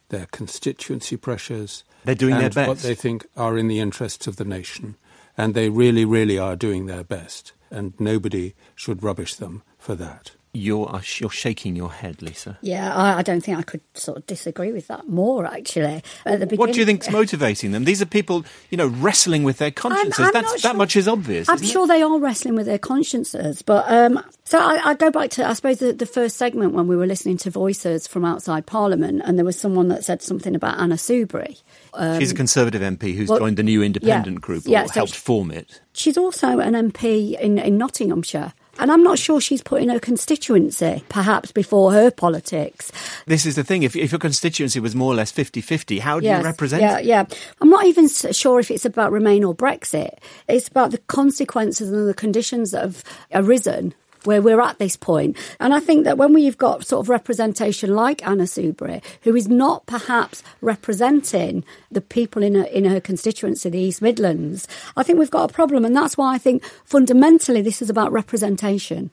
their 0.10 0.26
constituency 0.28 1.16
pressures. 1.16 1.86
They're 2.04 2.16
doing 2.16 2.38
their 2.38 2.50
best. 2.50 2.68
What 2.68 2.80
they 2.80 2.96
think 2.96 3.26
are 3.38 3.58
in 3.58 3.70
the 3.70 3.80
interests 3.80 4.28
of 4.28 4.36
the 4.36 4.46
nation. 4.46 4.96
And 5.38 5.54
they 5.54 5.70
really, 5.70 6.04
really 6.04 6.38
are 6.38 6.58
doing 6.58 6.88
their 6.88 7.06
best. 7.06 7.54
And 7.70 7.94
nobody 8.00 8.54
should 8.76 9.02
rubbish 9.02 9.36
them 9.36 9.64
for 9.80 9.96
that. 9.96 10.32
You're, 10.54 10.94
uh, 10.94 11.02
you're 11.18 11.30
shaking 11.30 11.78
your 11.78 11.92
head, 11.92 12.22
Lisa. 12.22 12.58
Yeah, 12.62 12.94
I, 12.94 13.20
I, 13.20 13.22
don't 13.22 13.40
think 13.40 13.58
I 13.58 13.62
could 13.62 13.80
sort 13.94 14.18
of 14.18 14.26
disagree 14.26 14.74
with 14.74 14.88
that 14.88 15.08
more, 15.08 15.46
actually. 15.46 16.04
At 16.26 16.50
the 16.50 16.56
what 16.58 16.74
do 16.74 16.80
you 16.80 16.86
think's 16.86 17.10
motivating 17.10 17.72
them? 17.72 17.86
These 17.86 18.02
are 18.02 18.06
people, 18.06 18.44
you 18.70 18.78
know, 18.78 18.88
wrestling 18.88 19.44
with 19.44 19.60
their 19.60 19.72
consciences. 19.72 20.20
I'm, 20.20 20.26
I'm 20.26 20.34
That's, 20.34 20.62
sure. 20.62 20.70
That 20.70 20.76
much 20.76 20.98
is 20.98 21.08
obvious. 21.08 21.48
I'm 21.48 21.62
sure 21.62 21.86
it? 21.86 21.88
they 21.88 22.02
are 22.02 22.20
wrestling 22.20 22.56
with 22.56 22.66
their 22.66 22.78
consciences. 22.78 23.62
But 23.62 23.90
um, 23.90 24.22
so 24.44 24.60
I, 24.60 24.90
I, 24.90 24.94
go 24.96 25.10
back 25.10 25.30
to, 25.32 25.48
I 25.48 25.54
suppose, 25.54 25.80
the, 25.80 25.94
the, 25.94 26.06
first 26.06 26.36
segment 26.36 26.74
when 26.74 26.86
we 26.86 26.98
were 26.98 27.08
listening 27.08 27.38
to 27.38 27.50
voices 27.50 28.06
from 28.06 28.26
outside 28.26 28.66
Parliament, 28.66 29.22
and 29.24 29.38
there 29.38 29.46
was 29.46 29.58
someone 29.58 29.88
that 29.88 30.04
said 30.04 30.22
something 30.22 30.54
about 30.54 30.78
Anna 30.78 30.96
Soubry. 30.96 31.62
Um, 31.94 32.20
she's 32.20 32.34
a 32.34 32.36
Conservative 32.36 32.82
MP 32.82 33.16
who's 33.16 33.30
well, 33.30 33.40
joined 33.40 33.56
the 33.56 33.64
new 33.64 33.82
independent 33.82 34.36
yeah, 34.36 34.42
group 34.42 34.66
or 34.66 34.70
yeah, 34.70 34.86
so 34.88 34.94
helped 34.96 35.16
form 35.16 35.52
it. 35.52 35.80
She's 35.94 36.18
also 36.18 36.60
an 36.60 36.74
MP 36.74 37.40
in, 37.40 37.58
in 37.58 37.78
Nottinghamshire. 37.78 38.54
And 38.80 38.92
I'm 38.92 39.04
not 39.04 39.20
sure 39.20 39.42
she's 39.42 39.62
putting 39.62 39.90
her 39.90 40.00
constituency 40.00 41.04
perhaps 41.10 41.52
before 41.52 41.92
her 41.92 42.10
politics. 42.10 42.92
This 43.26 43.46
is 43.46 43.56
the 43.56 43.64
thing. 43.64 43.84
If, 43.84 43.96
if 43.96 44.12
your 44.12 44.20
constituency 44.20 44.80
was 44.80 44.96
more 44.96 45.12
or 45.12 45.16
less 45.16 45.32
50 45.32 45.62
50, 45.62 46.00
how 46.00 46.20
do 46.20 46.26
yes, 46.26 46.40
you 46.40 46.46
represent 46.46 46.82
yeah, 46.82 47.00
it? 47.00 47.06
Yeah, 47.06 47.26
yeah. 47.30 47.38
I'm 47.60 47.70
not 47.70 47.86
even 47.86 48.08
sure 48.08 48.60
if 48.60 48.72
it's 48.72 48.86
about 48.86 49.12
Remain 49.12 49.44
or 49.44 49.54
Brexit. 49.54 50.18
It's 50.48 50.68
about 50.68 50.92
the 50.92 50.98
consequences 51.00 51.92
and 51.92 52.08
the 52.08 52.14
conditions 52.14 52.72
that 52.72 52.82
have 52.82 53.04
arisen 53.34 53.94
where 54.24 54.42
we're 54.42 54.62
at 54.62 54.80
this 54.80 54.96
point. 54.96 55.38
And 55.60 55.74
I 55.74 55.80
think 55.80 56.04
that 56.06 56.18
when 56.18 56.34
we've 56.34 56.58
got 56.58 56.86
sort 56.86 57.06
of 57.06 57.10
representation 57.10 57.96
like 57.96 58.26
Anna 58.26 58.44
Soubry, 58.44 59.04
who 59.24 59.36
is 59.36 59.48
not 59.48 59.86
perhaps 59.86 60.44
representing 60.62 61.64
the 61.92 62.02
people 62.02 62.44
in 62.44 62.56
her, 62.56 62.64
in 62.64 62.86
her 62.86 63.00
constituency, 63.00 63.70
the 63.70 63.80
East 63.80 64.02
Midlands, 64.02 64.68
I 64.96 65.04
think 65.04 65.20
we've 65.20 65.32
got 65.32 65.50
a 65.50 65.54
problem. 65.54 65.86
And 65.86 65.96
that's 65.96 66.18
why 66.18 66.34
I 66.34 66.38
think 66.38 66.64
fundamentally 66.86 67.62
this 67.62 67.82
is 67.82 67.90
about 67.90 68.12
representation. 68.12 69.12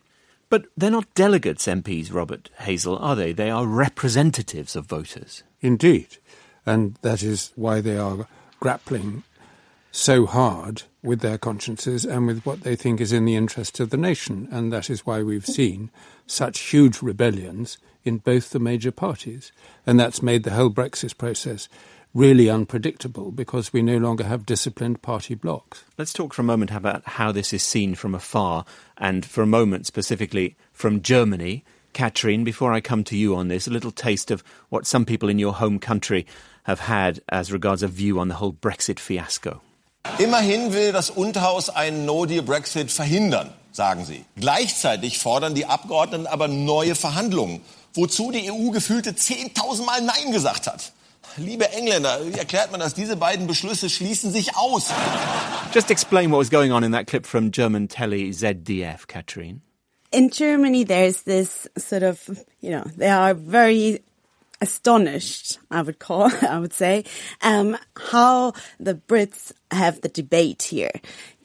But 0.50 0.66
they're 0.76 0.90
not 0.90 1.12
delegates, 1.14 1.66
MPs, 1.66 2.12
Robert 2.12 2.48
Hazell, 2.60 3.00
are 3.00 3.14
they? 3.14 3.32
They 3.32 3.50
are 3.50 3.66
representatives 3.66 4.74
of 4.76 4.86
voters. 4.86 5.42
Indeed. 5.60 6.18
And 6.64 6.96
that 7.02 7.22
is 7.22 7.52
why 7.54 7.80
they 7.80 7.96
are 7.96 8.26
grappling 8.60 9.24
so 9.90 10.26
hard 10.26 10.82
with 11.02 11.20
their 11.20 11.38
consciences 11.38 12.04
and 12.04 12.26
with 12.26 12.44
what 12.44 12.62
they 12.62 12.74
think 12.74 13.00
is 13.00 13.12
in 13.12 13.24
the 13.24 13.36
interest 13.36 13.78
of 13.80 13.90
the 13.90 13.96
nation. 13.96 14.48
And 14.50 14.72
that 14.72 14.90
is 14.90 15.06
why 15.06 15.22
we've 15.22 15.46
seen 15.46 15.90
such 16.26 16.60
huge 16.60 17.02
rebellions 17.02 17.78
in 18.04 18.18
both 18.18 18.50
the 18.50 18.58
major 18.58 18.90
parties. 18.90 19.52
And 19.86 19.98
that's 19.98 20.22
made 20.22 20.42
the 20.42 20.52
whole 20.52 20.70
Brexit 20.70 21.16
process 21.16 21.68
really 22.14 22.48
unpredictable 22.48 23.30
because 23.30 23.72
we 23.72 23.82
no 23.82 23.96
longer 23.96 24.24
have 24.24 24.46
disciplined 24.46 25.02
party 25.02 25.34
blocks. 25.34 25.84
Let's 25.96 26.12
talk 26.12 26.34
for 26.34 26.42
a 26.42 26.44
moment 26.44 26.72
about 26.72 27.02
how 27.04 27.32
this 27.32 27.52
is 27.52 27.62
seen 27.62 27.94
from 27.94 28.14
afar 28.14 28.64
and 28.96 29.24
for 29.24 29.42
a 29.42 29.46
moment 29.46 29.86
specifically 29.86 30.56
from 30.72 31.02
Germany. 31.02 31.64
Katrin, 31.92 32.44
before 32.44 32.72
I 32.72 32.80
come 32.80 33.04
to 33.04 33.16
you 33.16 33.36
on 33.36 33.48
this, 33.48 33.66
a 33.66 33.72
little 33.72 33.90
taste 33.90 34.30
of 34.30 34.42
what 34.68 34.86
some 34.86 35.04
people 35.04 35.28
in 35.28 35.38
your 35.38 35.54
home 35.54 35.78
country 35.78 36.26
have 36.64 36.80
had 36.80 37.20
as 37.28 37.52
regards 37.52 37.82
a 37.82 37.88
view 37.88 38.18
on 38.18 38.28
the 38.28 38.34
whole 38.34 38.52
Brexit 38.52 38.98
fiasco. 38.98 39.62
Immerhin 40.18 40.72
will 40.72 40.92
das 40.92 41.10
Unterhaus 41.10 41.70
einen 41.70 42.04
No-Deal-Brexit 42.04 42.90
verhindern, 42.90 43.52
sagen 43.72 44.04
sie. 44.04 44.24
Gleichzeitig 44.36 45.18
fordern 45.18 45.54
die 45.54 45.66
Abgeordneten 45.66 46.26
aber 46.26 46.48
neue 46.48 46.94
Verhandlungen, 46.94 47.60
wozu 47.94 48.30
die 48.30 48.50
EU 48.50 48.70
gefühlte 48.70 49.10
10.000 49.10 49.84
Mal 49.84 50.02
Nein 50.02 50.32
gesagt 50.32 50.66
hat. 50.66 50.92
Liebe 51.36 51.70
Engländer, 51.72 52.20
wie 52.26 52.38
erklärt 52.38 52.72
man 52.72 52.80
das? 52.80 52.94
Diese 52.94 53.16
beiden 53.16 53.46
Beschlüsse 53.46 53.88
schließen 53.90 54.32
sich 54.32 54.56
aus. 54.56 54.90
Just 55.72 55.90
explain 55.90 56.30
what 56.32 56.40
was 56.40 56.50
going 56.50 56.72
on 56.72 56.82
in 56.82 56.92
that 56.92 57.06
clip 57.06 57.26
from 57.26 57.50
German 57.52 57.88
telly 57.88 58.32
ZDF, 58.32 59.06
Katrin. 59.06 59.62
In 60.10 60.30
Germany, 60.30 60.84
there's 60.84 61.22
this 61.24 61.68
sort 61.76 62.02
of, 62.02 62.18
you 62.60 62.70
know, 62.70 62.82
they 62.96 63.10
are 63.10 63.34
very 63.34 64.00
astonished, 64.60 65.58
I 65.70 65.82
would 65.82 65.98
call, 65.98 66.30
I 66.48 66.58
would 66.58 66.72
say, 66.72 67.04
um, 67.42 67.76
how 67.96 68.52
the 68.78 68.94
Brits 68.94 69.52
have 69.70 70.00
the 70.00 70.08
debate 70.08 70.62
here. 70.62 70.92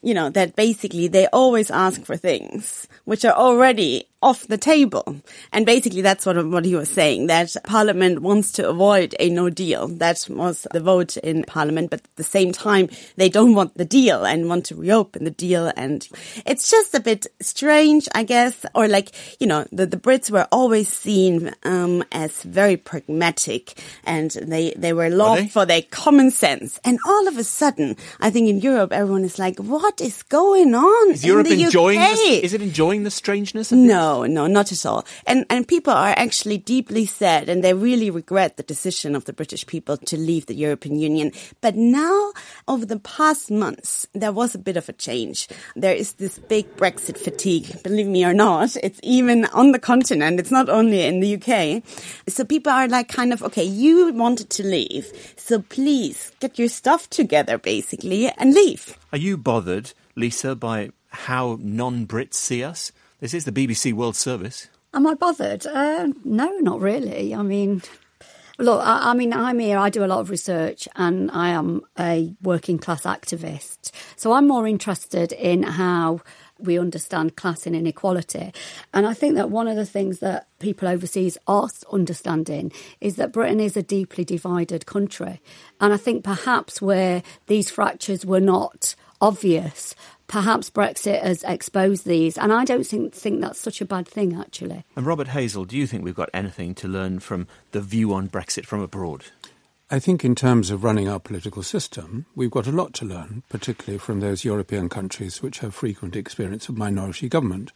You 0.02 0.14
know, 0.14 0.30
that 0.32 0.58
basically 0.58 1.08
they 1.08 1.28
always 1.28 1.72
ask 1.72 2.04
for 2.04 2.18
things 2.18 2.90
which 3.06 3.24
are 3.24 3.34
already 3.34 4.10
off 4.24 4.48
the 4.48 4.58
table. 4.58 5.18
And 5.52 5.66
basically 5.66 6.02
that's 6.02 6.26
what, 6.26 6.44
what 6.48 6.66
he 6.66 6.76
was 6.76 6.90
saying, 6.90 7.28
that 7.28 7.56
parliament 7.66 8.22
wants 8.22 8.54
to 8.54 8.70
avoid 8.70 9.14
a 9.20 9.30
no 9.30 9.50
deal. 9.50 9.88
That 9.88 10.26
was 10.30 10.66
the 10.72 10.80
vote 10.80 11.18
in 11.18 11.44
parliament, 11.44 11.90
but 11.90 12.00
at 12.00 12.16
the 12.16 12.24
same 12.24 12.52
time, 12.52 12.90
they 13.18 13.30
don't 13.30 13.54
want 13.54 13.78
the 13.78 13.86
deal 13.86 14.26
and 14.26 14.48
want 14.48 14.66
to 14.68 14.76
reopen 14.76 15.26
the 15.26 15.32
deal. 15.32 15.72
And 15.76 16.08
it's 16.46 16.72
just 16.72 16.96
a 16.96 17.00
bit 17.00 17.28
strange, 17.42 18.08
I 18.16 18.24
guess, 18.24 18.66
or 18.74 18.88
like, 18.88 19.12
you 19.40 19.48
know, 19.48 19.66
the, 19.72 19.86
the 19.86 19.98
Brits 19.98 20.32
were 20.32 20.48
always 20.52 20.88
seen, 20.88 21.52
um, 21.64 22.04
as 22.12 22.44
very 22.44 22.78
pragmatic 22.78 23.74
and 24.06 24.32
they, 24.32 24.74
they 24.78 24.94
were 24.94 25.10
loved 25.10 25.52
for 25.52 25.66
their 25.66 25.82
common 25.82 26.32
sense. 26.32 26.80
And 26.86 26.98
all 27.06 27.28
of 27.28 27.38
a 27.38 27.44
sudden, 27.44 27.98
I 28.22 28.30
think 28.30 28.48
in 28.48 28.60
Europe, 28.60 28.94
everyone 28.94 29.26
is 29.26 29.38
like, 29.38 29.60
what 29.60 30.00
is 30.00 30.24
going 30.24 30.74
on? 30.74 31.12
Is 31.12 31.26
Europe 31.26 31.48
enjoying 31.48 32.00
this? 32.00 32.20
Is 32.44 32.54
it 32.54 32.62
enjoying 32.62 33.04
the 33.04 33.12
strangeness? 33.12 33.72
No, 33.72 34.13
no, 34.22 34.46
not 34.46 34.72
at 34.72 34.86
all. 34.86 35.04
And 35.26 35.46
and 35.50 35.68
people 35.68 35.94
are 35.94 36.14
actually 36.16 36.60
deeply 36.60 37.08
sad 37.08 37.50
and 37.50 37.64
they 37.64 37.74
really 37.74 38.12
regret 38.12 38.58
the 38.58 38.64
decision 38.64 39.16
of 39.16 39.26
the 39.26 39.34
British 39.34 39.66
people 39.66 39.98
to 39.98 40.16
leave 40.18 40.46
the 40.46 40.54
European 40.54 41.00
Union. 41.00 41.32
But 41.62 41.76
now, 41.76 42.34
over 42.68 42.86
the 42.86 43.00
past 43.00 43.50
months, 43.50 44.06
there 44.14 44.32
was 44.32 44.54
a 44.54 44.60
bit 44.60 44.78
of 44.78 44.90
a 44.90 44.94
change. 44.94 45.48
There 45.76 45.96
is 45.96 46.14
this 46.14 46.38
big 46.38 46.78
Brexit 46.78 47.18
fatigue, 47.18 47.82
believe 47.84 48.08
me 48.08 48.24
or 48.24 48.34
not. 48.34 48.76
It's 48.78 49.00
even 49.02 49.46
on 49.46 49.72
the 49.72 49.80
continent. 49.80 50.40
It's 50.40 50.52
not 50.52 50.70
only 50.70 51.02
in 51.06 51.20
the 51.20 51.36
UK. 51.36 51.84
So 52.28 52.46
people 52.46 52.72
are 52.72 52.88
like 52.88 53.10
kind 53.10 53.34
of, 53.34 53.42
okay, 53.44 53.64
you 53.64 54.14
wanted 54.14 54.50
to 54.52 54.64
leave. 54.64 55.12
So 55.38 55.62
please 55.62 56.32
get 56.40 56.60
your 56.60 56.70
stuff 56.70 57.10
together, 57.10 57.58
basically, 57.58 58.30
and 58.38 58.54
leave. 58.54 58.98
Are 59.12 59.18
you 59.18 59.38
bothered, 59.38 59.94
Lisa, 60.16 60.56
by 60.56 60.92
how 61.10 61.58
non 61.62 62.06
Brits 62.06 62.36
see 62.36 62.64
us? 62.64 62.92
This 63.24 63.34
is 63.34 63.46
the 63.46 63.54
BBC 63.54 63.94
World 63.94 64.18
Service. 64.18 64.68
Am 64.94 65.08
I 65.08 65.14
bothered? 65.14 65.66
Uh, 65.66 66.10
no, 66.26 66.58
not 66.58 66.82
really. 66.82 67.34
I 67.34 67.42
mean, 67.42 67.82
look, 68.60 68.82
I, 68.86 69.12
I, 69.12 69.14
mean, 69.14 69.32
I'm 69.32 69.60
here, 69.60 69.78
I 69.78 69.90
do 69.90 70.04
a 70.04 70.08
lot 70.08 70.20
of 70.20 70.30
research 70.30 70.90
and 70.98 71.32
I 71.32 71.52
am 71.52 71.84
a 71.98 72.36
working 72.42 72.78
class 72.78 73.04
activist. 73.04 73.92
So 74.18 74.34
I'm 74.34 74.46
more 74.46 74.68
interested 74.68 75.32
in 75.32 75.64
how 75.64 76.20
we 76.60 76.78
understand 76.78 77.38
class 77.38 77.66
and 77.66 77.78
inequality. 77.78 78.54
And 78.94 79.08
I 79.08 79.14
think 79.14 79.36
that 79.36 79.50
one 79.50 79.70
of 79.70 79.78
the 79.78 79.86
things 79.86 80.20
that 80.20 80.50
people 80.60 80.90
overseas 80.90 81.38
are 81.48 81.70
understanding 81.94 82.74
is 83.00 83.16
that 83.16 83.32
Britain 83.32 83.62
is 83.62 83.78
a 83.78 83.84
deeply 83.84 84.26
divided 84.26 84.86
country. 84.86 85.40
And 85.80 85.94
I 85.94 85.98
think 85.98 86.26
perhaps 86.26 86.82
where 86.82 87.24
these 87.48 87.70
fractures 87.72 88.26
were 88.26 88.42
not 88.42 88.96
obvious, 89.24 89.96
perhaps 90.28 90.70
Brexit 90.70 91.24
has 91.24 91.44
exposed 91.44 92.06
these, 92.06 92.38
and 92.38 92.52
I 92.52 92.66
don't 92.66 92.86
think, 92.86 93.14
think 93.14 93.40
that's 93.40 93.58
such 93.58 93.80
a 93.80 93.86
bad 93.86 94.06
thing, 94.06 94.36
actually. 94.36 94.84
And 94.98 95.06
Robert 95.06 95.28
Hazell, 95.30 95.66
do 95.66 95.78
you 95.78 95.88
think 95.88 96.04
we've 96.04 96.14
got 96.14 96.30
anything 96.34 96.76
to 96.76 96.90
learn 96.90 97.20
from 97.20 97.48
the 97.72 97.80
view 97.80 98.14
on 98.14 98.28
Brexit 98.28 98.66
from 98.66 98.82
abroad? 98.82 99.24
I 99.90 100.00
think, 100.00 100.26
in 100.26 100.36
terms 100.36 100.72
of 100.72 100.84
running 100.84 101.08
our 101.08 101.22
political 101.22 101.64
system, 101.64 102.26
we've 102.36 102.52
got 102.52 102.68
a 102.68 102.72
lot 102.72 102.94
to 102.96 103.06
learn, 103.06 103.44
particularly 103.48 103.98
from 103.98 104.20
those 104.20 104.44
European 104.44 104.90
countries 104.90 105.42
which 105.42 105.60
have 105.60 105.74
frequent 105.74 106.18
experience 106.18 106.68
of 106.68 106.78
minority 106.78 107.30
government. 107.30 107.72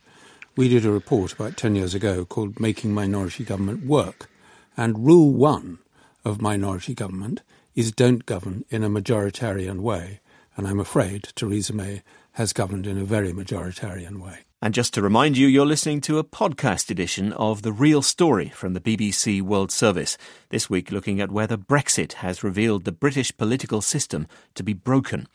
We 0.57 0.67
did 0.67 0.86
a 0.86 0.91
report 0.91 1.31
about 1.31 1.55
10 1.55 1.75
years 1.75 1.93
ago 1.93 2.25
called 2.25 2.60
Making 2.60 2.93
Minority 2.93 3.45
Government 3.45 3.86
Work, 3.86 4.29
and 4.75 5.05
rule 5.05 5.31
one 5.31 5.79
of 6.25 6.41
minority 6.41 6.93
government 6.93 7.41
is 7.73 7.93
don't 7.93 8.25
govern 8.25 8.65
in 8.69 8.83
a 8.83 8.89
majoritarian 8.89 9.79
way. 9.79 10.19
And 10.57 10.67
I'm 10.67 10.79
afraid 10.79 11.29
Theresa 11.35 11.71
May 11.71 12.01
has 12.31 12.51
governed 12.51 12.87
in 12.87 12.97
a 12.97 13.05
very 13.05 13.31
majoritarian 13.31 14.19
way. 14.19 14.39
And 14.59 14.73
just 14.73 14.91
to 14.95 15.03
remind 15.03 15.37
you, 15.37 15.45
you're 15.45 15.67
listening 15.67 16.01
to 16.01 16.17
a 16.17 16.23
podcast 16.23 16.89
edition 16.89 17.31
of 17.33 17.61
The 17.61 17.71
Real 17.71 18.01
Story 18.01 18.49
from 18.49 18.73
the 18.73 18.79
BBC 18.79 19.39
World 19.39 19.71
Service. 19.71 20.17
This 20.49 20.67
week, 20.67 20.89
looking 20.89 21.21
at 21.21 21.31
whether 21.31 21.57
Brexit 21.57 22.13
has 22.13 22.43
revealed 22.43 22.85
the 22.85 22.91
British 22.91 23.37
political 23.37 23.81
system 23.81 24.25
to 24.55 24.63
be 24.63 24.73
broken. 24.73 25.27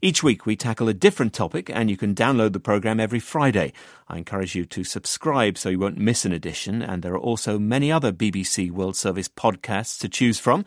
Each 0.00 0.22
week, 0.22 0.46
we 0.46 0.56
tackle 0.56 0.88
a 0.88 0.94
different 0.94 1.34
topic, 1.34 1.68
and 1.68 1.90
you 1.90 1.98
can 1.98 2.14
download 2.14 2.54
the 2.54 2.58
programme 2.58 3.00
every 3.00 3.20
Friday. 3.20 3.74
I 4.08 4.16
encourage 4.16 4.54
you 4.54 4.64
to 4.64 4.82
subscribe 4.82 5.58
so 5.58 5.68
you 5.68 5.78
won't 5.78 5.98
miss 5.98 6.24
an 6.24 6.32
edition, 6.32 6.80
and 6.80 7.02
there 7.02 7.12
are 7.12 7.18
also 7.18 7.58
many 7.58 7.92
other 7.92 8.12
BBC 8.12 8.70
World 8.70 8.96
Service 8.96 9.28
podcasts 9.28 10.00
to 10.00 10.08
choose 10.08 10.38
from. 10.38 10.64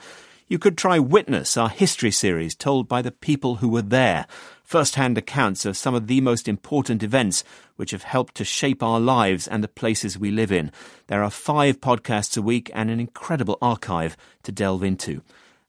You 0.48 0.60
could 0.60 0.78
try 0.78 1.00
Witness, 1.00 1.56
our 1.56 1.70
history 1.70 2.12
series 2.12 2.54
told 2.54 2.90
by 2.90 3.02
the 3.02 3.12
people 3.12 3.56
who 3.56 3.70
were 3.70 3.82
there 3.82 4.28
first 4.64 4.96
hand 4.96 5.18
accounts 5.18 5.66
of 5.66 5.78
some 5.78 5.96
of 5.96 6.08
the 6.08 6.20
most 6.20 6.48
important 6.48 7.04
events 7.04 7.44
which 7.76 7.92
have 7.92 8.04
helped 8.04 8.36
to 8.36 8.44
shape 8.44 8.82
our 8.82 9.00
lives 9.00 9.48
and 9.48 9.64
the 9.64 9.68
places 9.68 10.18
we 10.18 10.32
live 10.32 10.52
in. 10.52 10.72
There 11.08 11.24
are 11.24 11.30
five 11.30 11.80
podcasts 11.80 12.38
a 12.38 12.42
week 12.42 12.72
and 12.74 12.90
an 12.90 13.00
incredible 13.00 13.58
archive 13.62 14.18
to 14.44 14.52
delve 14.52 14.84
into. 14.84 15.22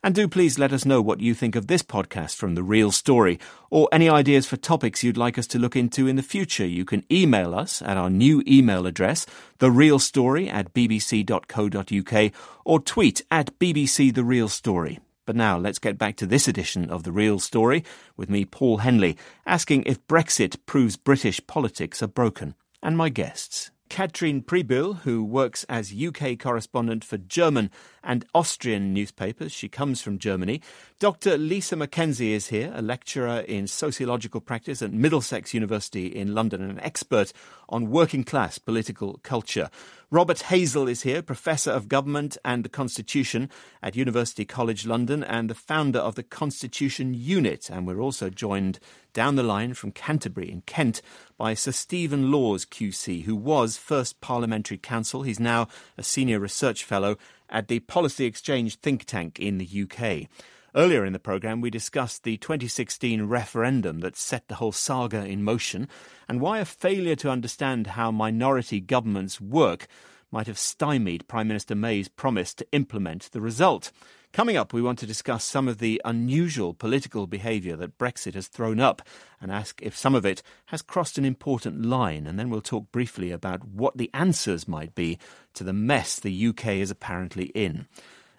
And 0.04 0.14
do 0.14 0.28
please 0.28 0.58
let 0.58 0.74
us 0.74 0.84
know 0.84 1.00
what 1.00 1.22
you 1.22 1.32
think 1.32 1.56
of 1.56 1.66
this 1.66 1.82
podcast 1.82 2.36
from 2.36 2.56
The 2.56 2.62
Real 2.62 2.92
Story, 2.92 3.40
or 3.70 3.88
any 3.90 4.06
ideas 4.06 4.44
for 4.44 4.58
topics 4.58 5.02
you'd 5.02 5.16
like 5.16 5.38
us 5.38 5.46
to 5.46 5.58
look 5.58 5.76
into 5.76 6.06
in 6.06 6.16
the 6.16 6.22
future. 6.22 6.66
You 6.66 6.84
can 6.84 7.06
email 7.10 7.54
us 7.54 7.80
at 7.80 7.96
our 7.96 8.10
new 8.10 8.42
email 8.46 8.86
address, 8.86 9.24
therealstory 9.60 10.52
at 10.52 10.74
bbc.co.uk, 10.74 12.32
or 12.66 12.80
tweet 12.80 13.22
at 13.30 13.58
BBC 13.58 14.14
The 14.14 14.24
Real 14.24 14.50
Story. 14.50 14.98
But 15.24 15.36
now 15.36 15.56
let's 15.56 15.78
get 15.78 15.96
back 15.96 16.16
to 16.16 16.26
this 16.26 16.46
edition 16.48 16.90
of 16.90 17.04
The 17.04 17.12
Real 17.12 17.38
Story 17.38 17.82
with 18.14 18.28
me, 18.28 18.44
Paul 18.44 18.76
Henley, 18.76 19.16
asking 19.46 19.84
if 19.84 20.06
Brexit 20.06 20.58
proves 20.66 20.98
British 20.98 21.40
politics 21.46 22.02
are 22.02 22.08
broken, 22.08 22.54
and 22.82 22.98
my 22.98 23.08
guests. 23.08 23.70
Katrin 23.88 24.42
Pribyl, 24.42 24.98
who 25.00 25.22
works 25.24 25.64
as 25.68 25.94
UK 25.94 26.38
correspondent 26.38 27.04
for 27.04 27.18
German 27.18 27.70
and 28.02 28.24
Austrian 28.34 28.92
newspapers. 28.92 29.52
She 29.52 29.68
comes 29.68 30.02
from 30.02 30.18
Germany. 30.18 30.60
Dr. 30.98 31.36
Lisa 31.38 31.76
McKenzie 31.76 32.30
is 32.30 32.48
here, 32.48 32.72
a 32.74 32.82
lecturer 32.82 33.40
in 33.40 33.66
sociological 33.66 34.40
practice 34.40 34.82
at 34.82 34.92
Middlesex 34.92 35.54
University 35.54 36.06
in 36.06 36.34
London 36.34 36.62
an 36.62 36.80
expert 36.80 37.32
on 37.68 37.90
working 37.90 38.24
class 38.24 38.58
political 38.58 39.20
culture. 39.22 39.70
Robert 40.14 40.44
Hazell 40.46 40.88
is 40.88 41.02
here, 41.02 41.22
Professor 41.22 41.72
of 41.72 41.88
Government 41.88 42.38
and 42.44 42.64
the 42.64 42.68
Constitution 42.68 43.50
at 43.82 43.96
University 43.96 44.44
College 44.44 44.86
London 44.86 45.24
and 45.24 45.50
the 45.50 45.56
founder 45.56 45.98
of 45.98 46.14
the 46.14 46.22
Constitution 46.22 47.14
Unit. 47.14 47.68
And 47.68 47.84
we're 47.84 47.98
also 47.98 48.30
joined 48.30 48.78
down 49.12 49.34
the 49.34 49.42
line 49.42 49.74
from 49.74 49.90
Canterbury 49.90 50.52
in 50.52 50.60
Kent 50.66 51.02
by 51.36 51.54
Sir 51.54 51.72
Stephen 51.72 52.30
Laws 52.30 52.64
QC, 52.64 53.24
who 53.24 53.34
was 53.34 53.76
first 53.76 54.20
Parliamentary 54.20 54.78
Counsel. 54.78 55.22
He's 55.22 55.40
now 55.40 55.66
a 55.98 56.04
Senior 56.04 56.38
Research 56.38 56.84
Fellow 56.84 57.16
at 57.50 57.66
the 57.66 57.80
Policy 57.80 58.24
Exchange 58.24 58.76
think 58.76 59.06
tank 59.06 59.40
in 59.40 59.58
the 59.58 59.66
UK. 59.82 60.28
Earlier 60.76 61.04
in 61.04 61.12
the 61.12 61.20
programme, 61.20 61.60
we 61.60 61.70
discussed 61.70 62.24
the 62.24 62.36
2016 62.36 63.26
referendum 63.26 64.00
that 64.00 64.16
set 64.16 64.48
the 64.48 64.56
whole 64.56 64.72
saga 64.72 65.24
in 65.24 65.44
motion 65.44 65.88
and 66.28 66.40
why 66.40 66.58
a 66.58 66.64
failure 66.64 67.14
to 67.14 67.30
understand 67.30 67.86
how 67.86 68.10
minority 68.10 68.80
governments 68.80 69.40
work 69.40 69.86
might 70.32 70.48
have 70.48 70.58
stymied 70.58 71.28
Prime 71.28 71.46
Minister 71.46 71.76
May's 71.76 72.08
promise 72.08 72.52
to 72.54 72.66
implement 72.72 73.30
the 73.30 73.40
result. 73.40 73.92
Coming 74.32 74.56
up, 74.56 74.72
we 74.72 74.82
want 74.82 74.98
to 74.98 75.06
discuss 75.06 75.44
some 75.44 75.68
of 75.68 75.78
the 75.78 76.02
unusual 76.04 76.74
political 76.74 77.28
behaviour 77.28 77.76
that 77.76 77.96
Brexit 77.96 78.34
has 78.34 78.48
thrown 78.48 78.80
up 78.80 79.00
and 79.40 79.52
ask 79.52 79.80
if 79.80 79.96
some 79.96 80.16
of 80.16 80.26
it 80.26 80.42
has 80.66 80.82
crossed 80.82 81.18
an 81.18 81.24
important 81.24 81.86
line. 81.86 82.26
And 82.26 82.36
then 82.36 82.50
we'll 82.50 82.60
talk 82.60 82.90
briefly 82.90 83.30
about 83.30 83.64
what 83.64 83.96
the 83.96 84.10
answers 84.12 84.66
might 84.66 84.96
be 84.96 85.20
to 85.52 85.62
the 85.62 85.72
mess 85.72 86.18
the 86.18 86.48
UK 86.48 86.66
is 86.66 86.90
apparently 86.90 87.52
in. 87.54 87.86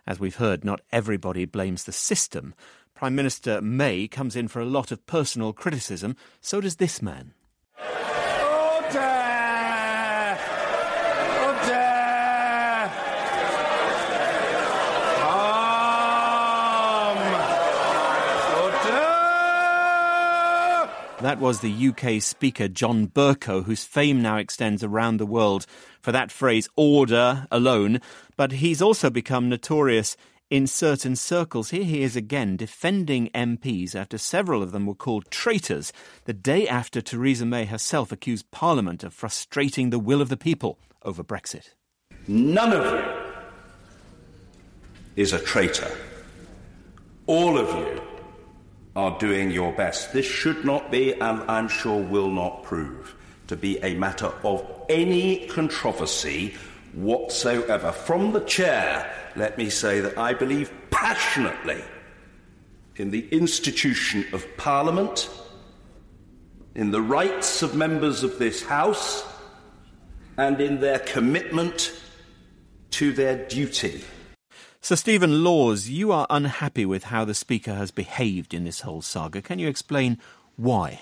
As 0.08 0.20
we've 0.20 0.36
heard, 0.36 0.64
not 0.64 0.82
everybody 0.92 1.46
blames 1.46 1.84
the 1.84 1.92
system. 1.92 2.54
Prime 2.94 3.16
Minister 3.16 3.60
May 3.60 4.08
comes 4.08 4.36
in 4.36 4.48
for 4.48 4.62
a 4.62 4.66
lot 4.66 4.92
of 4.92 5.06
personal 5.08 5.52
criticism, 5.52 6.16
so 6.42 6.62
does 6.62 6.76
this 6.76 7.02
man. 7.02 7.34
That 21.22 21.40
was 21.40 21.62
the 21.62 21.88
UK 21.88 22.22
Speaker 22.22 22.68
John 22.68 23.08
Bercow, 23.08 23.64
whose 23.64 23.86
fame 23.86 24.22
now 24.22 24.36
extends 24.36 24.84
around 24.84 25.18
the 25.18 25.26
world 25.26 25.66
for 26.02 26.12
that 26.12 26.30
phrase 26.30 26.68
order 26.76 27.48
alone, 27.50 28.02
but 28.36 28.52
he's 28.52 28.82
also 28.82 29.10
become 29.10 29.48
notorious 29.48 30.18
in 30.50 30.68
certain 30.68 31.16
circles. 31.16 31.70
Here 31.70 31.86
he 31.86 32.04
is 32.04 32.18
again 32.18 32.58
defending 32.58 33.30
MPs 33.30 33.96
after 33.96 34.18
several 34.18 34.62
of 34.62 34.74
them 34.74 34.86
were 34.86 34.94
called 34.94 35.32
traitors 35.32 35.94
the 36.26 36.34
day 36.34 36.68
after 36.68 37.02
Theresa 37.02 37.46
May 37.46 37.64
herself 37.64 38.12
accused 38.12 38.52
Parliament 38.52 39.02
of 39.04 39.14
frustrating 39.14 39.92
the 39.92 40.00
will 40.00 40.22
of 40.22 40.28
the 40.28 40.38
people 40.38 40.78
over 41.02 41.24
Brexit. 41.24 41.70
None 42.28 42.74
of 42.74 42.92
you 42.92 43.04
is 45.16 45.32
a 45.32 45.40
traitor. 45.40 45.90
All 47.26 47.58
of 47.58 47.70
you 47.70 48.02
are 48.96 49.18
doing 49.20 49.52
your 49.52 49.74
best. 49.74 50.14
This 50.14 50.26
should 50.26 50.64
not 50.64 50.90
be, 50.92 51.14
and 51.14 51.42
I'm 51.50 51.68
sure 51.68 52.02
will 52.02 52.30
not 52.30 52.64
prove, 52.64 53.16
to 53.48 53.56
be 53.56 53.78
a 53.84 53.96
matter 53.96 54.32
of 54.44 54.66
any 54.90 55.48
controversy 55.48 56.56
whatsoever. 56.94 57.92
From 57.92 58.32
the 58.32 58.40
chair, 58.42 59.14
let 59.36 59.58
me 59.58 59.70
say 59.70 60.00
that 60.00 60.18
I 60.18 60.34
believe 60.34 60.72
passionately 60.92 61.84
in 62.96 63.12
the 63.12 63.28
institution 63.30 64.26
of 64.32 64.46
Parliament, 64.56 65.30
in 66.74 66.92
the 66.92 67.02
rights 67.02 67.62
of 67.62 67.76
members 67.76 68.24
of 68.24 68.40
this 68.40 68.64
House, 68.64 69.26
and 70.38 70.62
in 70.62 70.80
their 70.80 71.00
commitment 71.00 71.94
to 72.92 73.12
their 73.12 73.46
duty. 73.48 74.04
Sir 74.86 74.96
Stephen 74.96 75.44
Laws, 75.44 75.90
you 75.90 76.12
are 76.12 76.28
unhappy 76.30 76.86
with 76.86 77.06
how 77.06 77.26
the 77.26 77.34
Speaker 77.34 77.74
has 77.74 77.90
behaved 77.90 78.54
in 78.54 78.66
this 78.66 78.82
whole 78.82 79.02
saga. 79.02 79.42
Can 79.42 79.58
you 79.58 79.68
explain 79.68 80.20
why? 80.58 81.02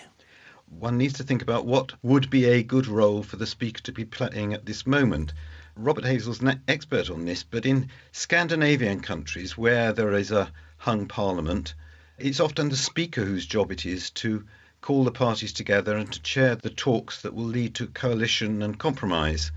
One 0.70 0.98
needs 0.98 1.16
to 1.16 1.24
think 1.24 1.42
about 1.42 1.66
what 1.66 1.92
would 2.02 2.30
be 2.30 2.46
a 2.46 2.64
good 2.64 2.88
role 2.88 3.24
for 3.24 3.36
the 3.36 3.46
Speaker 3.46 3.82
to 3.82 3.92
be 3.92 4.06
playing 4.06 4.54
at 4.54 4.66
this 4.66 4.88
moment. 4.88 5.34
Robert 5.76 6.06
Hazell's 6.06 6.42
an 6.42 6.62
expert 6.66 7.10
on 7.10 7.26
this, 7.26 7.44
but 7.44 7.66
in 7.66 7.90
Scandinavian 8.14 9.02
countries 9.02 9.58
where 9.58 9.92
there 9.92 10.14
is 10.14 10.32
a 10.32 10.54
hung 10.78 11.06
parliament, 11.06 11.74
it's 12.18 12.40
often 12.40 12.70
the 12.70 12.78
Speaker 12.78 13.26
whose 13.26 13.46
job 13.46 13.70
it 13.70 13.86
is 13.86 14.12
to 14.12 14.46
call 14.80 15.04
the 15.04 15.12
parties 15.12 15.52
together 15.52 15.98
and 15.98 16.10
to 16.10 16.22
chair 16.22 16.56
the 16.56 16.70
talks 16.70 17.22
that 17.24 17.34
will 17.34 17.44
lead 17.44 17.76
to 17.76 17.88
coalition 17.88 18.62
and 18.62 18.80
compromise 18.80 19.52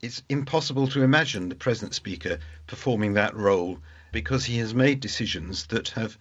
it's 0.00 0.22
impossible 0.28 0.86
to 0.88 1.02
imagine 1.02 1.48
the 1.48 1.54
present 1.54 1.94
Speaker 1.94 2.38
performing 2.66 3.14
that 3.14 3.34
role 3.34 3.78
because 4.12 4.44
he 4.44 4.58
has 4.58 4.72
made 4.72 5.00
decisions 5.00 5.66
that 5.66 5.88
have, 5.90 6.16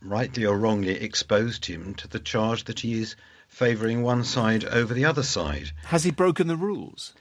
rightly 0.00 0.44
or 0.44 0.58
wrongly, 0.58 1.00
exposed 1.00 1.64
him 1.66 1.94
to 1.94 2.08
the 2.08 2.18
charge 2.18 2.64
that 2.64 2.80
he 2.80 3.00
is 3.00 3.14
favouring 3.48 4.02
one 4.02 4.24
side 4.24 4.64
over 4.64 4.92
the 4.92 5.04
other 5.04 5.22
side. 5.22 5.70
Has 5.84 6.04
he 6.04 6.10
broken 6.10 6.46
the 6.48 6.56
rules? 6.56 7.14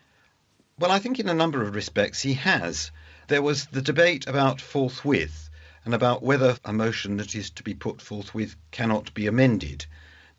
Well, 0.80 0.92
I 0.92 1.00
think 1.00 1.20
in 1.20 1.30
a 1.30 1.34
number 1.34 1.62
of 1.62 1.76
respects 1.76 2.22
he 2.22 2.34
has. 2.34 2.92
There 3.28 3.42
was 3.42 3.68
the 3.68 3.82
debate 3.82 4.26
about 4.28 4.60
forthwith 4.60 5.50
and 5.86 5.94
about 5.94 6.24
whether 6.24 6.58
a 6.66 6.74
motion 6.74 7.18
that 7.18 7.36
is 7.36 7.52
to 7.52 7.64
be 7.64 7.74
put 7.74 8.02
forthwith 8.02 8.56
cannot 8.72 9.14
be 9.14 9.28
amended. 9.28 9.86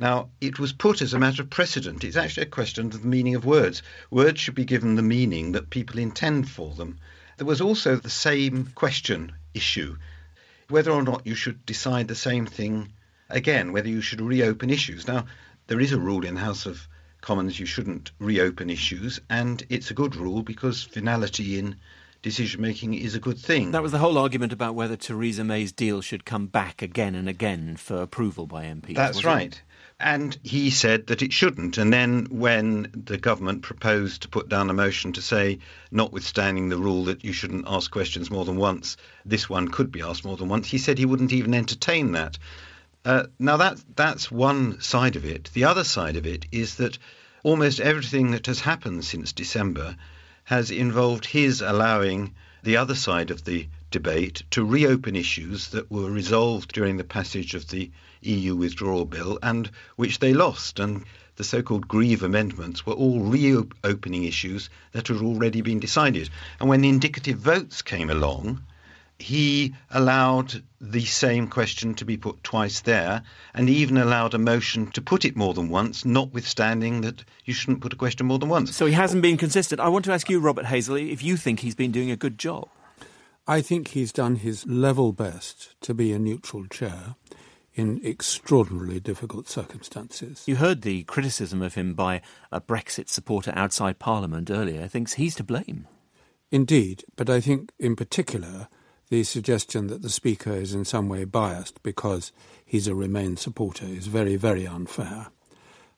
Now, 0.03 0.31
it 0.41 0.59
was 0.59 0.73
put 0.73 1.01
as 1.01 1.15
a 1.15 1.19
matter 1.21 1.43
of 1.43 1.51
precedent. 1.51 2.03
It's 2.03 2.17
actually 2.17 2.43
a 2.43 2.57
question 2.59 2.87
of 2.87 3.03
the 3.03 3.07
meaning 3.07 3.37
of 3.37 3.45
words. 3.45 3.85
Words 4.11 4.41
should 4.41 4.57
be 4.57 4.65
given 4.65 4.97
the 4.97 5.03
meaning 5.03 5.53
that 5.53 5.71
people 5.71 6.01
intend 6.01 6.51
for 6.51 6.75
them. 6.75 6.99
There 7.37 7.47
was 7.47 7.61
also 7.61 7.95
the 7.95 8.11
same 8.11 8.73
question 8.75 9.31
issue 9.55 9.97
whether 10.69 10.91
or 10.91 11.05
not 11.05 11.25
you 11.25 11.37
should 11.37 11.65
decide 11.67 12.09
the 12.09 12.17
same 12.17 12.47
thing 12.47 12.93
again, 13.31 13.73
whether 13.73 13.89
you 13.89 14.01
should 14.01 14.21
reopen 14.21 14.71
issues. 14.71 15.07
Now, 15.07 15.27
there 15.69 15.79
is 15.79 15.93
a 15.93 16.01
rule 16.01 16.27
in 16.27 16.35
the 16.35 16.41
House 16.41 16.67
of 16.67 16.89
Commons 17.21 17.61
you 17.61 17.67
shouldn't 17.67 18.11
reopen 18.19 18.71
issues, 18.71 19.21
and 19.31 19.65
it's 19.69 19.93
a 19.93 19.95
good 19.95 20.17
rule 20.17 20.43
because 20.43 20.83
finality 20.83 21.61
in 21.61 21.77
decision 22.23 22.61
making 22.61 22.95
is 22.95 23.15
a 23.15 23.21
good 23.21 23.39
thing. 23.39 23.71
That 23.71 23.83
was 23.83 23.93
the 23.93 23.99
whole 23.99 24.19
argument 24.19 24.53
about 24.53 24.75
whether 24.75 24.97
Theresa 24.97 25.45
May's 25.45 25.71
deal 25.71 26.01
should 26.01 26.25
come 26.25 26.49
back 26.49 26.83
again 26.83 27.15
and 27.15 27.29
again 27.29 27.77
for 27.77 28.03
approval 28.03 28.49
by 28.49 28.65
MPs. 28.65 28.97
That's 28.97 29.25
right. 29.25 29.53
It? 29.53 29.63
And 30.03 30.37
he 30.43 30.71
said 30.71 31.07
that 31.07 31.23
it 31.23 31.33
shouldn't. 31.33 31.79
And 31.79 31.93
then 31.93 32.27
when 32.29 32.91
the 32.93 33.19
government 33.19 33.63
proposed 33.63 34.23
to 34.23 34.29
put 34.29 34.49
down 34.49 34.69
a 34.69 34.75
motion 34.75 35.13
to 35.13 35.23
say, 35.23 35.61
notwithstanding 35.93 36.69
the 36.69 36.77
rule 36.77 37.05
that 37.05 37.23
you 37.23 37.33
shouldn't 37.33 37.69
ask 37.69 37.89
questions 37.89 38.29
more 38.29 38.45
than 38.45 38.57
once, 38.57 38.97
this 39.25 39.49
one 39.49 39.69
could 39.69 39.93
be 39.93 40.03
asked 40.03 40.25
more 40.25 40.37
than 40.37 40.49
once, 40.49 40.69
he 40.69 40.79
said 40.79 40.99
he 40.99 41.07
wouldn't 41.07 41.33
even 41.33 41.55
entertain 41.55 42.13
that. 42.13 42.37
Uh, 43.05 43.25
now 43.39 43.57
that 43.59 43.79
that's 43.95 44.31
one 44.31 44.81
side 44.81 45.15
of 45.15 45.25
it. 45.25 45.51
The 45.53 45.65
other 45.65 45.85
side 45.85 46.17
of 46.17 46.27
it 46.27 46.47
is 46.51 46.75
that 46.77 46.99
almost 47.45 47.81
everything 47.81 48.33
that 48.33 48.47
has 48.47 48.61
happened 48.61 49.05
since 49.05 49.33
December 49.33 49.97
has 50.45 50.73
involved 50.73 51.27
his 51.27 51.63
allowing 51.63 52.35
the 52.65 52.77
other 52.77 52.97
side 52.97 53.31
of 53.31 53.45
the 53.45 53.69
debate 53.93 54.43
to 54.51 54.65
reopen 54.65 55.15
issues 55.15 55.69
that 55.69 55.91
were 55.91 56.11
resolved 56.11 56.73
during 56.73 56.97
the 56.97 57.05
passage 57.05 57.55
of 57.55 57.69
the 57.69 57.91
EU 58.23 58.57
withdrawal 58.57 59.05
bill 59.05 59.39
and 59.43 59.71
which 59.97 60.19
they 60.19 60.35
lost. 60.35 60.81
And 60.81 61.05
the 61.37 61.45
so 61.45 61.63
called 61.63 61.87
Grieve 61.87 62.23
amendments 62.23 62.85
were 62.85 62.95
all 62.95 63.21
reopening 63.21 64.25
issues 64.25 64.69
that 64.93 65.09
had 65.09 65.19
already 65.19 65.61
been 65.61 65.79
decided. 65.79 66.31
And 66.59 66.69
when 66.69 66.81
the 66.81 66.89
indicative 66.89 67.39
votes 67.39 67.83
came 67.83 68.11
along, 68.11 68.63
he 69.19 69.75
allowed 69.91 70.63
the 70.81 71.05
same 71.05 71.47
question 71.47 71.95
to 71.95 72.05
be 72.05 72.17
put 72.17 72.43
twice 72.43 72.81
there 72.81 73.23
and 73.55 73.71
even 73.71 73.97
allowed 73.97 74.35
a 74.35 74.39
motion 74.39 74.91
to 74.91 75.01
put 75.01 75.25
it 75.25 75.37
more 75.37 75.55
than 75.55 75.69
once, 75.69 76.05
notwithstanding 76.05 77.03
that 77.03 77.25
you 77.45 77.55
shouldn't 77.55 77.81
put 77.81 77.93
a 77.93 77.97
question 77.97 78.27
more 78.27 78.39
than 78.39 78.49
once. 78.49 78.75
So 78.75 78.87
he 78.87 78.93
hasn't 78.93 79.23
been 79.23 79.37
consistent. 79.37 79.81
I 79.81 79.89
want 79.89 80.05
to 80.07 80.13
ask 80.13 80.29
you, 80.29 80.41
Robert 80.41 80.67
Hazell, 80.67 81.11
if 81.11 81.23
you 81.23 81.37
think 81.37 81.61
he's 81.61 81.77
been 81.77 81.93
doing 81.93 82.11
a 82.11 82.17
good 82.17 82.39
job. 82.39 82.69
I 83.47 83.61
think 83.61 83.89
he's 83.89 84.13
done 84.13 84.37
his 84.37 84.65
level 84.67 85.13
best 85.13 85.75
to 85.81 85.95
be 85.95 86.13
a 86.13 86.19
neutral 86.19 86.67
chair 86.67 87.17
in 87.75 88.01
extraordinarily 88.05 89.01
difficult 89.01 89.49
circumstances. 89.49 90.45
You 90.47 90.57
heard 90.57 90.83
the 90.83 91.03
criticism 91.05 91.61
of 91.61 91.75
him 91.75 91.95
by 91.95 92.21
a 92.53 92.61
Brexit 92.61 93.09
supporter 93.09 93.53
outside 93.57 93.99
Parliament 93.99 94.51
earlier. 94.51 94.87
Thinks 94.87 95.15
he's 95.15 95.35
to 95.37 95.45
blame. 95.45 95.89
Indeed, 96.53 97.05
but 97.17 97.29
I 97.29 97.41
think 97.41 97.73
in 97.81 97.97
particular 97.97 98.69
the 99.09 99.25
suggestion 99.25 99.89
that 99.89 100.03
the 100.03 100.11
Speaker 100.11 100.53
is 100.53 100.73
in 100.73 100.85
some 100.85 101.09
way 101.09 101.25
biased 101.25 101.83
because 101.83 102.31
he's 102.65 102.87
a 102.87 102.95
Remain 102.95 103.37
supporter 103.37 103.87
is 103.87 104.07
very, 104.07 104.37
very 104.37 104.67
unfair. 104.67 105.29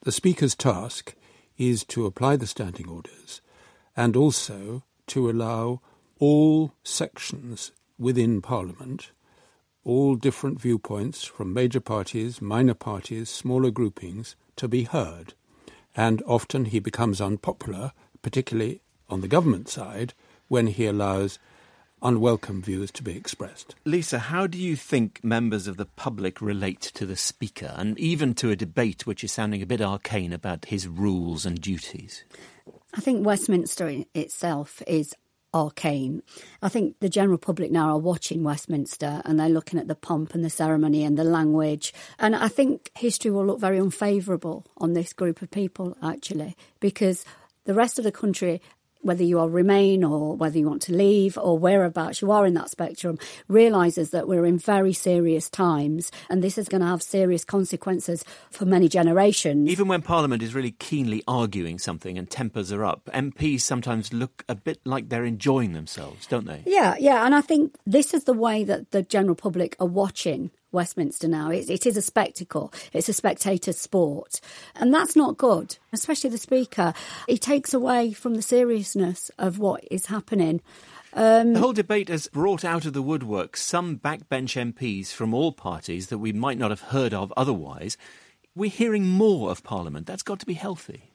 The 0.02 0.12
Speaker's 0.12 0.54
task 0.54 1.14
is 1.58 1.84
to 1.86 2.06
apply 2.06 2.36
the 2.36 2.46
standing 2.46 2.88
orders 2.88 3.42
and 3.96 4.16
also 4.16 4.84
to 5.08 5.28
allow 5.28 5.80
all 6.18 6.74
sections 6.82 7.72
within 7.98 8.40
Parliament 8.40 9.10
all 9.84 10.16
different 10.16 10.60
viewpoints 10.60 11.24
from 11.24 11.52
major 11.52 11.80
parties, 11.80 12.40
minor 12.40 12.74
parties, 12.74 13.28
smaller 13.28 13.70
groupings 13.70 14.34
to 14.56 14.66
be 14.66 14.84
heard. 14.84 15.34
And 15.94 16.22
often 16.26 16.66
he 16.66 16.80
becomes 16.80 17.20
unpopular, 17.20 17.92
particularly 18.22 18.80
on 19.08 19.20
the 19.20 19.28
government 19.28 19.68
side 19.68 20.14
when 20.48 20.68
he 20.68 20.86
allows 20.86 21.38
unwelcome 22.02 22.62
views 22.62 22.90
to 22.92 23.02
be 23.02 23.16
expressed. 23.16 23.74
Lisa, 23.84 24.18
how 24.18 24.46
do 24.46 24.58
you 24.58 24.76
think 24.76 25.20
members 25.22 25.66
of 25.66 25.76
the 25.76 25.86
public 25.86 26.40
relate 26.40 26.80
to 26.80 27.06
the 27.06 27.16
Speaker 27.16 27.72
and 27.76 27.98
even 27.98 28.34
to 28.34 28.50
a 28.50 28.56
debate 28.56 29.06
which 29.06 29.24
is 29.24 29.32
sounding 29.32 29.62
a 29.62 29.66
bit 29.66 29.80
arcane 29.80 30.32
about 30.32 30.66
his 30.66 30.88
rules 30.88 31.46
and 31.46 31.60
duties? 31.60 32.24
I 32.92 33.00
think 33.00 33.24
Westminster 33.24 34.04
itself 34.14 34.82
is 34.86 35.14
arcane. 35.54 36.22
I 36.60 36.68
think 36.68 36.98
the 37.00 37.08
general 37.08 37.38
public 37.38 37.70
now 37.70 37.90
are 37.90 37.98
watching 37.98 38.42
Westminster 38.42 39.22
and 39.24 39.38
they're 39.38 39.48
looking 39.48 39.78
at 39.78 39.88
the 39.88 39.94
pomp 39.94 40.34
and 40.34 40.44
the 40.44 40.50
ceremony 40.50 41.04
and 41.04 41.16
the 41.16 41.24
language. 41.24 41.94
And 42.18 42.34
I 42.34 42.48
think 42.48 42.90
history 42.96 43.30
will 43.30 43.46
look 43.46 43.60
very 43.60 43.78
unfavourable 43.78 44.66
on 44.78 44.92
this 44.92 45.12
group 45.12 45.40
of 45.40 45.50
people, 45.50 45.96
actually, 46.02 46.56
because 46.80 47.24
the 47.64 47.74
rest 47.74 47.98
of 47.98 48.04
the 48.04 48.12
country 48.12 48.60
whether 49.04 49.22
you 49.22 49.38
are 49.38 49.48
remain 49.48 50.02
or 50.02 50.34
whether 50.34 50.58
you 50.58 50.66
want 50.66 50.82
to 50.82 50.94
leave 50.94 51.36
or 51.38 51.58
whereabouts 51.58 52.22
you 52.22 52.30
are 52.30 52.46
in 52.46 52.54
that 52.54 52.70
spectrum, 52.70 53.18
realizes 53.48 54.10
that 54.10 54.26
we're 54.26 54.46
in 54.46 54.58
very 54.58 54.92
serious 54.92 55.50
times 55.50 56.10
and 56.30 56.42
this 56.42 56.58
is 56.58 56.68
going 56.68 56.80
to 56.80 56.86
have 56.86 57.02
serious 57.02 57.44
consequences 57.44 58.24
for 58.50 58.64
many 58.64 58.88
generations. 58.88 59.68
Even 59.68 59.88
when 59.88 60.02
Parliament 60.02 60.42
is 60.42 60.54
really 60.54 60.72
keenly 60.72 61.22
arguing 61.28 61.78
something 61.78 62.16
and 62.18 62.30
tempers 62.30 62.72
are 62.72 62.84
up, 62.84 63.04
MPs 63.12 63.60
sometimes 63.60 64.12
look 64.12 64.44
a 64.48 64.54
bit 64.54 64.80
like 64.84 65.08
they're 65.08 65.24
enjoying 65.24 65.72
themselves, 65.72 66.26
don't 66.26 66.46
they? 66.46 66.62
Yeah, 66.66 66.96
yeah. 66.98 67.24
And 67.26 67.34
I 67.34 67.40
think 67.40 67.76
this 67.86 68.14
is 68.14 68.24
the 68.24 68.32
way 68.32 68.64
that 68.64 68.90
the 68.90 69.02
general 69.02 69.34
public 69.34 69.76
are 69.78 69.86
watching 69.86 70.50
Westminster 70.74 71.28
now. 71.28 71.50
It, 71.50 71.70
it 71.70 71.86
is 71.86 71.96
a 71.96 72.02
spectacle. 72.02 72.72
It's 72.92 73.08
a 73.08 73.14
spectator 73.14 73.72
sport. 73.72 74.40
And 74.74 74.92
that's 74.92 75.16
not 75.16 75.38
good, 75.38 75.78
especially 75.92 76.30
the 76.30 76.38
Speaker. 76.38 76.92
He 77.26 77.38
takes 77.38 77.72
away 77.72 78.12
from 78.12 78.34
the 78.34 78.42
seriousness 78.42 79.30
of 79.38 79.58
what 79.58 79.84
is 79.90 80.06
happening. 80.06 80.60
Um, 81.14 81.54
the 81.54 81.60
whole 81.60 81.72
debate 81.72 82.08
has 82.08 82.26
brought 82.26 82.64
out 82.64 82.84
of 82.84 82.92
the 82.92 83.02
woodwork 83.02 83.56
some 83.56 83.98
backbench 83.98 84.72
MPs 84.72 85.12
from 85.12 85.32
all 85.32 85.52
parties 85.52 86.08
that 86.08 86.18
we 86.18 86.32
might 86.32 86.58
not 86.58 86.72
have 86.72 86.80
heard 86.80 87.14
of 87.14 87.32
otherwise. 87.36 87.96
We're 88.56 88.70
hearing 88.70 89.06
more 89.08 89.50
of 89.50 89.62
Parliament. 89.62 90.06
That's 90.06 90.24
got 90.24 90.40
to 90.40 90.46
be 90.46 90.54
healthy. 90.54 91.13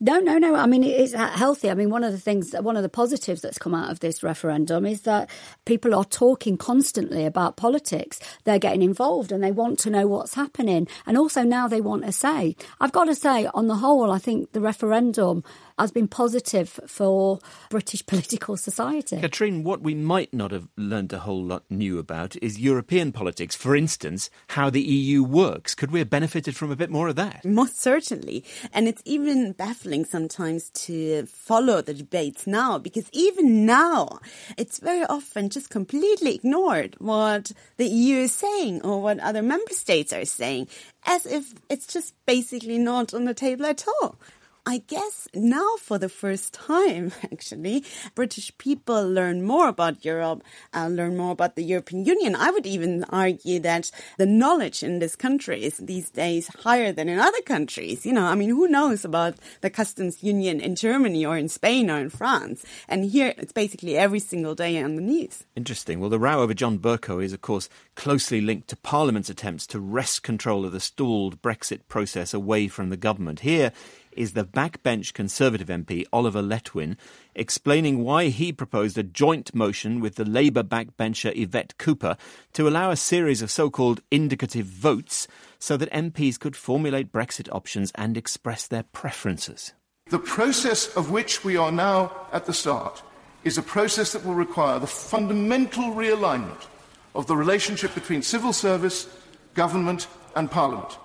No, 0.00 0.18
no, 0.18 0.38
no. 0.38 0.54
I 0.54 0.66
mean, 0.66 0.84
it's 0.84 1.14
uh, 1.14 1.28
healthy. 1.30 1.70
I 1.70 1.74
mean, 1.74 1.90
one 1.90 2.04
of 2.04 2.12
the 2.12 2.18
things, 2.18 2.52
one 2.52 2.76
of 2.76 2.82
the 2.82 2.88
positives 2.88 3.42
that's 3.42 3.58
come 3.58 3.74
out 3.74 3.90
of 3.90 4.00
this 4.00 4.22
referendum 4.22 4.86
is 4.86 5.02
that 5.02 5.30
people 5.64 5.94
are 5.94 6.04
talking 6.04 6.56
constantly 6.56 7.24
about 7.24 7.56
politics. 7.56 8.18
They're 8.44 8.58
getting 8.58 8.82
involved 8.82 9.32
and 9.32 9.42
they 9.42 9.52
want 9.52 9.78
to 9.80 9.90
know 9.90 10.06
what's 10.06 10.34
happening. 10.34 10.88
And 11.06 11.16
also 11.16 11.42
now 11.42 11.68
they 11.68 11.80
want 11.80 12.04
a 12.04 12.12
say. 12.12 12.56
I've 12.80 12.92
got 12.92 13.04
to 13.04 13.14
say, 13.14 13.46
on 13.54 13.68
the 13.68 13.76
whole, 13.76 14.10
I 14.10 14.18
think 14.18 14.52
the 14.52 14.60
referendum 14.60 15.44
has 15.78 15.90
been 15.90 16.08
positive 16.08 16.68
for 16.86 17.38
British 17.70 18.04
political 18.14 18.56
society. 18.56 19.20
Katrin, 19.20 19.64
what 19.64 19.80
we 19.80 19.94
might 19.94 20.32
not 20.32 20.50
have 20.50 20.68
learned 20.76 21.12
a 21.12 21.20
whole 21.20 21.42
lot 21.42 21.64
new 21.70 21.98
about 21.98 22.36
is 22.42 22.60
European 22.60 23.12
politics. 23.12 23.56
For 23.56 23.74
instance, 23.74 24.30
how 24.48 24.70
the 24.70 24.82
EU 24.82 25.22
works. 25.22 25.74
Could 25.74 25.90
we 25.90 25.98
have 25.98 26.10
benefited 26.10 26.56
from 26.56 26.70
a 26.70 26.76
bit 26.76 26.90
more 26.90 27.08
of 27.08 27.16
that? 27.16 27.44
Most 27.44 27.80
certainly. 27.80 28.44
And 28.72 28.86
it's 28.88 29.02
even 29.04 29.52
baffling 29.52 30.04
sometimes 30.04 30.70
to 30.70 31.26
follow 31.26 31.82
the 31.82 31.94
debates 31.94 32.46
now 32.46 32.78
because 32.78 33.08
even 33.12 33.66
now, 33.66 34.20
it's 34.56 34.78
very 34.78 35.04
often 35.04 35.50
just 35.50 35.70
completely 35.70 36.34
ignored 36.34 36.96
what 36.98 37.52
the 37.76 37.86
EU 37.86 38.18
is 38.18 38.32
saying 38.32 38.82
or 38.82 39.02
what 39.02 39.18
other 39.20 39.42
member 39.42 39.72
states 39.72 40.12
are 40.12 40.24
saying 40.24 40.68
as 41.06 41.26
if 41.26 41.54
it's 41.68 41.86
just 41.86 42.14
basically 42.26 42.78
not 42.78 43.12
on 43.14 43.24
the 43.24 43.34
table 43.34 43.66
at 43.66 43.84
all. 43.86 44.18
I 44.66 44.78
guess 44.78 45.28
now 45.34 45.76
for 45.78 45.98
the 45.98 46.08
first 46.08 46.54
time, 46.54 47.12
actually, 47.24 47.84
British 48.14 48.56
people 48.56 49.06
learn 49.06 49.42
more 49.42 49.68
about 49.68 50.06
Europe, 50.06 50.42
uh, 50.72 50.88
learn 50.88 51.18
more 51.18 51.32
about 51.32 51.54
the 51.54 51.62
European 51.62 52.06
Union. 52.06 52.34
I 52.34 52.50
would 52.50 52.64
even 52.64 53.04
argue 53.10 53.60
that 53.60 53.90
the 54.16 54.24
knowledge 54.24 54.82
in 54.82 55.00
this 55.00 55.16
country 55.16 55.64
is 55.64 55.76
these 55.76 56.08
days 56.08 56.48
higher 56.48 56.92
than 56.92 57.10
in 57.10 57.18
other 57.18 57.42
countries. 57.42 58.06
You 58.06 58.14
know, 58.14 58.24
I 58.24 58.34
mean, 58.34 58.48
who 58.48 58.66
knows 58.66 59.04
about 59.04 59.34
the 59.60 59.68
customs 59.68 60.22
union 60.22 60.60
in 60.60 60.76
Germany 60.76 61.26
or 61.26 61.36
in 61.36 61.50
Spain 61.50 61.90
or 61.90 61.98
in 61.98 62.08
France? 62.08 62.64
And 62.88 63.04
here 63.04 63.34
it's 63.36 63.52
basically 63.52 63.98
every 63.98 64.20
single 64.20 64.54
day 64.54 64.82
on 64.82 64.96
the 64.96 65.02
news. 65.02 65.44
Interesting. 65.54 66.00
Well, 66.00 66.10
the 66.10 66.18
row 66.18 66.40
over 66.40 66.54
John 66.54 66.78
Bercow 66.78 67.22
is, 67.22 67.34
of 67.34 67.42
course, 67.42 67.68
closely 67.96 68.40
linked 68.40 68.68
to 68.68 68.76
Parliament's 68.76 69.28
attempts 69.28 69.66
to 69.68 69.78
wrest 69.78 70.22
control 70.22 70.64
of 70.64 70.72
the 70.72 70.80
stalled 70.80 71.42
Brexit 71.42 71.80
process 71.86 72.32
away 72.32 72.66
from 72.66 72.88
the 72.88 72.96
government. 72.96 73.40
Here, 73.40 73.70
is 74.16 74.32
the 74.32 74.44
backbench 74.44 75.12
Conservative 75.12 75.68
MP 75.68 76.04
Oliver 76.12 76.42
Letwin 76.42 76.96
explaining 77.34 78.02
why 78.02 78.28
he 78.28 78.52
proposed 78.52 78.96
a 78.96 79.02
joint 79.02 79.54
motion 79.54 80.00
with 80.00 80.16
the 80.16 80.24
Labour 80.24 80.62
backbencher 80.62 81.32
Yvette 81.36 81.76
Cooper 81.78 82.16
to 82.52 82.68
allow 82.68 82.90
a 82.90 82.96
series 82.96 83.42
of 83.42 83.50
so 83.50 83.70
called 83.70 84.02
indicative 84.10 84.66
votes 84.66 85.26
so 85.58 85.76
that 85.76 85.90
MPs 85.92 86.38
could 86.38 86.56
formulate 86.56 87.12
Brexit 87.12 87.48
options 87.52 87.92
and 87.94 88.16
express 88.16 88.66
their 88.66 88.82
preferences. 88.82 89.72
The 90.10 90.18
process 90.18 90.94
of 90.96 91.10
which 91.10 91.44
we 91.44 91.56
are 91.56 91.72
now 91.72 92.26
at 92.32 92.46
the 92.46 92.52
start 92.52 93.02
is 93.44 93.58
a 93.58 93.62
process 93.62 94.12
that 94.12 94.24
will 94.24 94.34
require 94.34 94.78
the 94.78 94.86
fundamental 94.86 95.92
realignment 95.92 96.66
of 97.14 97.26
the 97.26 97.36
relationship 97.36 97.94
between 97.94 98.22
civil 98.22 98.52
service, 98.52 99.08
government, 99.54 100.06
and 100.34 100.50
parliament. 100.50 100.98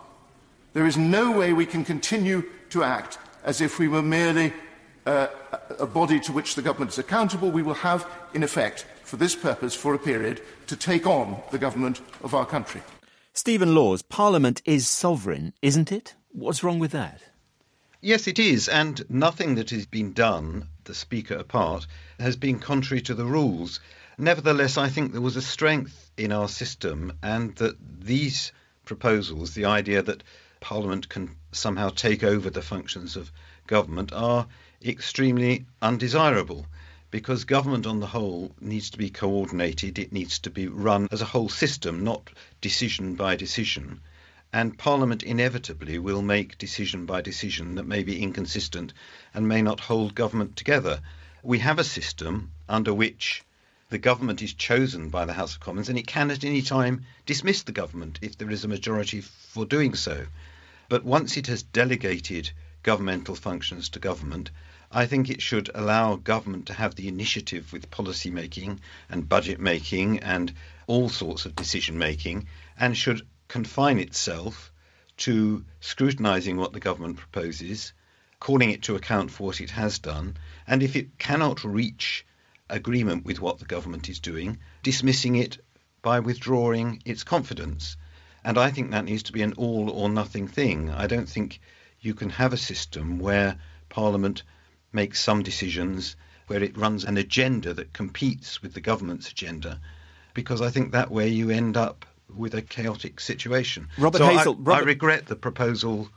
There 0.74 0.86
is 0.86 0.98
no 0.98 1.32
way 1.32 1.54
we 1.54 1.66
can 1.66 1.84
continue 1.84 2.44
to 2.72 2.84
act 2.84 3.18
as 3.44 3.62
if 3.62 3.80
we 3.80 3.88
were 3.88 4.02
merely 4.02 4.54
uh, 5.06 5.28
a 5.80 5.86
body 5.86 6.20
to 6.20 6.32
which 6.32 6.56
the 6.56 6.62
government 6.62 6.92
is 6.92 7.00
accountable. 7.00 7.50
We 7.50 7.64
will 7.64 7.74
have, 7.76 8.08
in 8.34 8.44
effect, 8.44 8.86
for 9.04 9.18
this 9.18 9.36
purpose, 9.36 9.74
for 9.74 9.94
a 9.94 10.00
period, 10.00 10.42
to 10.68 10.76
take 10.76 11.08
on 11.08 11.42
the 11.52 11.58
government 11.58 12.02
of 12.24 12.36
our 12.36 12.46
country. 12.46 12.82
Stephen 13.34 13.74
Laws, 13.74 14.02
Parliament 14.02 14.62
is 14.66 14.88
sovereign, 14.88 15.54
isn't 15.62 15.92
it? 15.92 16.16
What's 16.32 16.64
wrong 16.64 16.80
with 16.80 16.92
that? 16.92 17.22
Yes, 18.02 18.28
it 18.28 18.40
is, 18.40 18.70
and 18.70 19.04
nothing 19.10 19.56
that 19.56 19.72
has 19.72 19.86
been 19.86 20.14
done, 20.14 20.68
the 20.86 20.94
Speaker 20.94 21.36
apart, 21.36 21.86
has 22.20 22.36
been 22.38 22.60
contrary 22.60 23.02
to 23.02 23.14
the 23.14 23.26
rules. 23.26 23.80
Nevertheless, 24.18 24.78
I 24.78 24.90
think 24.90 25.12
there 25.12 25.22
was 25.22 25.36
a 25.36 25.42
strength 25.42 26.12
in 26.18 26.32
our 26.32 26.48
system, 26.48 27.14
and 27.24 27.56
that 27.56 27.76
these 28.00 28.52
proposals, 28.86 29.54
the 29.54 29.66
idea 29.66 30.02
that 30.02 30.24
Parliament 30.62 31.10
can 31.10 31.36
somehow 31.52 31.90
take 31.90 32.24
over 32.24 32.50
the 32.50 32.62
functions 32.62 33.16
of 33.16 33.32
government 33.66 34.14
are 34.14 34.46
extremely 34.84 35.66
undesirable 35.82 36.68
because 37.12 37.44
government 37.44 37.88
on 37.88 38.00
the 38.00 38.08
whole 38.08 38.54
needs 38.62 38.92
to 38.92 38.98
be 38.98 39.10
coordinated, 39.10 39.98
it 39.98 40.12
needs 40.12 40.38
to 40.38 40.50
be 40.52 40.68
run 40.68 41.08
as 41.12 41.22
a 41.22 41.26
whole 41.26 41.50
system, 41.50 42.04
not 42.04 42.30
decision 42.62 43.16
by 43.16 43.36
decision. 43.36 44.00
And 44.54 44.78
Parliament 44.78 45.24
inevitably 45.24 45.98
will 45.98 46.22
make 46.22 46.58
decision 46.58 47.06
by 47.08 47.22
decision 47.22 47.76
that 47.76 47.88
may 47.88 48.04
be 48.04 48.22
inconsistent 48.22 48.94
and 49.34 49.48
may 49.48 49.62
not 49.64 49.80
hold 49.80 50.14
government 50.14 50.56
together. 50.56 51.02
We 51.42 51.60
have 51.60 51.80
a 51.80 51.84
system 51.84 52.52
under 52.68 52.94
which 52.94 53.44
the 53.90 53.98
government 53.98 54.44
is 54.44 54.54
chosen 54.54 55.10
by 55.10 55.26
the 55.26 55.34
House 55.34 55.56
of 55.56 55.62
Commons 55.62 55.90
and 55.90 55.98
it 55.98 56.06
can 56.06 56.30
at 56.30 56.44
any 56.44 56.62
time 56.62 57.06
dismiss 57.26 57.64
the 57.64 57.72
government 57.72 58.20
if 58.22 58.38
there 58.38 58.52
is 58.52 58.64
a 58.64 58.68
majority 58.68 59.22
for 59.22 59.66
doing 59.66 59.96
so. 59.96 60.28
But 60.90 61.06
once 61.06 61.38
it 61.38 61.46
has 61.46 61.62
delegated 61.62 62.50
governmental 62.82 63.36
functions 63.36 63.90
to 63.90 64.00
government, 64.00 64.50
I 64.92 65.06
think 65.06 65.30
it 65.30 65.40
should 65.40 65.70
allow 65.76 66.16
government 66.16 66.66
to 66.66 66.74
have 66.74 66.96
the 66.96 67.08
initiative 67.08 67.72
with 67.72 67.92
policy 67.92 68.32
making 68.32 68.80
and 69.08 69.30
budget 69.30 69.60
making 69.60 70.18
and 70.22 70.52
all 70.88 71.08
sorts 71.08 71.46
of 71.46 71.56
decision 71.56 72.00
making 72.00 72.48
and 72.76 72.98
should 72.98 73.28
confine 73.48 74.00
itself 74.00 74.72
to 75.18 75.64
scrutinising 75.80 76.58
what 76.58 76.74
the 76.74 76.80
government 76.80 77.18
proposes, 77.18 77.94
calling 78.40 78.72
it 78.72 78.82
to 78.82 78.96
account 78.96 79.30
for 79.30 79.44
what 79.44 79.62
it 79.62 79.70
has 79.70 80.00
done, 80.00 80.38
and 80.66 80.82
if 80.82 80.96
it 80.96 81.20
cannot 81.20 81.64
reach 81.64 82.26
agreement 82.68 83.26
with 83.26 83.40
what 83.40 83.60
the 83.60 83.66
government 83.66 84.10
is 84.10 84.20
doing, 84.20 84.58
dismissing 84.82 85.36
it 85.36 85.64
by 86.02 86.20
withdrawing 86.20 87.00
its 87.06 87.24
confidence. 87.24 87.96
And 88.50 88.58
I 88.58 88.72
think 88.72 88.90
that 88.90 89.06
needs 89.06 89.22
to 89.24 89.32
be 89.32 89.44
an 89.44 89.54
all 89.58 89.92
or 89.92 90.10
nothing 90.10 90.48
thing. 90.48 90.90
I 90.90 91.06
don't 91.06 91.30
think 91.30 91.62
you 92.00 92.16
can 92.16 92.32
have 92.32 92.52
a 92.52 92.58
system 92.58 93.20
where 93.20 93.58
Parliament 93.90 94.42
makes 94.92 95.22
some 95.22 95.44
decisions, 95.44 96.16
where 96.48 96.64
it 96.64 96.76
runs 96.76 97.04
an 97.04 97.18
agenda 97.18 97.76
that 97.76 97.94
competes 97.94 98.64
with 98.64 98.74
the 98.74 98.82
government's 98.82 99.30
agenda, 99.30 99.80
because 100.34 100.64
I 100.64 100.72
think 100.72 100.92
that 100.92 101.12
way 101.12 101.28
you 101.28 101.52
end 101.52 101.78
up 101.78 102.08
with 102.36 102.56
a 102.56 102.64
chaotic 102.64 103.20
situation. 103.20 103.88
Robert 104.00 104.18
so 104.18 104.28
Hazell, 104.28 104.56
I, 104.56 104.62
Robert... 104.64 104.74
I 104.74 104.80
regret 104.80 105.28
the 105.28 105.36
proposal 105.36 106.10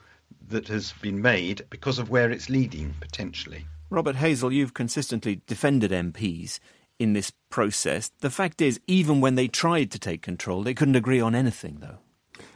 that 0.49 0.69
has 0.69 0.95
been 1.03 1.21
made 1.21 1.67
because 1.69 1.99
of 1.99 2.09
where 2.09 2.31
it's 2.31 2.49
leading 2.49 2.95
potentially. 2.99 3.67
Robert 3.91 4.17
Hazell, 4.17 4.55
you've 4.55 4.73
consistently 4.73 5.43
defended 5.47 5.91
MPs 5.91 6.61
in 6.99 7.13
this 7.13 7.31
process. 7.51 8.11
The 8.21 8.31
fact 8.31 8.63
is, 8.63 8.81
even 8.87 9.21
when 9.21 9.35
they 9.35 9.49
tried 9.49 9.91
to 9.91 9.99
take 9.99 10.23
control, 10.23 10.63
they 10.63 10.73
couldn't 10.73 10.97
agree 10.97 11.21
on 11.21 11.35
anything, 11.35 11.77
though. 11.81 11.99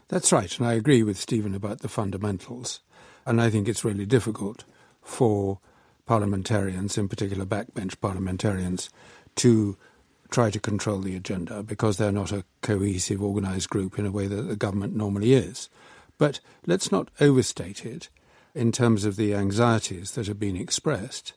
That's 0.09 0.33
right, 0.33 0.57
and 0.59 0.67
I 0.67 0.75
agree 0.75 1.03
with 1.03 1.19
Stephen 1.19 1.55
about 1.55 1.81
the 1.81 1.89
fundamentals. 1.89 2.81
And 3.25 3.41
I 3.41 3.51
think 3.51 3.69
it's 3.69 3.85
really 3.85 4.07
difficult 4.07 4.65
for 5.03 5.59
parliamentarians, 6.07 6.97
in 6.97 7.09
particular 7.09 7.45
backbench 7.45 8.01
parliamentarians, 8.01 8.89
to 9.37 9.77
try 10.31 10.51
to 10.51 10.61
control 10.61 11.01
the 11.01 11.17
agenda 11.17 11.63
because 11.63 11.97
they're 11.97 12.13
not 12.13 12.31
a 12.31 12.45
cohesive, 12.63 13.23
organised 13.23 13.69
group 13.69 13.99
in 13.99 14.07
a 14.07 14.13
way 14.13 14.29
that 14.29 14.43
the 14.43 14.57
government 14.57 14.95
normally 14.95 15.33
is. 15.33 15.69
But 16.19 16.39
let's 16.67 16.93
not 16.93 17.11
overstate 17.21 17.85
it 17.85 18.09
in 18.55 18.73
terms 18.73 19.05
of 19.05 19.17
the 19.17 19.35
anxieties 19.35 20.13
that 20.13 20.29
have 20.29 20.39
been 20.39 20.57
expressed, 20.57 21.33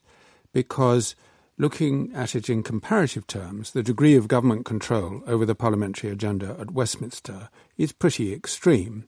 because 0.54 1.16
looking 1.60 2.12
at 2.16 2.36
it 2.36 2.50
in 2.50 2.64
comparative 2.64 3.28
terms, 3.28 3.72
the 3.72 3.84
degree 3.84 4.16
of 4.16 4.30
government 4.30 4.66
control 4.66 5.22
over 5.28 5.46
the 5.46 5.54
parliamentary 5.54 6.10
agenda 6.10 6.56
at 6.58 6.72
Westminster 6.72 7.50
is 7.78 7.92
pretty 7.92 8.34
extreme. 8.34 9.04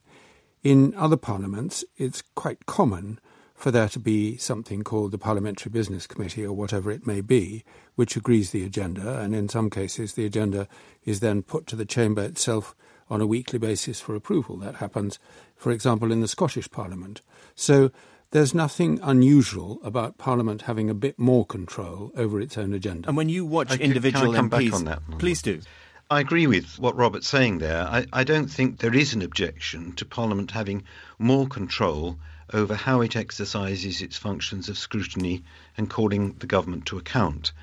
In 0.62 0.94
other 0.96 1.18
parliaments, 1.18 1.84
it's 1.98 2.22
quite 2.36 2.66
common 2.66 3.20
for 3.56 3.72
there 3.72 3.88
to 3.88 4.00
be 4.00 4.38
something 4.38 4.84
called 4.84 5.12
the 5.12 5.18
Parliamentary 5.18 5.70
Business 5.70 6.08
Committee 6.08 6.46
or 6.46 6.54
whatever 6.54 6.92
it 6.92 7.08
may 7.08 7.22
be, 7.22 7.64
which 7.96 8.16
agrees 8.16 8.52
the 8.52 8.66
agenda, 8.66 9.20
and 9.20 9.34
in 9.34 9.48
some 9.48 9.70
cases 9.70 10.14
the 10.14 10.26
agenda 10.26 10.68
is 11.06 11.20
then 11.20 11.44
put 11.44 11.68
to 11.68 11.76
the 11.76 11.86
chamber 11.86 12.24
itself 12.24 12.76
on 13.10 13.22
a 13.22 13.28
weekly 13.28 13.60
basis 13.60 14.02
for 14.02 14.16
approval. 14.16 14.58
That 14.58 14.76
happens, 14.76 15.20
for 15.56 15.72
example, 15.72 16.12
in 16.12 16.22
the 16.22 16.28
Scottish 16.28 16.70
Parliament. 16.70 17.22
So 17.56 17.92
there's 18.32 18.54
nothing 18.54 19.00
unusual 19.04 19.80
about 19.84 20.18
Parliament 20.18 20.64
having 20.64 20.90
a 20.90 20.94
bit 20.94 21.20
more 21.20 21.46
control 21.46 22.12
over 22.16 22.40
its 22.40 22.58
own 22.58 22.74
agenda. 22.74 23.08
And 23.10 23.18
when 23.18 23.30
you 23.30 23.46
watch 23.46 23.72
Okay, 23.72 23.84
individual 23.84 24.34
can 24.34 24.36
I 24.36 24.38
come 24.38 24.50
MPs, 24.50 24.66
back 24.66 24.74
on 24.74 24.86
that? 24.86 25.02
please 25.20 25.42
do. 25.42 25.62
I 26.10 26.20
agree 26.20 26.48
with 26.48 26.78
what 26.80 26.96
Robert's 26.98 27.28
saying 27.28 27.60
there. 27.60 27.84
I, 27.84 28.06
I 28.12 28.24
don't 28.26 28.48
think 28.50 28.80
there 28.80 28.94
is 28.96 29.14
an 29.14 29.22
objection 29.22 29.94
to 29.94 30.06
Parliament 30.06 30.52
having 30.52 30.84
more 31.20 31.48
control 31.48 32.18
over 32.54 32.76
how 32.76 33.00
it 33.02 33.16
exercises 33.16 34.02
its 34.02 34.18
functions 34.18 34.68
of 34.68 34.78
scrutiny 34.78 35.44
and 35.78 35.90
calling 35.90 36.34
the 36.40 36.48
government 36.48 36.86
to 36.88 36.98
account. 36.98 37.54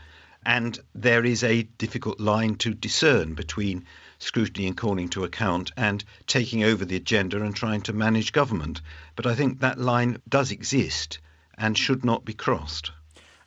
And 0.47 0.79
there 0.95 1.27
is 1.27 1.45
a 1.45 1.65
difficult 1.65 2.21
line 2.21 2.55
to 2.57 2.73
discern 2.73 3.35
between 3.35 3.85
scrutiny 4.19 4.67
and 4.67 4.77
calling 4.77 5.09
to 5.11 5.25
account 5.25 5.73
and 5.77 6.05
taking 6.27 6.65
over 6.65 6.85
the 6.85 6.97
agenda 6.97 7.43
and 7.43 7.55
trying 7.55 7.81
to 7.83 7.93
manage 7.93 8.33
government. 8.33 8.81
But 9.17 9.27
I 9.27 9.35
think 9.35 9.61
that 9.61 9.79
line 9.79 10.21
does 10.29 10.51
exist 10.51 11.19
and 11.57 11.77
should 11.77 12.05
not 12.05 12.25
be 12.25 12.35
crossed. 12.35 12.93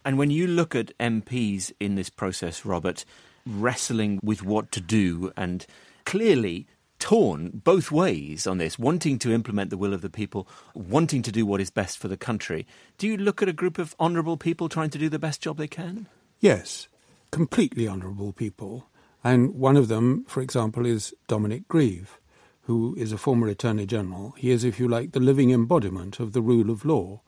And 0.04 0.18
when 0.18 0.32
you 0.32 0.48
look 0.48 0.76
at 0.76 0.98
MPs 0.98 1.72
in 1.80 1.96
this 1.96 2.10
process, 2.10 2.66
Robert, 2.66 3.06
wrestling 3.46 4.20
with 4.24 4.44
what 4.44 4.72
to 4.72 4.82
do 4.82 5.32
and 5.38 5.66
clearly 6.06 6.68
torn 7.00 7.50
both 7.64 7.92
ways 7.92 8.46
on 8.46 8.58
this, 8.58 8.78
wanting 8.78 9.18
to 9.20 9.34
implement 9.34 9.70
the 9.70 9.78
will 9.78 9.94
of 9.94 10.02
the 10.02 10.10
people, 10.10 10.48
wanting 10.74 11.22
to 11.24 11.32
do 11.32 11.46
what 11.46 11.62
is 11.62 11.72
best 11.72 11.98
for 11.98 12.08
the 12.08 12.18
country, 12.18 12.66
do 12.98 13.08
you 13.08 13.18
look 13.18 13.42
at 13.42 13.50
a 13.50 13.54
group 13.54 13.78
of 13.78 13.96
honourable 14.00 14.38
people 14.38 14.70
trying 14.70 14.90
to 14.90 15.00
do 15.00 15.10
the 15.10 15.20
best 15.20 15.42
job 15.42 15.58
they 15.58 15.68
can? 15.68 16.08
Yes, 16.40 16.88
completely 17.32 17.88
honourable 17.88 18.34
people. 18.34 18.88
And 19.24 19.56
one 19.56 19.78
of 19.78 19.88
them, 19.88 20.26
for 20.28 20.42
example, 20.42 20.86
is 20.86 21.14
Dominic 21.28 21.68
Grieve, 21.68 22.20
who 22.64 22.96
is 22.98 23.12
a 23.12 23.18
former 23.18 23.48
Attorney 23.48 23.86
General. 23.86 24.34
He 24.38 24.50
is, 24.52 24.64
if 24.64 24.80
you 24.80 24.88
like, 24.88 25.12
the 25.12 25.20
living 25.20 25.52
embodiment 25.52 26.20
of 26.20 26.34
the 26.34 26.42
rule 26.42 26.70
of 26.70 26.86
law. 26.86 27.22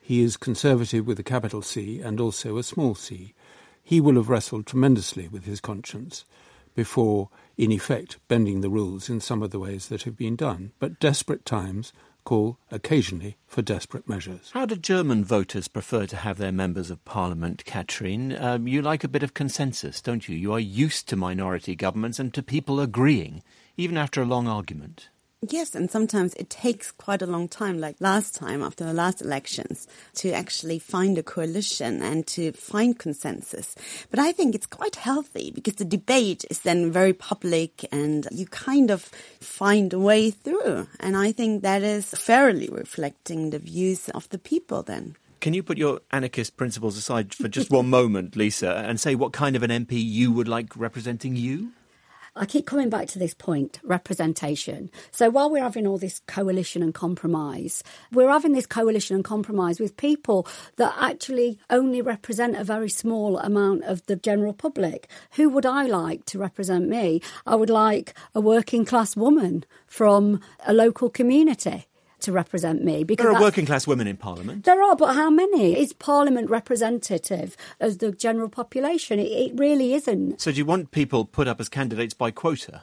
He 0.00 0.22
is 0.22 0.36
conservative 0.36 1.06
with 1.06 1.18
a 1.18 1.22
capital 1.22 1.62
C 1.62 2.00
and 2.00 2.20
also 2.20 2.56
a 2.56 2.62
small 2.62 2.94
c. 2.94 3.34
He 3.82 4.00
will 4.00 4.14
have 4.16 4.28
wrestled 4.28 4.66
tremendously 4.66 5.28
with 5.28 5.44
his 5.44 5.60
conscience 5.60 6.24
before, 6.74 7.30
in 7.56 7.70
effect, 7.70 8.18
bending 8.28 8.60
the 8.60 8.70
rules 8.70 9.08
in 9.08 9.20
some 9.20 9.42
of 9.42 9.50
the 9.50 9.58
ways 9.58 9.88
that 9.88 10.02
have 10.02 10.16
been 10.16 10.36
done. 10.36 10.72
But 10.78 11.00
desperate 11.00 11.44
times 11.44 11.92
call 12.24 12.58
occasionally 12.70 13.36
for 13.46 13.62
desperate 13.62 14.08
measures. 14.08 14.50
How 14.52 14.66
do 14.66 14.76
German 14.76 15.24
voters 15.24 15.68
prefer 15.68 16.06
to 16.06 16.16
have 16.16 16.38
their 16.38 16.52
members 16.52 16.90
of 16.90 17.04
parliament, 17.04 17.64
Katrin? 17.64 18.36
Um, 18.36 18.66
you 18.66 18.82
like 18.82 19.04
a 19.04 19.08
bit 19.08 19.22
of 19.22 19.34
consensus, 19.34 20.00
don't 20.00 20.28
you? 20.28 20.36
You 20.36 20.52
are 20.52 20.60
used 20.60 21.08
to 21.08 21.16
minority 21.16 21.74
governments 21.74 22.18
and 22.18 22.32
to 22.34 22.42
people 22.42 22.80
agreeing, 22.80 23.42
even 23.76 23.96
after 23.96 24.22
a 24.22 24.26
long 24.26 24.48
argument. 24.48 25.08
Yes, 25.50 25.74
and 25.74 25.90
sometimes 25.90 26.32
it 26.34 26.48
takes 26.48 26.90
quite 26.90 27.20
a 27.20 27.26
long 27.26 27.48
time, 27.48 27.78
like 27.78 27.96
last 28.00 28.34
time 28.34 28.62
after 28.62 28.84
the 28.84 28.94
last 28.94 29.20
elections, 29.20 29.86
to 30.14 30.32
actually 30.32 30.78
find 30.78 31.18
a 31.18 31.22
coalition 31.22 32.00
and 32.02 32.26
to 32.28 32.52
find 32.52 32.98
consensus. 32.98 33.74
But 34.10 34.20
I 34.20 34.32
think 34.32 34.54
it's 34.54 34.66
quite 34.66 34.96
healthy 34.96 35.50
because 35.50 35.74
the 35.74 35.84
debate 35.84 36.44
is 36.48 36.60
then 36.60 36.90
very 36.90 37.12
public 37.12 37.84
and 37.92 38.26
you 38.30 38.46
kind 38.46 38.90
of 38.90 39.02
find 39.40 39.92
a 39.92 39.98
way 39.98 40.30
through. 40.30 40.86
And 40.98 41.16
I 41.16 41.32
think 41.32 41.62
that 41.62 41.82
is 41.82 42.10
fairly 42.10 42.68
reflecting 42.68 43.50
the 43.50 43.58
views 43.58 44.08
of 44.10 44.28
the 44.30 44.38
people 44.38 44.82
then. 44.82 45.16
Can 45.40 45.52
you 45.52 45.62
put 45.62 45.76
your 45.76 46.00
anarchist 46.10 46.56
principles 46.56 46.96
aside 46.96 47.34
for 47.34 47.48
just 47.48 47.70
one 47.70 47.90
moment, 47.90 48.34
Lisa, 48.34 48.76
and 48.76 48.98
say 48.98 49.14
what 49.14 49.34
kind 49.34 49.56
of 49.56 49.62
an 49.62 49.70
MP 49.70 49.92
you 50.02 50.32
would 50.32 50.48
like 50.48 50.74
representing 50.74 51.36
you? 51.36 51.72
I 52.36 52.46
keep 52.46 52.66
coming 52.66 52.90
back 52.90 53.06
to 53.08 53.18
this 53.20 53.32
point 53.32 53.78
representation. 53.84 54.90
So 55.12 55.30
while 55.30 55.48
we're 55.48 55.62
having 55.62 55.86
all 55.86 55.98
this 55.98 56.20
coalition 56.26 56.82
and 56.82 56.92
compromise, 56.92 57.84
we're 58.10 58.28
having 58.28 58.54
this 58.54 58.66
coalition 58.66 59.14
and 59.14 59.24
compromise 59.24 59.78
with 59.78 59.96
people 59.96 60.44
that 60.76 60.96
actually 60.98 61.60
only 61.70 62.02
represent 62.02 62.56
a 62.56 62.64
very 62.64 62.90
small 62.90 63.38
amount 63.38 63.84
of 63.84 64.04
the 64.06 64.16
general 64.16 64.52
public. 64.52 65.08
Who 65.32 65.48
would 65.50 65.64
I 65.64 65.84
like 65.84 66.24
to 66.26 66.38
represent 66.40 66.88
me? 66.88 67.20
I 67.46 67.54
would 67.54 67.70
like 67.70 68.14
a 68.34 68.40
working 68.40 68.84
class 68.84 69.16
woman 69.16 69.64
from 69.86 70.40
a 70.66 70.72
local 70.72 71.10
community 71.10 71.86
to 72.24 72.32
represent 72.32 72.84
me 72.84 73.04
because 73.04 73.24
There 73.24 73.34
are 73.34 73.40
working 73.40 73.66
class 73.66 73.86
women 73.86 74.06
in 74.06 74.16
Parliament. 74.16 74.64
there 74.64 74.82
are, 74.82 74.96
but 74.96 75.14
how 75.14 75.30
many? 75.30 75.78
Is 75.78 75.92
Parliament 75.92 76.50
representative 76.50 77.56
of 77.80 77.98
the 77.98 78.12
general 78.12 78.48
population? 78.48 79.18
It, 79.18 79.30
it 79.30 79.52
really 79.58 79.94
isn't. 79.94 80.40
So 80.40 80.50
do 80.50 80.58
you 80.58 80.64
want 80.64 80.90
people 80.90 81.24
put 81.24 81.48
up 81.48 81.60
as 81.60 81.68
candidates 81.68 82.14
by 82.14 82.30
quota? 82.30 82.82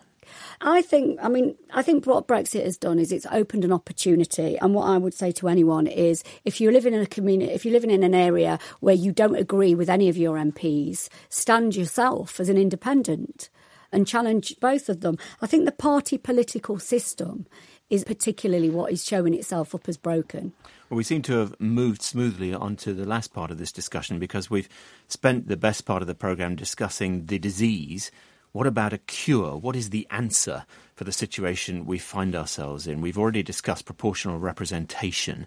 I 0.62 0.82
think, 0.82 1.20
I 1.22 1.28
mean, 1.28 1.56
I 1.74 1.82
think 1.82 2.06
what 2.06 2.28
Brexit 2.28 2.64
has 2.64 2.78
done 2.78 3.00
is 3.00 3.12
it's 3.12 3.26
opened 3.32 3.66
an 3.66 3.72
opportunity. 3.74 4.58
And 4.58 4.74
what 4.74 4.86
I 4.88 4.98
would 4.98 5.14
say 5.14 5.32
to 5.34 5.48
anyone 5.48 5.88
is 5.88 6.24
if 6.46 6.62
you're 6.62 6.72
living 6.72 6.94
in 6.94 7.02
a 7.02 7.06
community, 7.08 7.52
if 7.52 7.66
you're 7.66 7.74
living 7.74 7.92
in 7.92 8.04
an 8.04 8.14
area 8.16 8.60
where 8.80 8.96
you 8.96 9.12
don't 9.12 9.36
agree 9.36 9.76
with 9.76 9.90
any 9.90 10.08
of 10.08 10.18
your 10.18 10.38
MPs, 10.38 11.10
stand 11.30 11.76
yourself 11.76 12.40
as 12.40 12.48
an 12.48 12.58
independent 12.58 13.50
and 13.92 14.08
challenge 14.08 14.56
both 14.60 14.88
of 14.88 15.02
them. 15.02 15.18
I 15.42 15.48
think 15.48 15.66
the 15.66 15.72
party 15.72 16.18
political 16.18 16.80
system 16.80 17.46
is 17.92 18.06
particularly 18.06 18.70
what 18.70 18.92
is 18.92 19.06
showing 19.06 19.36
itself 19.36 19.76
up 19.76 19.88
as 19.90 19.98
broken. 19.98 20.54
Well, 20.90 20.98
we 20.98 21.04
seem 21.04 21.22
to 21.24 21.38
have 21.40 21.60
moved 21.60 22.02
smoothly 22.02 22.54
onto 22.54 22.94
the 22.94 23.06
last 23.06 23.34
part 23.34 23.52
of 23.52 23.58
this 23.58 23.74
discussion 23.74 24.18
because 24.18 24.50
we've 24.50 24.70
spent 25.10 25.50
the 25.50 25.58
best 25.58 25.86
part 25.86 26.02
of 26.02 26.08
the 26.08 26.16
programme 26.16 26.56
discussing 26.56 27.26
the 27.26 27.38
disease. 27.38 28.10
What 28.54 28.66
about 28.66 28.94
a 28.94 28.98
cure? 28.98 29.58
What 29.58 29.76
is 29.76 29.90
the 29.90 30.08
answer 30.10 30.66
for 30.96 31.04
the 31.04 31.12
situation 31.12 31.86
we 31.86 31.98
find 31.98 32.34
ourselves 32.34 32.88
in? 32.88 33.02
We've 33.02 33.18
already 33.18 33.44
discussed 33.44 33.86
proportional 33.86 34.40
representation. 34.40 35.46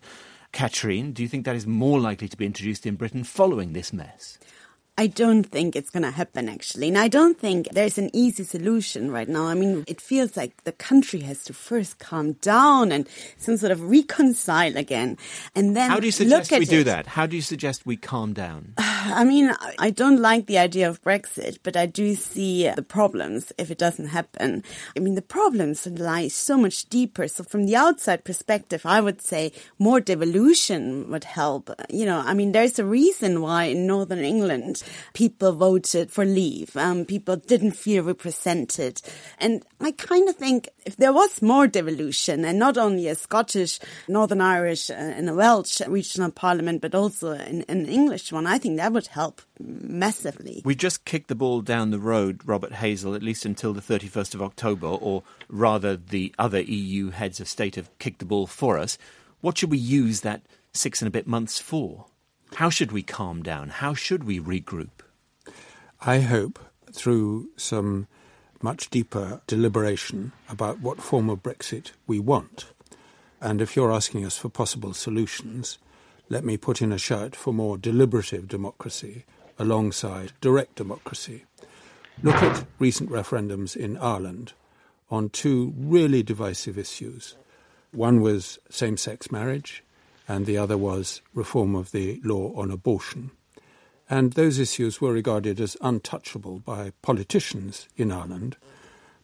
Katrin, 0.53 1.13
do 1.13 1.23
you 1.23 1.29
think 1.29 1.47
that 1.47 1.57
is 1.57 1.67
more 1.67 1.99
likely 1.99 2.29
to 2.29 2.37
be 2.37 2.47
introduced 2.47 2.87
in 2.87 2.97
Britain 2.97 3.25
following 3.25 3.73
this 3.73 3.93
mess? 3.93 4.39
I 4.97 5.09
don't 5.09 5.43
think 5.43 5.75
it's 5.75 5.91
going 5.91 6.05
to 6.05 6.13
happen 6.13 6.49
actually. 6.49 6.87
And 6.89 6.97
I 6.97 7.09
don't 7.09 7.37
think 7.37 7.69
there's 7.73 7.99
an 7.99 8.11
easy 8.13 8.45
solution 8.45 9.11
right 9.11 9.29
now. 9.29 9.47
I 9.47 9.55
mean, 9.55 9.83
it 9.89 10.01
feels 10.01 10.37
like 10.37 10.63
the 10.63 10.71
country 10.73 11.21
has 11.21 11.43
to 11.45 11.53
first 11.53 11.99
calm 11.99 12.35
down 12.35 12.93
and 12.93 13.09
some 13.37 13.57
sort 13.57 13.73
of 13.73 13.81
reconcile 13.83 14.77
again. 14.77 15.19
And 15.57 15.77
then 15.77 15.91
How 15.91 15.99
do 15.99 16.07
you 16.07 16.13
suggest 16.13 16.53
we 16.53 16.65
do 16.65 16.81
it. 16.81 16.85
that? 16.85 17.07
How 17.09 17.27
do 17.27 17.35
you 17.35 17.43
suggest 17.43 17.85
we 17.85 17.97
calm 17.97 18.33
down? 18.35 18.75
I 18.79 19.25
mean, 19.25 19.51
I- 19.51 19.75
I 19.81 19.91
don't 19.91 20.21
like 20.21 20.47
the 20.47 20.59
idea 20.59 20.89
of 20.89 21.03
Brexit, 21.03 21.59
but 21.65 21.77
I 21.77 21.87
do 21.87 22.15
see 22.15 22.71
the 22.71 22.83
problems 22.83 23.53
if 23.59 23.71
it 23.73 23.79
doesn't 23.79 24.07
happen. 24.07 24.63
I 24.97 25.01
mean, 25.01 25.15
the 25.17 25.23
problems 25.23 25.87
lie 25.87 26.29
so 26.29 26.57
much 26.57 26.89
deeper. 26.89 27.27
So 27.29 27.43
from 27.43 27.67
the 27.67 27.75
outside 27.77 28.25
perspective, 28.25 28.87
I 28.87 29.01
would 29.01 29.21
say 29.21 29.53
more 29.79 30.01
devolution 30.01 31.11
would 31.11 31.25
help. 31.25 31.71
You 31.91 32.07
know, 32.07 32.19
I 32.25 32.33
mean, 32.35 32.53
there's 32.53 32.79
a 32.79 32.85
reason 32.85 33.41
why 33.43 33.65
in 33.65 33.87
Northern 33.87 34.25
England 34.25 34.83
people 35.13 35.53
voted 35.53 36.11
for 36.11 36.25
leave. 36.25 36.77
Um, 36.77 37.05
people 37.05 37.37
didn't 37.37 37.73
feel 37.73 38.05
represented. 38.05 39.01
And 39.39 39.65
I 39.81 39.93
kind 39.93 40.29
of 40.29 40.37
think 40.37 40.69
if 40.87 40.97
there 40.97 41.13
was 41.13 41.43
more 41.43 41.67
devolution 41.67 42.45
and 42.45 42.59
not 42.59 42.77
only 42.77 43.09
a 43.09 43.15
Scottish, 43.15 43.81
Northern 44.09 44.41
Irish 44.41 44.91
uh, 44.91 44.95
and 44.95 45.29
a 45.29 45.35
Welsh 45.35 45.81
regional 45.87 46.31
parliament, 46.31 46.81
but 46.81 46.95
also 46.95 47.33
an, 47.33 47.65
an 47.69 47.87
English 47.87 48.33
one, 48.33 48.47
I 48.47 48.59
think 48.59 48.77
that 48.77 48.93
would 48.93 49.09
help 49.09 49.43
massively. 49.61 50.63
We 50.65 50.75
just 50.75 51.05
kicked 51.05 51.29
the 51.29 51.35
ball 51.35 51.61
down 51.61 51.91
the 51.91 51.99
road, 51.99 52.41
Robert 52.45 52.73
Hazell, 52.73 53.15
at 53.15 53.23
least 53.23 53.45
until 53.45 53.73
the 53.73 53.81
31st 53.81 54.35
of 54.35 54.43
October, 54.43 54.87
or 54.87 55.23
rather, 55.49 55.97
the 55.97 56.35
other 56.39 56.61
EU 56.61 57.11
heads 57.11 57.41
of 57.41 57.49
state 57.49 57.77
have 57.77 57.97
kicked 57.99 58.19
the 58.19 58.25
ball 58.25 58.47
for 58.47 58.79
us. 58.79 58.99
What 59.41 59.59
should 59.59 59.71
we 59.71 59.79
use 59.79 60.21
that 60.21 60.43
six 60.73 61.01
and 61.01 61.09
a 61.09 61.11
bit 61.11 61.27
months 61.27 61.59
for? 61.59 62.07
How 62.57 62.71
should 62.71 62.93
we 62.93 63.03
calm 63.03 63.43
down? 63.43 63.69
How 63.69 63.95
should 63.95 64.23
we 64.23 64.39
regroup? 64.39 65.03
I 66.01 66.21
hope 66.21 66.61
through 66.93 67.49
some 67.57 68.07
much 68.63 68.91
deeper 68.91 69.41
deliberation 69.49 70.31
about 70.49 70.79
what 70.79 71.03
form 71.03 71.29
of 71.29 71.43
Brexit 71.43 71.91
we 72.07 72.21
want. 72.21 72.67
And 73.41 73.61
if 73.61 73.75
you're 73.75 73.93
asking 73.93 74.25
us 74.25 74.39
for 74.39 74.49
possible 74.49 74.95
solutions, 74.95 75.79
let 76.29 76.45
me 76.45 76.57
put 76.57 76.81
in 76.81 76.93
a 76.93 76.99
shout 76.99 77.35
for 77.35 77.53
more 77.53 77.77
deliberative 77.77 78.47
democracy 78.47 79.25
alongside 79.59 80.33
direct 80.41 80.77
democracy. 80.77 81.45
Look 82.23 82.37
at 82.37 82.65
recent 82.79 83.11
referendums 83.11 83.77
in 83.77 83.97
Ireland 83.97 84.53
on 85.11 85.29
two 85.29 85.75
really 85.77 86.23
divisive 86.23 86.79
issues. 86.79 87.35
One 87.91 88.21
was 88.21 88.61
same 88.71 88.97
sex 88.97 89.33
marriage, 89.33 89.83
and 90.27 90.47
the 90.47 90.59
other 90.59 90.79
was 90.79 91.21
reform 91.35 91.75
of 91.75 91.93
the 91.93 92.21
law 92.25 92.53
on 92.55 92.71
abortion. 92.71 93.31
And 94.09 94.33
those 94.33 94.59
issues 94.59 95.01
were 95.01 95.13
regarded 95.13 95.61
as 95.61 95.77
untouchable 95.81 96.59
by 96.61 96.93
politicians 97.03 97.89
in 97.97 98.13
Ireland. 98.13 98.57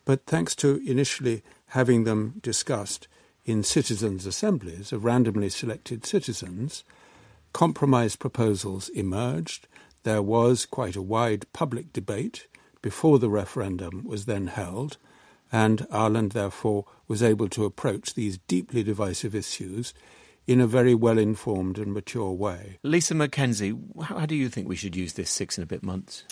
But 0.05 0.27
thanks 0.27 0.55
to 0.57 0.83
initially 0.87 1.43
having 1.69 2.05
them 2.05 2.41
discussed 2.43 3.07
in 3.45 3.63
citizens' 3.63 4.27
assemblies 4.27 4.93
of 4.93 5.05
randomly 5.05 5.49
selected 5.49 6.07
citizens, 6.07 6.85
compromise 7.53 8.17
proposals 8.17 8.89
emerged. 8.91 9.67
There 10.03 10.23
was 10.23 10.67
quite 10.67 10.97
a 10.97 11.03
wide 11.03 11.47
public 11.53 11.93
debate 11.93 12.47
before 12.83 13.19
the 13.19 13.29
referendum 13.29 14.05
was 14.05 14.25
then 14.25 14.47
held, 14.47 14.97
and 15.53 15.87
Ireland 15.91 16.33
therefore 16.33 16.87
was 17.09 17.23
able 17.23 17.49
to 17.51 17.65
approach 17.65 18.15
these 18.15 18.39
deeply 18.47 18.83
divisive 18.83 19.35
issues 19.35 19.93
in 20.51 20.61
a 20.61 20.67
very 20.67 20.97
well 20.97 21.17
informed 21.17 21.79
and 21.79 21.95
mature 21.95 22.33
way. 22.33 22.81
Lisa 22.83 23.15
McKenzie, 23.15 23.79
how 24.03 24.27
do 24.27 24.35
you 24.35 24.49
think 24.49 24.69
we 24.69 24.75
should 24.75 24.97
use 24.97 25.13
this 25.13 25.31
six 25.31 25.57
and 25.57 25.63
a 25.63 25.67
bit 25.67 25.85
months? 25.85 26.25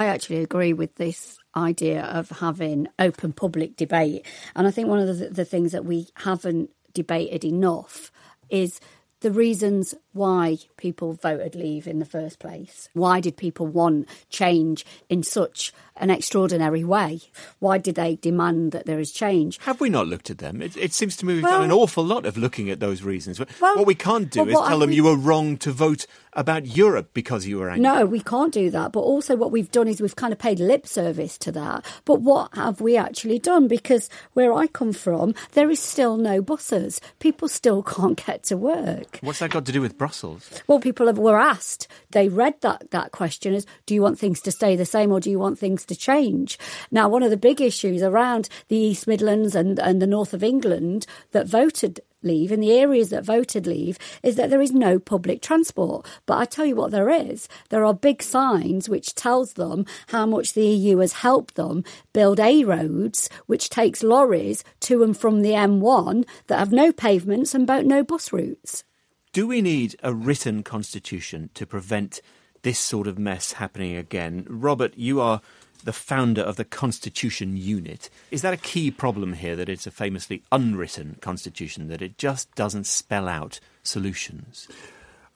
I 0.00 0.06
actually 0.06 0.42
agree 0.42 0.72
with 0.72 0.96
this 0.96 1.38
idea 1.54 2.02
of 2.02 2.28
having 2.30 2.88
open 2.98 3.32
public 3.32 3.76
debate. 3.76 4.26
And 4.56 4.66
I 4.66 4.72
think 4.72 4.88
one 4.88 4.98
of 4.98 5.16
the, 5.16 5.28
the 5.28 5.44
things 5.44 5.70
that 5.70 5.84
we 5.84 6.08
haven't 6.16 6.70
debated 6.92 7.44
enough 7.44 8.10
is 8.50 8.80
the 9.20 9.30
reasons 9.30 9.94
why 10.12 10.58
people 10.76 11.12
voted 11.12 11.54
leave 11.54 11.86
in 11.86 12.00
the 12.00 12.04
first 12.04 12.40
place. 12.40 12.88
Why 12.94 13.20
did 13.20 13.36
people 13.36 13.68
want 13.68 14.08
change 14.28 14.84
in 15.08 15.22
such 15.22 15.72
an 15.96 16.10
extraordinary 16.10 16.84
way? 16.84 17.20
Why 17.58 17.78
did 17.78 17.94
they 17.94 18.16
demand 18.16 18.72
that 18.72 18.86
there 18.86 18.98
is 18.98 19.12
change? 19.12 19.58
Have 19.62 19.80
we 19.80 19.88
not 19.90 20.06
looked 20.08 20.30
at 20.30 20.38
them? 20.38 20.62
It, 20.62 20.76
it 20.76 20.92
seems 20.92 21.16
to 21.18 21.26
me 21.26 21.34
we've 21.34 21.42
Well- 21.42 21.52
done 21.52 21.64
an 21.64 21.72
awful 21.72 22.04
lot 22.04 22.26
of 22.26 22.36
looking 22.36 22.70
at 22.70 22.80
those 22.80 23.02
reasons. 23.02 23.38
Well, 23.38 23.76
what 23.76 23.86
we 23.86 23.94
can't 23.94 24.30
do 24.30 24.40
but 24.44 24.48
is 24.48 24.54
tell 24.68 24.78
them 24.78 24.90
we- 24.90 24.96
you 24.96 25.04
were 25.04 25.16
wrong 25.16 25.56
to 25.58 25.72
vote 25.72 26.06
about 26.34 26.64
Europe 26.66 27.10
because 27.12 27.46
you 27.46 27.58
were 27.58 27.68
angry. 27.68 27.82
No, 27.82 28.06
we 28.06 28.20
can't 28.20 28.54
do 28.54 28.70
that. 28.70 28.90
But 28.92 29.00
also, 29.00 29.36
what 29.36 29.52
we've 29.52 29.70
done 29.70 29.86
is 29.86 30.00
we've 30.00 30.16
kind 30.16 30.32
of 30.32 30.38
paid 30.38 30.58
lip 30.58 30.86
service 30.86 31.36
to 31.38 31.52
that. 31.52 31.84
But 32.06 32.22
what 32.22 32.54
have 32.54 32.80
we 32.80 32.96
actually 32.96 33.38
done? 33.38 33.68
Because 33.68 34.08
where 34.32 34.52
I 34.54 34.66
come 34.66 34.94
from, 34.94 35.34
there 35.52 35.70
is 35.70 35.78
still 35.78 36.16
no 36.16 36.40
buses. 36.40 37.02
People 37.18 37.48
still 37.48 37.82
can't 37.96 38.24
get 38.24 38.44
to 38.44 38.56
work. 38.56 39.18
What's 39.20 39.40
that 39.40 39.50
got 39.50 39.66
to 39.66 39.72
do 39.72 39.82
with 39.82 39.98
Brussels? 39.98 40.48
Well, 40.66 40.80
people 40.80 41.06
have, 41.06 41.18
were 41.18 41.38
asked, 41.38 41.86
they 42.12 42.28
read 42.28 42.54
that, 42.62 42.90
that 42.92 43.12
question 43.12 43.52
as, 43.52 43.66
do 43.84 43.92
you 43.92 44.00
want 44.00 44.18
things 44.18 44.40
to 44.42 44.50
stay 44.52 44.74
the 44.74 44.86
same 44.86 45.12
or 45.12 45.20
do 45.20 45.30
you 45.30 45.38
want 45.38 45.58
things 45.58 45.84
to 45.84 45.91
change? 45.96 46.58
Now, 46.90 47.08
one 47.08 47.22
of 47.22 47.30
the 47.30 47.36
big 47.36 47.60
issues 47.60 48.02
around 48.02 48.48
the 48.68 48.76
East 48.76 49.06
Midlands 49.06 49.54
and, 49.54 49.78
and 49.78 50.00
the 50.00 50.06
north 50.06 50.34
of 50.34 50.42
England 50.42 51.06
that 51.32 51.46
voted 51.46 52.00
leave 52.22 52.52
in 52.52 52.60
the 52.60 52.72
areas 52.72 53.10
that 53.10 53.24
voted 53.24 53.66
leave 53.66 53.98
is 54.22 54.36
that 54.36 54.50
there 54.50 54.62
is 54.62 54.72
no 54.72 54.98
public 54.98 55.42
transport 55.42 56.06
but 56.26 56.38
i 56.38 56.44
tell 56.44 56.64
you 56.64 56.76
what 56.76 56.92
there 56.92 57.10
is 57.10 57.48
there 57.70 57.84
are 57.84 57.92
big 57.92 58.22
signs 58.22 58.88
which 58.88 59.14
tells 59.14 59.54
them 59.54 59.84
how 60.08 60.24
much 60.24 60.52
the 60.52 60.64
eu 60.64 60.98
has 60.98 61.14
helped 61.14 61.56
them 61.56 61.82
build 62.12 62.38
a 62.38 62.64
roads 62.64 63.28
which 63.46 63.68
takes 63.68 64.02
lorries 64.02 64.62
to 64.78 65.02
and 65.02 65.16
from 65.16 65.42
the 65.42 65.50
m1 65.50 66.24
that 66.46 66.58
have 66.58 66.72
no 66.72 66.92
pavements 66.92 67.54
and 67.54 67.66
no 67.66 68.04
bus 68.04 68.32
routes 68.32 68.84
Do 69.32 69.46
we 69.46 69.62
need 69.62 69.96
a 70.02 70.12
written 70.12 70.62
constitution 70.62 71.48
to 71.54 71.66
prevent 71.66 72.20
this 72.60 72.78
sort 72.78 73.06
of 73.06 73.18
mess 73.18 73.52
happening 73.52 73.96
again? 73.96 74.44
Robert, 74.46 74.92
you 74.96 75.22
are 75.22 75.40
the 75.84 75.92
founder 75.92 76.42
of 76.42 76.56
the 76.56 76.64
Constitution 76.64 77.56
Unit. 77.56 78.08
Is 78.30 78.42
that 78.42 78.54
a 78.54 78.58
key 78.58 78.90
problem 78.90 79.34
here 79.34 79.56
that 79.56 79.68
it's 79.68 79.86
a 79.86 79.90
famously 79.90 80.42
unwritten 80.50 81.16
constitution, 81.20 81.88
that 81.88 82.02
it 82.02 82.18
just 82.18 82.54
doesn't 82.54 82.86
spell 82.86 83.28
out 83.28 83.60
solutions? 83.82 84.68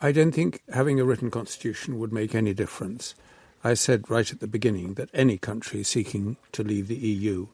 I 0.01 0.13
don't 0.13 0.33
think 0.33 0.63
having 0.73 1.01
a 1.01 1.05
written 1.05 1.31
constitution 1.31 1.99
would 1.99 2.13
make 2.13 2.35
any 2.35 2.53
difference. 2.53 3.15
I 3.65 3.75
said 3.75 4.11
right 4.11 4.31
at 4.31 4.41
the 4.41 4.47
beginning 4.47 4.95
that 4.95 5.11
any 5.15 5.39
country 5.39 5.83
seeking 5.83 6.37
to 6.53 6.63
leave 6.63 6.89
the 6.89 6.97
EU 6.97 7.49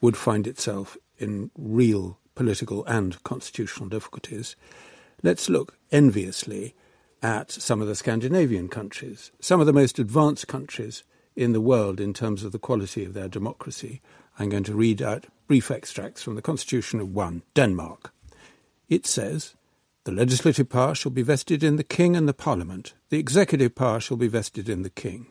would 0.00 0.16
find 0.16 0.46
itself 0.46 0.96
in 1.18 1.50
real 1.58 2.18
political 2.34 2.84
and 2.86 3.22
constitutional 3.24 3.88
difficulties. 3.88 4.54
Let's 5.22 5.48
look 5.48 5.76
enviously 5.90 6.74
at 7.20 7.50
some 7.50 7.80
of 7.80 7.88
the 7.88 7.96
Scandinavian 7.96 8.68
countries, 8.68 9.32
some 9.40 9.60
of 9.60 9.66
the 9.66 9.72
most 9.72 9.98
advanced 9.98 10.46
countries 10.46 11.02
in 11.38 11.52
the 11.52 11.60
world 11.60 12.00
in 12.00 12.12
terms 12.12 12.42
of 12.42 12.50
the 12.50 12.58
quality 12.58 13.04
of 13.04 13.14
their 13.14 13.28
democracy. 13.28 14.02
I'm 14.40 14.48
going 14.48 14.64
to 14.64 14.74
read 14.74 15.00
out 15.00 15.26
brief 15.46 15.70
extracts 15.70 16.20
from 16.20 16.34
the 16.34 16.42
Constitution 16.42 16.98
of 16.98 17.14
one, 17.14 17.42
Denmark. 17.54 18.12
It 18.88 19.06
says, 19.06 19.54
the 20.02 20.10
legislative 20.10 20.68
power 20.68 20.96
shall 20.96 21.12
be 21.12 21.22
vested 21.22 21.62
in 21.62 21.76
the 21.76 21.84
King 21.84 22.16
and 22.16 22.28
the 22.28 22.34
Parliament. 22.34 22.94
The 23.10 23.20
executive 23.20 23.76
power 23.76 24.00
shall 24.00 24.16
be 24.16 24.26
vested 24.26 24.68
in 24.68 24.82
the 24.82 24.90
King. 24.90 25.28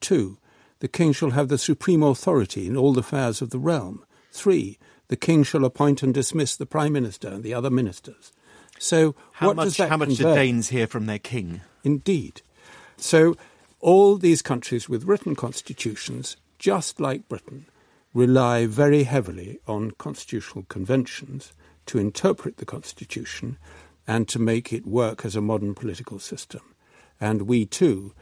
Two, 0.00 0.38
the 0.78 0.88
King 0.88 1.12
shall 1.12 1.30
have 1.30 1.48
the 1.48 1.58
supreme 1.58 2.04
authority 2.04 2.68
in 2.68 2.76
all 2.76 2.92
the 2.92 3.00
affairs 3.00 3.42
of 3.42 3.50
the 3.50 3.58
realm. 3.58 4.04
Three, 4.30 4.78
the 5.08 5.16
King 5.16 5.42
shall 5.42 5.64
appoint 5.64 6.04
and 6.04 6.14
dismiss 6.14 6.54
the 6.54 6.64
Prime 6.64 6.92
Minister 6.92 7.26
and 7.26 7.42
the 7.42 7.54
other 7.54 7.70
ministers. 7.70 8.32
So, 8.78 9.16
How 9.32 9.48
what 9.48 9.56
much, 9.56 9.64
does 9.64 9.76
that 9.78 9.88
how 9.88 9.96
much 9.96 10.14
do? 10.14 10.32
Danes 10.32 10.68
hear 10.68 10.86
from 10.86 11.06
their 11.06 11.18
king? 11.18 11.62
Indeed. 11.82 12.42
So, 12.96 13.36
all 13.80 14.16
these 14.16 14.42
countries 14.42 14.88
with 14.88 15.04
written 15.04 15.34
constitutions, 15.34 16.36
just 16.58 17.00
like 17.00 17.28
Britain, 17.28 17.66
rely 18.12 18.66
very 18.66 19.04
heavily 19.04 19.58
on 19.66 19.92
constitutional 19.92 20.64
conventions 20.64 21.52
to 21.86 21.98
interpret 21.98 22.58
the 22.58 22.66
constitution 22.66 23.58
and 24.06 24.28
to 24.28 24.38
make 24.38 24.72
it 24.72 24.86
work 24.86 25.24
as 25.24 25.36
a 25.36 25.40
modern 25.40 25.74
political 25.74 26.18
system. 26.18 26.60
And 27.20 27.42
we 27.42 27.66
too 27.66 28.12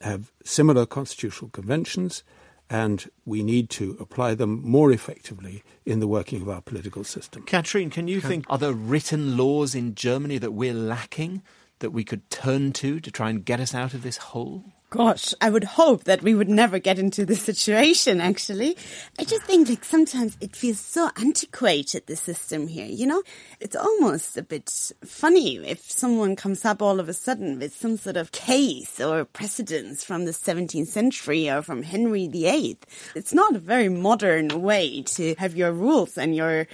have 0.00 0.32
similar 0.44 0.86
constitutional 0.86 1.50
conventions, 1.50 2.22
and 2.70 3.10
we 3.24 3.42
need 3.42 3.70
to 3.70 3.96
apply 4.00 4.34
them 4.34 4.62
more 4.62 4.92
effectively 4.92 5.62
in 5.84 6.00
the 6.00 6.06
working 6.06 6.42
of 6.42 6.48
our 6.48 6.60
political 6.60 7.04
system. 7.04 7.42
Katrin, 7.44 7.90
can 7.90 8.08
you 8.08 8.20
think 8.20 8.44
are 8.48 8.58
there 8.58 8.72
written 8.72 9.36
laws 9.36 9.74
in 9.74 9.94
Germany 9.94 10.38
that 10.38 10.52
we're 10.52 10.74
lacking 10.74 11.42
that 11.80 11.90
we 11.90 12.04
could 12.04 12.28
turn 12.30 12.72
to 12.74 13.00
to 13.00 13.10
try 13.10 13.30
and 13.30 13.44
get 13.44 13.60
us 13.60 13.74
out 13.74 13.94
of 13.94 14.02
this 14.02 14.18
hole? 14.18 14.72
Gosh, 14.90 15.34
I 15.42 15.50
would 15.50 15.64
hope 15.64 16.04
that 16.04 16.22
we 16.22 16.34
would 16.34 16.48
never 16.48 16.78
get 16.78 16.98
into 16.98 17.26
this 17.26 17.42
situation, 17.42 18.22
actually. 18.22 18.74
I 19.18 19.24
just 19.24 19.42
think, 19.42 19.68
like, 19.68 19.84
sometimes 19.84 20.38
it 20.40 20.56
feels 20.56 20.80
so 20.80 21.10
antiquated, 21.18 22.06
the 22.06 22.16
system 22.16 22.68
here, 22.68 22.86
you 22.86 23.06
know? 23.06 23.22
It's 23.60 23.76
almost 23.76 24.38
a 24.38 24.42
bit 24.42 24.70
funny 25.04 25.58
if 25.58 25.90
someone 25.90 26.36
comes 26.36 26.64
up 26.64 26.80
all 26.80 27.00
of 27.00 27.08
a 27.10 27.12
sudden 27.12 27.58
with 27.58 27.76
some 27.76 27.98
sort 27.98 28.16
of 28.16 28.32
case 28.32 28.98
or 28.98 29.26
precedence 29.26 30.04
from 30.04 30.24
the 30.24 30.30
17th 30.30 30.88
century 30.88 31.50
or 31.50 31.60
from 31.60 31.82
Henry 31.82 32.26
VIII. 32.26 32.78
It's 33.14 33.34
not 33.34 33.54
a 33.54 33.58
very 33.58 33.90
modern 33.90 34.62
way 34.62 35.02
to 35.02 35.34
have 35.34 35.54
your 35.54 35.70
rules 35.70 36.16
and 36.16 36.34
your, 36.34 36.66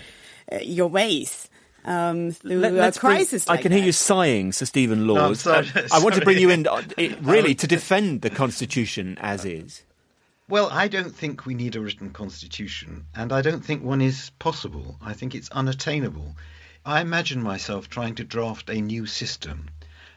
uh, 0.52 0.58
your 0.62 0.86
ways. 0.86 1.48
Um, 1.84 2.32
through 2.32 2.58
Let- 2.60 2.72
a 2.72 2.76
let's 2.76 2.98
bring- 2.98 3.16
crisis 3.16 3.46
I 3.48 3.52
like 3.54 3.62
can 3.62 3.72
hear 3.72 3.84
you 3.84 3.92
sighing, 3.92 4.52
Sir 4.52 4.64
Stephen 4.64 5.06
No, 5.06 5.16
I'm 5.16 5.22
Laws. 5.28 5.40
sorry, 5.40 5.68
Uh, 5.74 5.88
I 5.92 6.02
want 6.02 6.14
to 6.14 6.22
bring 6.24 6.38
you 6.38 6.48
in, 6.50 6.66
uh, 6.66 6.80
really, 7.20 7.54
to 7.56 7.66
defend 7.66 8.22
the 8.22 8.30
Constitution 8.30 9.18
as 9.20 9.44
is. 9.44 9.82
Well, 10.48 10.68
I 10.70 10.88
don't 10.88 11.14
think 11.14 11.46
we 11.46 11.54
need 11.54 11.74
a 11.76 11.80
written 11.80 12.10
constitution, 12.10 13.06
and 13.14 13.32
I 13.32 13.40
don't 13.42 13.64
think 13.64 13.82
one 13.82 14.00
is 14.02 14.30
possible. 14.38 14.98
I 15.00 15.12
think 15.14 15.34
it's 15.34 15.48
unattainable. 15.50 16.36
I 16.86 17.00
imagine 17.00 17.42
myself 17.42 17.88
trying 17.88 18.14
to 18.16 18.24
draft 18.24 18.68
a 18.68 18.80
new 18.80 19.06
system. 19.06 19.68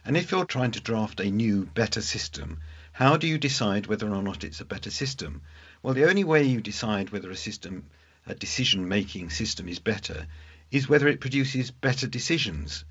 And 0.03 0.17
if 0.17 0.31
you're 0.31 0.45
trying 0.45 0.71
to 0.71 0.81
draft 0.81 1.19
a 1.21 1.29
new, 1.31 1.65
better 1.65 2.01
system, 2.01 2.59
how 2.91 3.15
do 3.17 3.25
you 3.27 3.37
decide 3.37 3.87
whether 3.87 4.09
or 4.09 4.21
not 4.21 4.43
it's 4.43 4.59
a 4.61 4.65
better 4.65 4.89
system? 4.89 5.41
Well, 5.83 5.93
the 5.93 6.09
only 6.09 6.23
way 6.25 6.43
you 6.43 6.59
decide 6.61 7.09
whether 7.11 7.29
a 7.31 7.35
system, 7.37 7.85
a 8.25 8.35
decision 8.35 8.87
making 8.87 9.29
system, 9.29 9.67
is 9.69 9.79
better 9.79 10.27
is 10.71 10.89
whether 10.89 11.07
it 11.07 11.21
produces 11.21 11.71
better 11.71 12.07
decisions. 12.07 12.85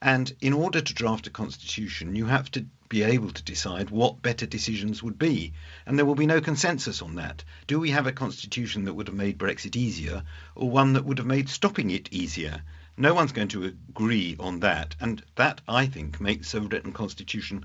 And 0.00 0.32
in 0.40 0.52
order 0.52 0.80
to 0.80 0.94
draft 0.94 1.28
a 1.28 1.30
constitution, 1.30 2.16
you 2.16 2.26
have 2.26 2.50
to 2.52 2.66
be 2.88 3.04
able 3.04 3.30
to 3.30 3.42
decide 3.42 3.90
what 3.90 4.20
better 4.20 4.46
decisions 4.46 5.02
would 5.02 5.18
be. 5.18 5.52
And 5.86 5.96
there 5.96 6.04
will 6.04 6.16
be 6.16 6.26
no 6.26 6.40
consensus 6.40 7.00
on 7.00 7.14
that. 7.14 7.44
Do 7.66 7.78
we 7.78 7.90
have 7.90 8.06
a 8.06 8.12
constitution 8.12 8.84
that 8.84 8.94
would 8.94 9.06
have 9.06 9.16
made 9.16 9.38
Brexit 9.38 9.76
easier, 9.76 10.24
or 10.54 10.68
one 10.68 10.92
that 10.94 11.04
would 11.04 11.18
have 11.18 11.26
made 11.26 11.48
stopping 11.48 11.90
it 11.90 12.12
easier? 12.12 12.62
No 12.96 13.14
one's 13.14 13.32
going 13.32 13.48
to 13.48 13.64
agree 13.64 14.36
on 14.38 14.60
that. 14.60 14.96
And 15.00 15.22
that, 15.36 15.60
I 15.68 15.86
think, 15.86 16.20
makes 16.20 16.52
a 16.52 16.60
written 16.60 16.92
constitution 16.92 17.64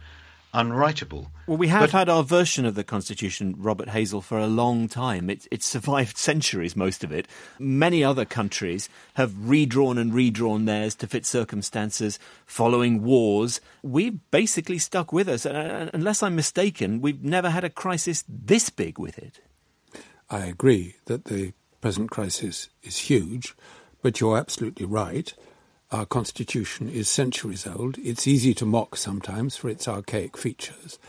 unwritable. 0.57 1.27
Well, 1.45 1.57
we 1.57 1.67
have 1.67 1.81
But- 1.83 1.91
had 1.91 2.09
our 2.09 2.23
version 2.23 2.65
of 2.65 2.73
the 2.75 2.83
Constitution, 2.83 3.55
Robert 3.57 3.89
Hazell, 3.89 4.23
for 4.23 4.39
a 4.39 4.47
long 4.47 4.87
time. 4.87 5.29
It, 5.29 5.47
it's 5.51 5.65
survived 5.65 6.17
centuries, 6.29 6.75
most 6.75 7.03
of 7.03 7.11
it. 7.11 7.27
Many 7.59 8.03
other 8.03 8.25
countries 8.25 8.89
have 9.13 9.33
redrawn 9.49 9.97
and 9.97 10.13
redrawn 10.13 10.65
theirs 10.65 10.95
to 10.95 11.07
fit 11.07 11.25
circumstances 11.25 12.17
following 12.45 13.03
wars. 13.03 13.61
We've 13.83 14.19
basically 14.31 14.79
stuck 14.79 15.13
with 15.13 15.29
us. 15.29 15.45
Uh, 15.45 15.89
unless 15.93 16.23
I'm 16.23 16.35
mistaken, 16.35 17.01
we've 17.01 17.23
never 17.23 17.49
had 17.51 17.63
a 17.63 17.69
crisis 17.69 18.23
this 18.27 18.69
big 18.69 18.97
with 18.97 19.17
it. 19.19 19.39
I 20.29 20.45
agree 20.45 20.95
that 21.05 21.25
the 21.25 21.53
present 21.81 22.09
crisis 22.09 22.69
is 22.83 22.97
huge, 22.97 23.55
but 24.01 24.19
you're 24.19 24.37
absolutely 24.37 24.85
right. 24.85 25.33
Our 25.89 26.05
constitution 26.05 26.89
is 26.89 27.07
centuries 27.07 27.65
old. 27.65 27.97
It's 27.99 28.27
easy 28.27 28.53
to 28.55 28.65
mock 28.65 28.97
sometimes 28.97 29.55
for 29.55 29.69
its 29.69 29.87
archaic 29.87 30.35
features. 30.35 30.99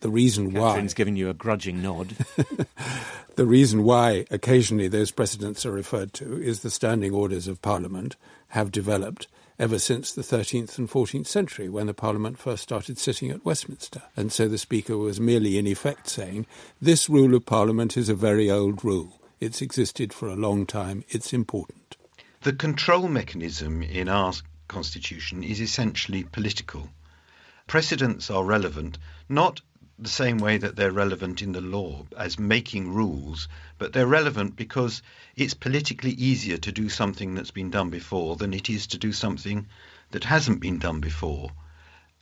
The 0.00 0.10
reason 0.10 0.52
why 0.52 0.72
Catherine's 0.72 0.94
giving 0.94 1.16
you 1.16 1.30
a 1.30 1.34
grudging 1.34 1.80
nod. 1.80 2.16
the 3.36 3.46
reason 3.46 3.84
why 3.84 4.26
occasionally 4.30 4.88
those 4.88 5.12
precedents 5.12 5.64
are 5.64 5.70
referred 5.70 6.12
to 6.14 6.42
is 6.42 6.60
the 6.60 6.70
standing 6.70 7.14
orders 7.14 7.46
of 7.46 7.62
Parliament 7.62 8.16
have 8.48 8.72
developed 8.72 9.28
ever 9.60 9.78
since 9.78 10.12
the 10.12 10.22
13th 10.22 10.76
and 10.76 10.90
14th 10.90 11.28
century 11.28 11.68
when 11.68 11.86
the 11.86 11.94
Parliament 11.94 12.36
first 12.36 12.64
started 12.64 12.98
sitting 12.98 13.30
at 13.30 13.44
Westminster. 13.44 14.02
And 14.16 14.32
so 14.32 14.48
the 14.48 14.58
Speaker 14.58 14.96
was 14.96 15.20
merely 15.20 15.56
in 15.56 15.68
effect 15.68 16.08
saying, 16.08 16.46
this 16.82 17.08
rule 17.08 17.32
of 17.34 17.46
Parliament 17.46 17.96
is 17.96 18.08
a 18.08 18.14
very 18.14 18.50
old 18.50 18.84
rule. 18.84 19.20
It's 19.38 19.62
existed 19.62 20.12
for 20.12 20.28
a 20.28 20.36
long 20.36 20.66
time. 20.66 21.04
It's 21.08 21.32
important. 21.32 21.85
The 22.46 22.52
control 22.52 23.08
mechanism 23.08 23.82
in 23.82 24.08
our 24.08 24.32
constitution 24.68 25.42
is 25.42 25.60
essentially 25.60 26.22
political. 26.22 26.88
Precedents 27.66 28.30
are 28.30 28.44
relevant 28.44 28.98
not 29.28 29.60
the 29.98 30.08
same 30.08 30.38
way 30.38 30.56
that 30.56 30.76
they're 30.76 30.92
relevant 30.92 31.42
in 31.42 31.50
the 31.50 31.60
law 31.60 32.06
as 32.16 32.38
making 32.38 32.92
rules, 32.92 33.48
but 33.78 33.92
they're 33.92 34.06
relevant 34.06 34.54
because 34.54 35.02
it's 35.34 35.54
politically 35.54 36.12
easier 36.12 36.56
to 36.58 36.70
do 36.70 36.88
something 36.88 37.34
that's 37.34 37.50
been 37.50 37.70
done 37.70 37.90
before 37.90 38.36
than 38.36 38.54
it 38.54 38.70
is 38.70 38.86
to 38.86 38.96
do 38.96 39.12
something 39.12 39.66
that 40.12 40.22
hasn't 40.22 40.60
been 40.60 40.78
done 40.78 41.00
before. 41.00 41.50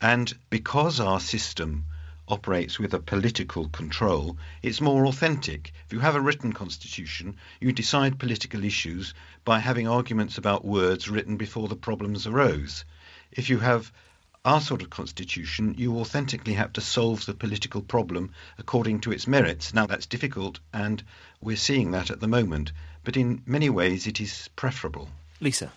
And 0.00 0.32
because 0.48 1.00
our 1.00 1.20
system 1.20 1.84
operates 2.28 2.78
with 2.78 2.94
a 2.94 2.98
political 2.98 3.68
control, 3.68 4.36
it's 4.62 4.80
more 4.80 5.06
authentic. 5.06 5.72
If 5.86 5.92
you 5.92 6.00
have 6.00 6.16
a 6.16 6.20
written 6.20 6.52
constitution, 6.52 7.36
you 7.60 7.72
decide 7.72 8.18
political 8.18 8.64
issues 8.64 9.14
by 9.44 9.58
having 9.58 9.88
arguments 9.88 10.38
about 10.38 10.64
words 10.64 11.10
written 11.10 11.36
before 11.36 11.68
the 11.68 11.76
problems 11.76 12.26
arose. 12.26 12.84
If 13.32 13.50
you 13.50 13.58
have 13.58 13.92
our 14.44 14.60
sort 14.60 14.82
of 14.82 14.90
constitution, 14.90 15.74
you 15.78 15.98
authentically 15.98 16.54
have 16.54 16.72
to 16.74 16.80
solve 16.80 17.24
the 17.24 17.34
political 17.34 17.80
problem 17.80 18.30
according 18.58 19.00
to 19.00 19.12
its 19.12 19.26
merits. 19.26 19.72
Now, 19.72 19.86
that's 19.86 20.06
difficult, 20.06 20.60
and 20.72 21.02
we're 21.40 21.56
seeing 21.56 21.92
that 21.92 22.10
at 22.10 22.20
the 22.20 22.28
moment, 22.28 22.72
but 23.04 23.16
in 23.16 23.42
many 23.46 23.70
ways 23.70 24.06
it 24.06 24.20
is 24.20 24.48
preferable. 24.54 25.08
Lisa. 25.40 25.72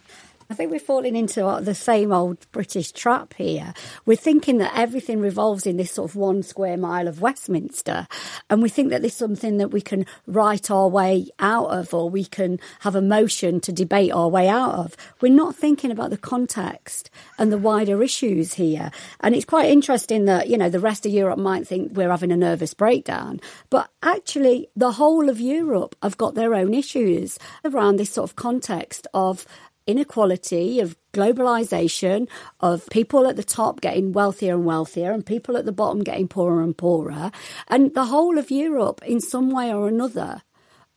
I 0.50 0.54
think 0.54 0.72
we're 0.72 0.80
falling 0.80 1.18
into 1.18 1.46
uh, 1.46 1.60
the 1.60 1.76
same 1.76 2.14
old 2.14 2.50
British 2.54 2.94
trap 2.94 3.34
here. 3.34 3.74
We're 4.06 4.16
thinking 4.16 4.60
that 4.60 4.78
everything 4.78 5.20
revolves 5.20 5.66
in 5.66 5.76
this 5.76 5.92
sort 5.92 6.10
of 6.10 6.16
one 6.16 6.42
square 6.42 6.78
mile 6.78 7.10
of 7.10 7.20
Westminster, 7.20 8.08
and 8.50 8.62
we 8.62 8.70
think 8.70 8.90
that 8.90 9.02
there's 9.02 9.14
something 9.14 9.58
that 9.58 9.72
we 9.72 9.82
can 9.82 10.06
write 10.26 10.72
our 10.72 10.88
way 10.88 11.28
out 11.40 11.72
of, 11.72 11.94
or 11.94 12.10
we 12.10 12.24
can 12.24 12.62
have 12.82 12.96
a 12.96 13.02
motion 13.02 13.60
to 13.60 13.74
debate 13.74 14.14
our 14.14 14.30
way 14.30 14.48
out 14.48 14.74
of. 14.76 14.96
We're 15.20 15.34
not 15.34 15.54
thinking 15.54 15.92
about 15.92 16.12
the 16.12 16.18
context 16.18 17.10
and 17.38 17.52
the 17.52 17.58
wider 17.58 18.02
issues 18.02 18.54
here. 18.54 18.92
And 19.20 19.36
it's 19.36 19.44
quite 19.44 19.70
interesting 19.70 20.26
that, 20.26 20.48
you 20.48 20.58
know, 20.58 20.70
the 20.70 20.80
rest 20.80 21.06
of 21.06 21.12
Europe 21.12 21.40
might 21.40 21.68
think 21.68 21.92
we're 21.94 22.10
having 22.10 22.32
a 22.32 22.38
nervous 22.38 22.74
breakdown, 22.74 23.42
but 23.70 23.90
actually, 24.02 24.70
the 24.78 24.94
whole 24.94 25.28
of 25.28 25.42
Europe 25.42 25.98
have 26.02 26.18
got 26.18 26.36
their 26.36 26.54
own 26.54 26.74
issues 26.74 27.38
around 27.66 27.98
this 27.98 28.12
sort 28.12 28.30
of 28.30 28.38
context 28.38 29.08
of 29.14 29.46
inequality, 29.88 30.80
of 30.80 30.96
globalization, 31.14 32.28
of 32.60 32.88
people 32.90 33.26
at 33.28 33.36
the 33.36 33.44
top 33.44 33.82
getting 33.82 34.12
wealthier 34.12 34.54
and 34.56 34.66
wealthier 34.66 35.12
and 35.12 35.26
people 35.26 35.58
at 35.58 35.66
the 35.66 35.72
bottom 35.72 36.04
getting 36.04 36.28
poorer 36.28 36.62
and 36.62 36.78
poorer. 36.78 37.32
And 37.68 37.94
the 37.96 38.06
whole 38.06 38.38
of 38.38 38.52
Europe, 38.52 39.02
in 39.06 39.20
some 39.20 39.50
way 39.50 39.74
or 39.74 39.88
another, 39.88 40.44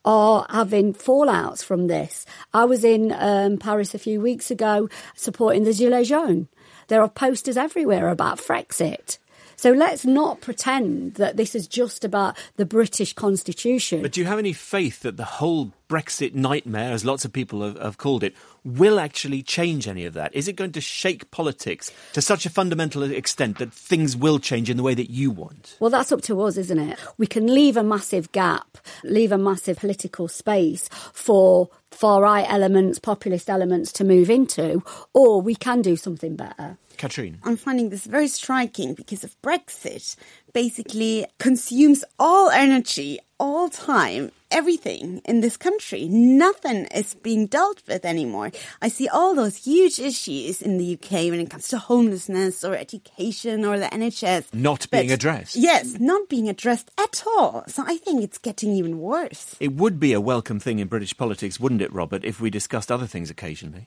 are 0.05 0.47
having 0.51 0.95
fallouts 0.95 1.62
from 1.62 1.86
this. 1.86 2.26
I 2.53 2.64
was 2.64 2.84
in 2.84 3.12
um, 3.12 3.59
Paris 3.59 3.95
a 3.95 3.99
few 3.99 4.20
weeks 4.20 4.51
ago 4.51 4.88
supporting 5.14 5.64
the 5.64 5.70
Gilets 5.70 6.09
jaunes. 6.09 6.49
There 6.88 7.03
are 7.03 7.09
posters 7.09 7.57
everywhere 7.57 8.09
about 8.09 8.38
Frexit. 8.38 9.18
So 9.57 9.72
let's 9.72 10.07
not 10.07 10.41
pretend 10.41 11.14
that 11.14 11.36
this 11.36 11.55
is 11.55 11.68
just 11.68 12.03
about 12.05 12.36
the 12.57 12.64
British 12.64 13.12
Constitution. 13.12 14.01
But 14.01 14.12
do 14.12 14.20
you 14.20 14.26
have 14.26 14.38
any 14.38 14.55
faith 14.55 15.01
that 15.01 15.18
the 15.18 15.24
whole 15.24 15.74
Brexit 15.91 16.36
nightmare, 16.36 16.93
as 16.93 17.05
lots 17.05 17.24
of 17.24 17.32
people 17.32 17.62
have, 17.62 17.76
have, 17.80 17.99
called 17.99 18.22
it, 18.22 18.36
will 18.64 19.01
actually 19.01 19.43
change 19.43 19.88
any 19.88 20.05
of 20.05 20.14
that? 20.14 20.32
Is 20.32 20.47
it 20.47 20.55
going 20.55 20.70
to 20.72 20.80
shake 20.80 21.32
politics 21.32 21.91
to 22.12 22.22
such 22.22 22.47
a 22.47 22.51
fundamental 22.51 23.03
extent 23.03 23.59
that 23.59 23.72
things 23.72 24.16
will 24.16 24.38
change 24.38 24.70
in 24.70 24.76
the 24.76 24.84
way 24.84 24.95
that 24.95 25.11
you 25.11 25.32
want? 25.32 25.76
Well, 25.80 25.91
that's 25.91 26.12
up 26.12 26.22
to 26.22 26.41
us, 26.43 26.57
isn't 26.57 26.78
it? 26.78 26.97
We 27.18 27.26
can 27.26 27.53
leave 27.53 27.76
a 27.76 27.82
massive 27.82 28.30
gap, 28.30 28.78
leave 29.03 29.32
a 29.32 29.38
massive 29.38 29.78
political 29.78 30.28
space 30.28 30.88
for 31.12 31.68
far 31.91 32.22
right 32.22 32.47
elements, 32.49 33.01
populist 33.01 33.51
elements 33.51 33.91
to 33.95 34.05
move 34.05 34.30
into, 34.30 34.84
or 35.12 35.43
we 35.43 35.57
can 35.57 35.82
do 35.82 35.97
something 35.97 36.36
better. 36.36 36.78
Katrin. 36.99 37.38
I'm 37.43 37.57
finding 37.57 37.88
this 37.88 38.05
very 38.05 38.28
striking 38.28 38.95
because 38.95 39.24
of 39.24 39.34
Brexit 39.43 40.14
basically 40.53 41.26
consumes 41.38 42.05
all 42.18 42.51
energy, 42.51 43.18
all 43.38 43.68
time, 43.70 44.30
everything 44.51 45.20
in 45.24 45.40
this 45.40 45.57
country. 45.57 46.09
Nothing 46.09 46.86
is 46.86 47.14
being 47.14 47.46
dealt 47.46 47.82
with 47.86 48.05
anymore. 48.05 48.51
I 48.82 48.88
see 48.88 49.09
all 49.09 49.34
those 49.34 49.57
huge 49.57 49.98
issues 49.98 50.61
in 50.62 50.78
the 50.78 50.94
UK 50.94 51.30
when 51.30 51.40
it 51.40 51.51
comes 51.51 51.68
to 51.68 51.78
homelessness 51.78 52.64
or 52.64 52.74
education 52.74 53.64
or 53.64 53.78
the 53.78 53.86
NHS. 53.86 54.53
Not 54.53 54.86
But- 54.90 55.01
being 55.01 55.12
addressed. 55.12 55.57
Yes, 55.57 55.98
not 56.01 56.28
being 56.28 56.48
addressed 56.48 56.90
at 56.98 57.22
all. 57.26 57.64
So 57.68 57.84
I 57.86 57.96
think 57.96 58.22
it's 58.22 58.38
getting 58.38 58.72
even 58.72 58.98
worse. 58.98 59.57
It 59.61 59.72
would 59.74 59.98
be 60.01 60.12
a 60.12 60.20
welcome 60.20 60.61
thing 60.61 60.78
in 60.78 60.88
British 60.88 61.16
politics, 61.16 61.59
wouldn't 61.61 61.82
it, 61.82 61.92
Robert, 61.92 62.24
if 62.24 62.40
we 62.40 62.51
discussed 62.51 62.90
other 62.92 63.07
things 63.07 63.30
occasionally? 63.30 63.86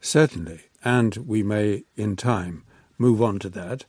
Certainly, 0.00 0.60
and 0.84 1.16
we 1.26 1.42
may, 1.42 1.84
in 1.96 2.16
time, 2.16 2.64
move 2.98 3.22
on 3.22 3.38
to 3.40 3.48
that, 3.50 3.84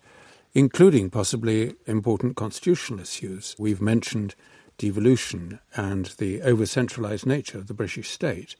including 0.53 1.09
possibly 1.09 1.75
important 1.85 2.35
constitutional 2.37 3.01
issues. 3.01 3.55
We've 3.59 3.81
mentioned 3.81 4.35
devolution 4.77 5.59
and 5.75 6.07
the 6.17 6.41
over 6.41 6.65
centralised 6.65 7.25
nature 7.25 7.57
of 7.57 7.67
the 7.67 7.73
British 7.73 8.09
state. 8.09 8.55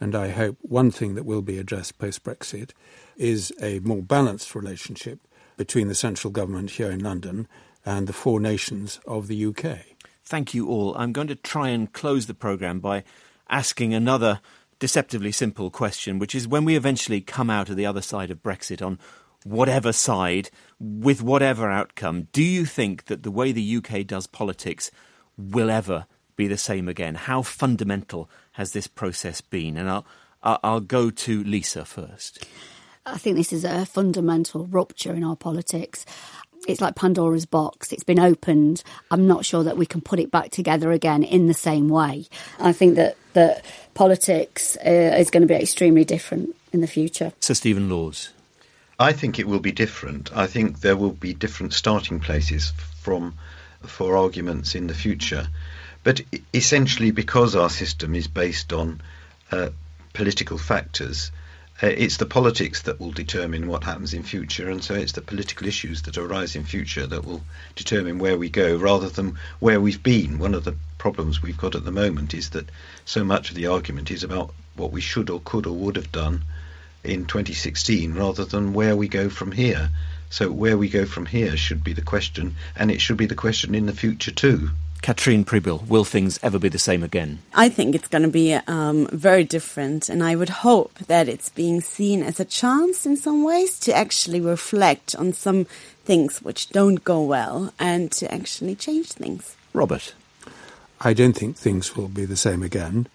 And 0.00 0.14
I 0.14 0.30
hope 0.30 0.56
one 0.62 0.90
thing 0.90 1.14
that 1.14 1.24
will 1.24 1.42
be 1.42 1.58
addressed 1.58 1.98
post 1.98 2.24
Brexit 2.24 2.70
is 3.16 3.52
a 3.60 3.78
more 3.80 4.02
balanced 4.02 4.54
relationship 4.54 5.20
between 5.56 5.88
the 5.88 5.94
central 5.94 6.30
government 6.30 6.70
here 6.72 6.90
in 6.90 6.98
London 6.98 7.46
and 7.84 8.06
the 8.06 8.12
four 8.12 8.40
nations 8.40 9.00
of 9.06 9.28
the 9.28 9.46
UK. 9.46 9.78
Thank 10.24 10.54
you 10.54 10.68
all. 10.68 10.94
I'm 10.96 11.12
going 11.12 11.28
to 11.28 11.34
try 11.34 11.68
and 11.68 11.92
close 11.92 12.26
the 12.26 12.34
programme 12.34 12.80
by 12.80 13.04
asking 13.48 13.92
another 13.92 14.40
deceptively 14.78 15.30
simple 15.30 15.70
question, 15.70 16.18
which 16.18 16.34
is 16.34 16.48
when 16.48 16.64
we 16.64 16.74
eventually 16.74 17.20
come 17.20 17.50
out 17.50 17.68
of 17.68 17.76
the 17.76 17.86
other 17.86 18.02
side 18.02 18.30
of 18.30 18.42
Brexit 18.42 18.84
on 18.84 18.98
whatever 19.44 19.92
side, 19.92 20.50
with 20.80 21.22
whatever 21.22 21.70
outcome, 21.70 22.28
do 22.32 22.42
you 22.42 22.64
think 22.64 23.04
that 23.06 23.22
the 23.22 23.30
way 23.30 23.52
the 23.52 23.76
UK 23.76 24.06
does 24.06 24.26
politics 24.26 24.90
will 25.36 25.70
ever 25.70 26.06
be 26.36 26.46
the 26.46 26.56
same 26.56 26.88
again? 26.88 27.14
How 27.14 27.42
fundamental 27.42 28.28
has 28.52 28.72
this 28.72 28.86
process 28.86 29.40
been? 29.40 29.76
And 29.76 29.88
I'll, 29.88 30.06
I'll 30.42 30.60
I'll 30.62 30.80
go 30.80 31.10
to 31.10 31.44
Lisa 31.44 31.84
first. 31.84 32.46
I 33.04 33.18
think 33.18 33.36
this 33.36 33.52
is 33.52 33.64
a 33.64 33.84
fundamental 33.84 34.66
rupture 34.66 35.12
in 35.12 35.24
our 35.24 35.36
politics. 35.36 36.06
It's 36.68 36.80
like 36.80 36.94
Pandora's 36.94 37.46
box. 37.46 37.92
It's 37.92 38.04
been 38.04 38.20
opened. 38.20 38.84
I'm 39.10 39.26
not 39.26 39.44
sure 39.44 39.64
that 39.64 39.76
we 39.76 39.86
can 39.86 40.00
put 40.00 40.20
it 40.20 40.30
back 40.30 40.50
together 40.50 40.92
again 40.92 41.24
in 41.24 41.48
the 41.48 41.54
same 41.54 41.88
way. 41.88 42.26
I 42.60 42.72
think 42.72 42.94
that, 42.94 43.16
that 43.32 43.64
politics 43.94 44.76
uh, 44.86 45.16
is 45.18 45.30
going 45.30 45.40
to 45.40 45.48
be 45.48 45.54
extremely 45.54 46.04
different 46.04 46.54
in 46.72 46.80
the 46.80 46.86
future. 46.86 47.32
Sir 47.40 47.54
Stephen 47.54 47.90
Laws. 47.90 48.30
I 49.00 49.12
think 49.12 49.40
it 49.40 49.48
will 49.48 49.58
be 49.58 49.72
different. 49.72 50.30
I 50.36 50.46
think 50.46 50.80
there 50.80 50.96
will 50.96 51.10
be 51.10 51.34
different 51.34 51.72
starting 51.72 52.20
places 52.20 52.72
from 53.00 53.34
for 53.86 54.16
arguments 54.16 54.74
in 54.74 54.86
the 54.86 54.94
future, 54.94 55.48
but 56.04 56.20
essentially 56.52 57.10
because 57.10 57.54
our 57.54 57.70
system 57.70 58.14
is 58.14 58.28
based 58.28 58.72
on 58.72 59.00
uh, 59.50 59.70
political 60.12 60.58
factors, 60.58 61.30
uh, 61.82 61.86
it's 61.86 62.16
the 62.16 62.26
politics 62.26 62.82
that 62.82 63.00
will 63.00 63.10
determine 63.10 63.66
what 63.66 63.84
happens 63.84 64.14
in 64.14 64.22
future, 64.22 64.70
and 64.70 64.84
so 64.84 64.94
it's 64.94 65.12
the 65.12 65.20
political 65.20 65.66
issues 65.66 66.02
that 66.02 66.16
arise 66.16 66.54
in 66.54 66.64
future 66.64 67.06
that 67.06 67.24
will 67.24 67.42
determine 67.74 68.18
where 68.18 68.38
we 68.38 68.48
go, 68.48 68.76
rather 68.76 69.08
than 69.08 69.36
where 69.58 69.80
we've 69.80 70.02
been. 70.02 70.38
One 70.38 70.54
of 70.54 70.64
the 70.64 70.76
problems 70.98 71.42
we've 71.42 71.56
got 71.56 71.74
at 71.74 71.84
the 71.84 71.90
moment 71.90 72.34
is 72.34 72.50
that 72.50 72.68
so 73.04 73.24
much 73.24 73.50
of 73.50 73.56
the 73.56 73.66
argument 73.66 74.10
is 74.10 74.22
about 74.22 74.54
what 74.76 74.92
we 74.92 75.00
should 75.00 75.28
or 75.30 75.40
could 75.40 75.66
or 75.66 75.74
would 75.74 75.96
have 75.96 76.12
done 76.12 76.44
in 77.02 77.26
2016 77.26 78.14
rather 78.14 78.44
than 78.44 78.72
where 78.72 78.96
we 78.96 79.08
go 79.08 79.28
from 79.28 79.50
here. 79.50 79.90
So 80.32 80.50
where 80.50 80.78
we 80.78 80.88
go 80.88 81.04
from 81.04 81.26
here 81.26 81.58
should 81.58 81.84
be 81.84 81.92
the 81.92 82.00
question, 82.00 82.56
and 82.74 82.90
it 82.90 83.02
should 83.02 83.18
be 83.18 83.26
the 83.26 83.34
question 83.34 83.74
in 83.74 83.84
the 83.84 83.92
future 83.92 84.30
too. 84.30 84.70
Katrin 85.02 85.44
Pribyl, 85.44 85.86
will 85.86 86.04
things 86.04 86.38
ever 86.42 86.58
be 86.58 86.70
the 86.70 86.78
same 86.78 87.02
again? 87.02 87.40
I 87.52 87.68
think 87.68 87.94
it's 87.94 88.08
going 88.08 88.22
to 88.22 88.30
be 88.30 88.54
um, 88.54 89.08
very 89.12 89.44
different, 89.44 90.08
and 90.08 90.24
I 90.24 90.34
would 90.34 90.48
hope 90.48 90.94
that 91.00 91.28
it's 91.28 91.50
being 91.50 91.82
seen 91.82 92.22
as 92.22 92.40
a 92.40 92.46
chance 92.46 93.04
in 93.04 93.18
some 93.18 93.44
ways 93.44 93.78
to 93.80 93.92
actually 93.92 94.40
reflect 94.40 95.14
on 95.16 95.34
some 95.34 95.66
things 96.06 96.40
which 96.40 96.70
don't 96.70 97.04
go 97.04 97.22
well 97.22 97.74
and 97.78 98.10
to 98.12 98.32
actually 98.32 98.74
change 98.74 99.12
things. 99.12 99.54
Robert. 99.74 100.14
I 100.98 101.12
don't 101.12 101.36
think 101.36 101.56
things 101.56 101.94
will 101.94 102.08
be 102.08 102.24
the 102.24 102.36
same 102.38 102.62
again. 102.62 103.06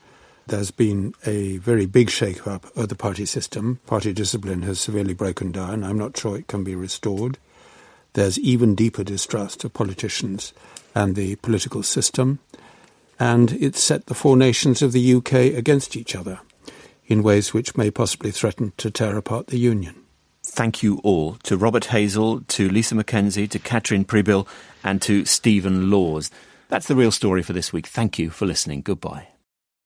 There's 0.47 0.71
been 0.71 1.13
a 1.25 1.57
very 1.57 1.85
big 1.85 2.09
shake-up 2.09 2.75
of 2.77 2.87
the 2.87 2.95
party 2.95 3.25
system. 3.25 3.81
Party 3.85 4.13
discipline 4.13 4.61
has 4.61 4.79
severely 4.79 5.13
broken 5.13 5.51
down. 5.51 5.83
I'm 5.83 5.97
not 5.97 6.15
sure 6.17 6.37
it 6.37 6.47
can 6.47 6.63
be 6.63 6.73
restored. 6.73 7.37
There's 8.13 8.39
even 8.39 8.73
deeper 8.73 9.03
distrust 9.03 9.65
of 9.65 9.73
politicians 9.73 10.53
and 10.95 11.15
the 11.15 11.35
political 11.35 11.83
system, 11.83 12.39
and 13.19 13.51
it 13.51 13.75
set 13.75 14.05
the 14.05 14.13
four 14.13 14.37
nations 14.37 14.81
of 14.81 14.93
the 14.93 15.15
UK 15.15 15.33
against 15.33 15.97
each 15.97 16.15
other 16.15 16.39
in 17.07 17.23
ways 17.23 17.53
which 17.53 17.75
may 17.75 17.91
possibly 17.91 18.31
threaten 18.31 18.71
to 18.77 18.89
tear 18.89 19.17
apart 19.17 19.47
the 19.47 19.59
Union. 19.59 19.95
Thank 20.43 20.81
you 20.81 20.99
all 21.03 21.33
to 21.43 21.57
Robert 21.57 21.87
Hazell, 21.87 22.47
to 22.47 22.69
Lisa 22.69 22.95
McKenzie, 22.95 23.49
to 23.49 23.59
Katrin 23.59 24.05
Pribyl, 24.05 24.47
and 24.81 25.01
to 25.01 25.25
Stephen 25.25 25.91
Laws. 25.91 26.31
That's 26.69 26.87
the 26.87 26.95
real 26.95 27.11
story 27.11 27.43
for 27.43 27.51
this 27.51 27.73
week. 27.73 27.87
Thank 27.87 28.17
you 28.17 28.29
for 28.29 28.45
listening. 28.45 28.81
Goodbye. 28.81 29.27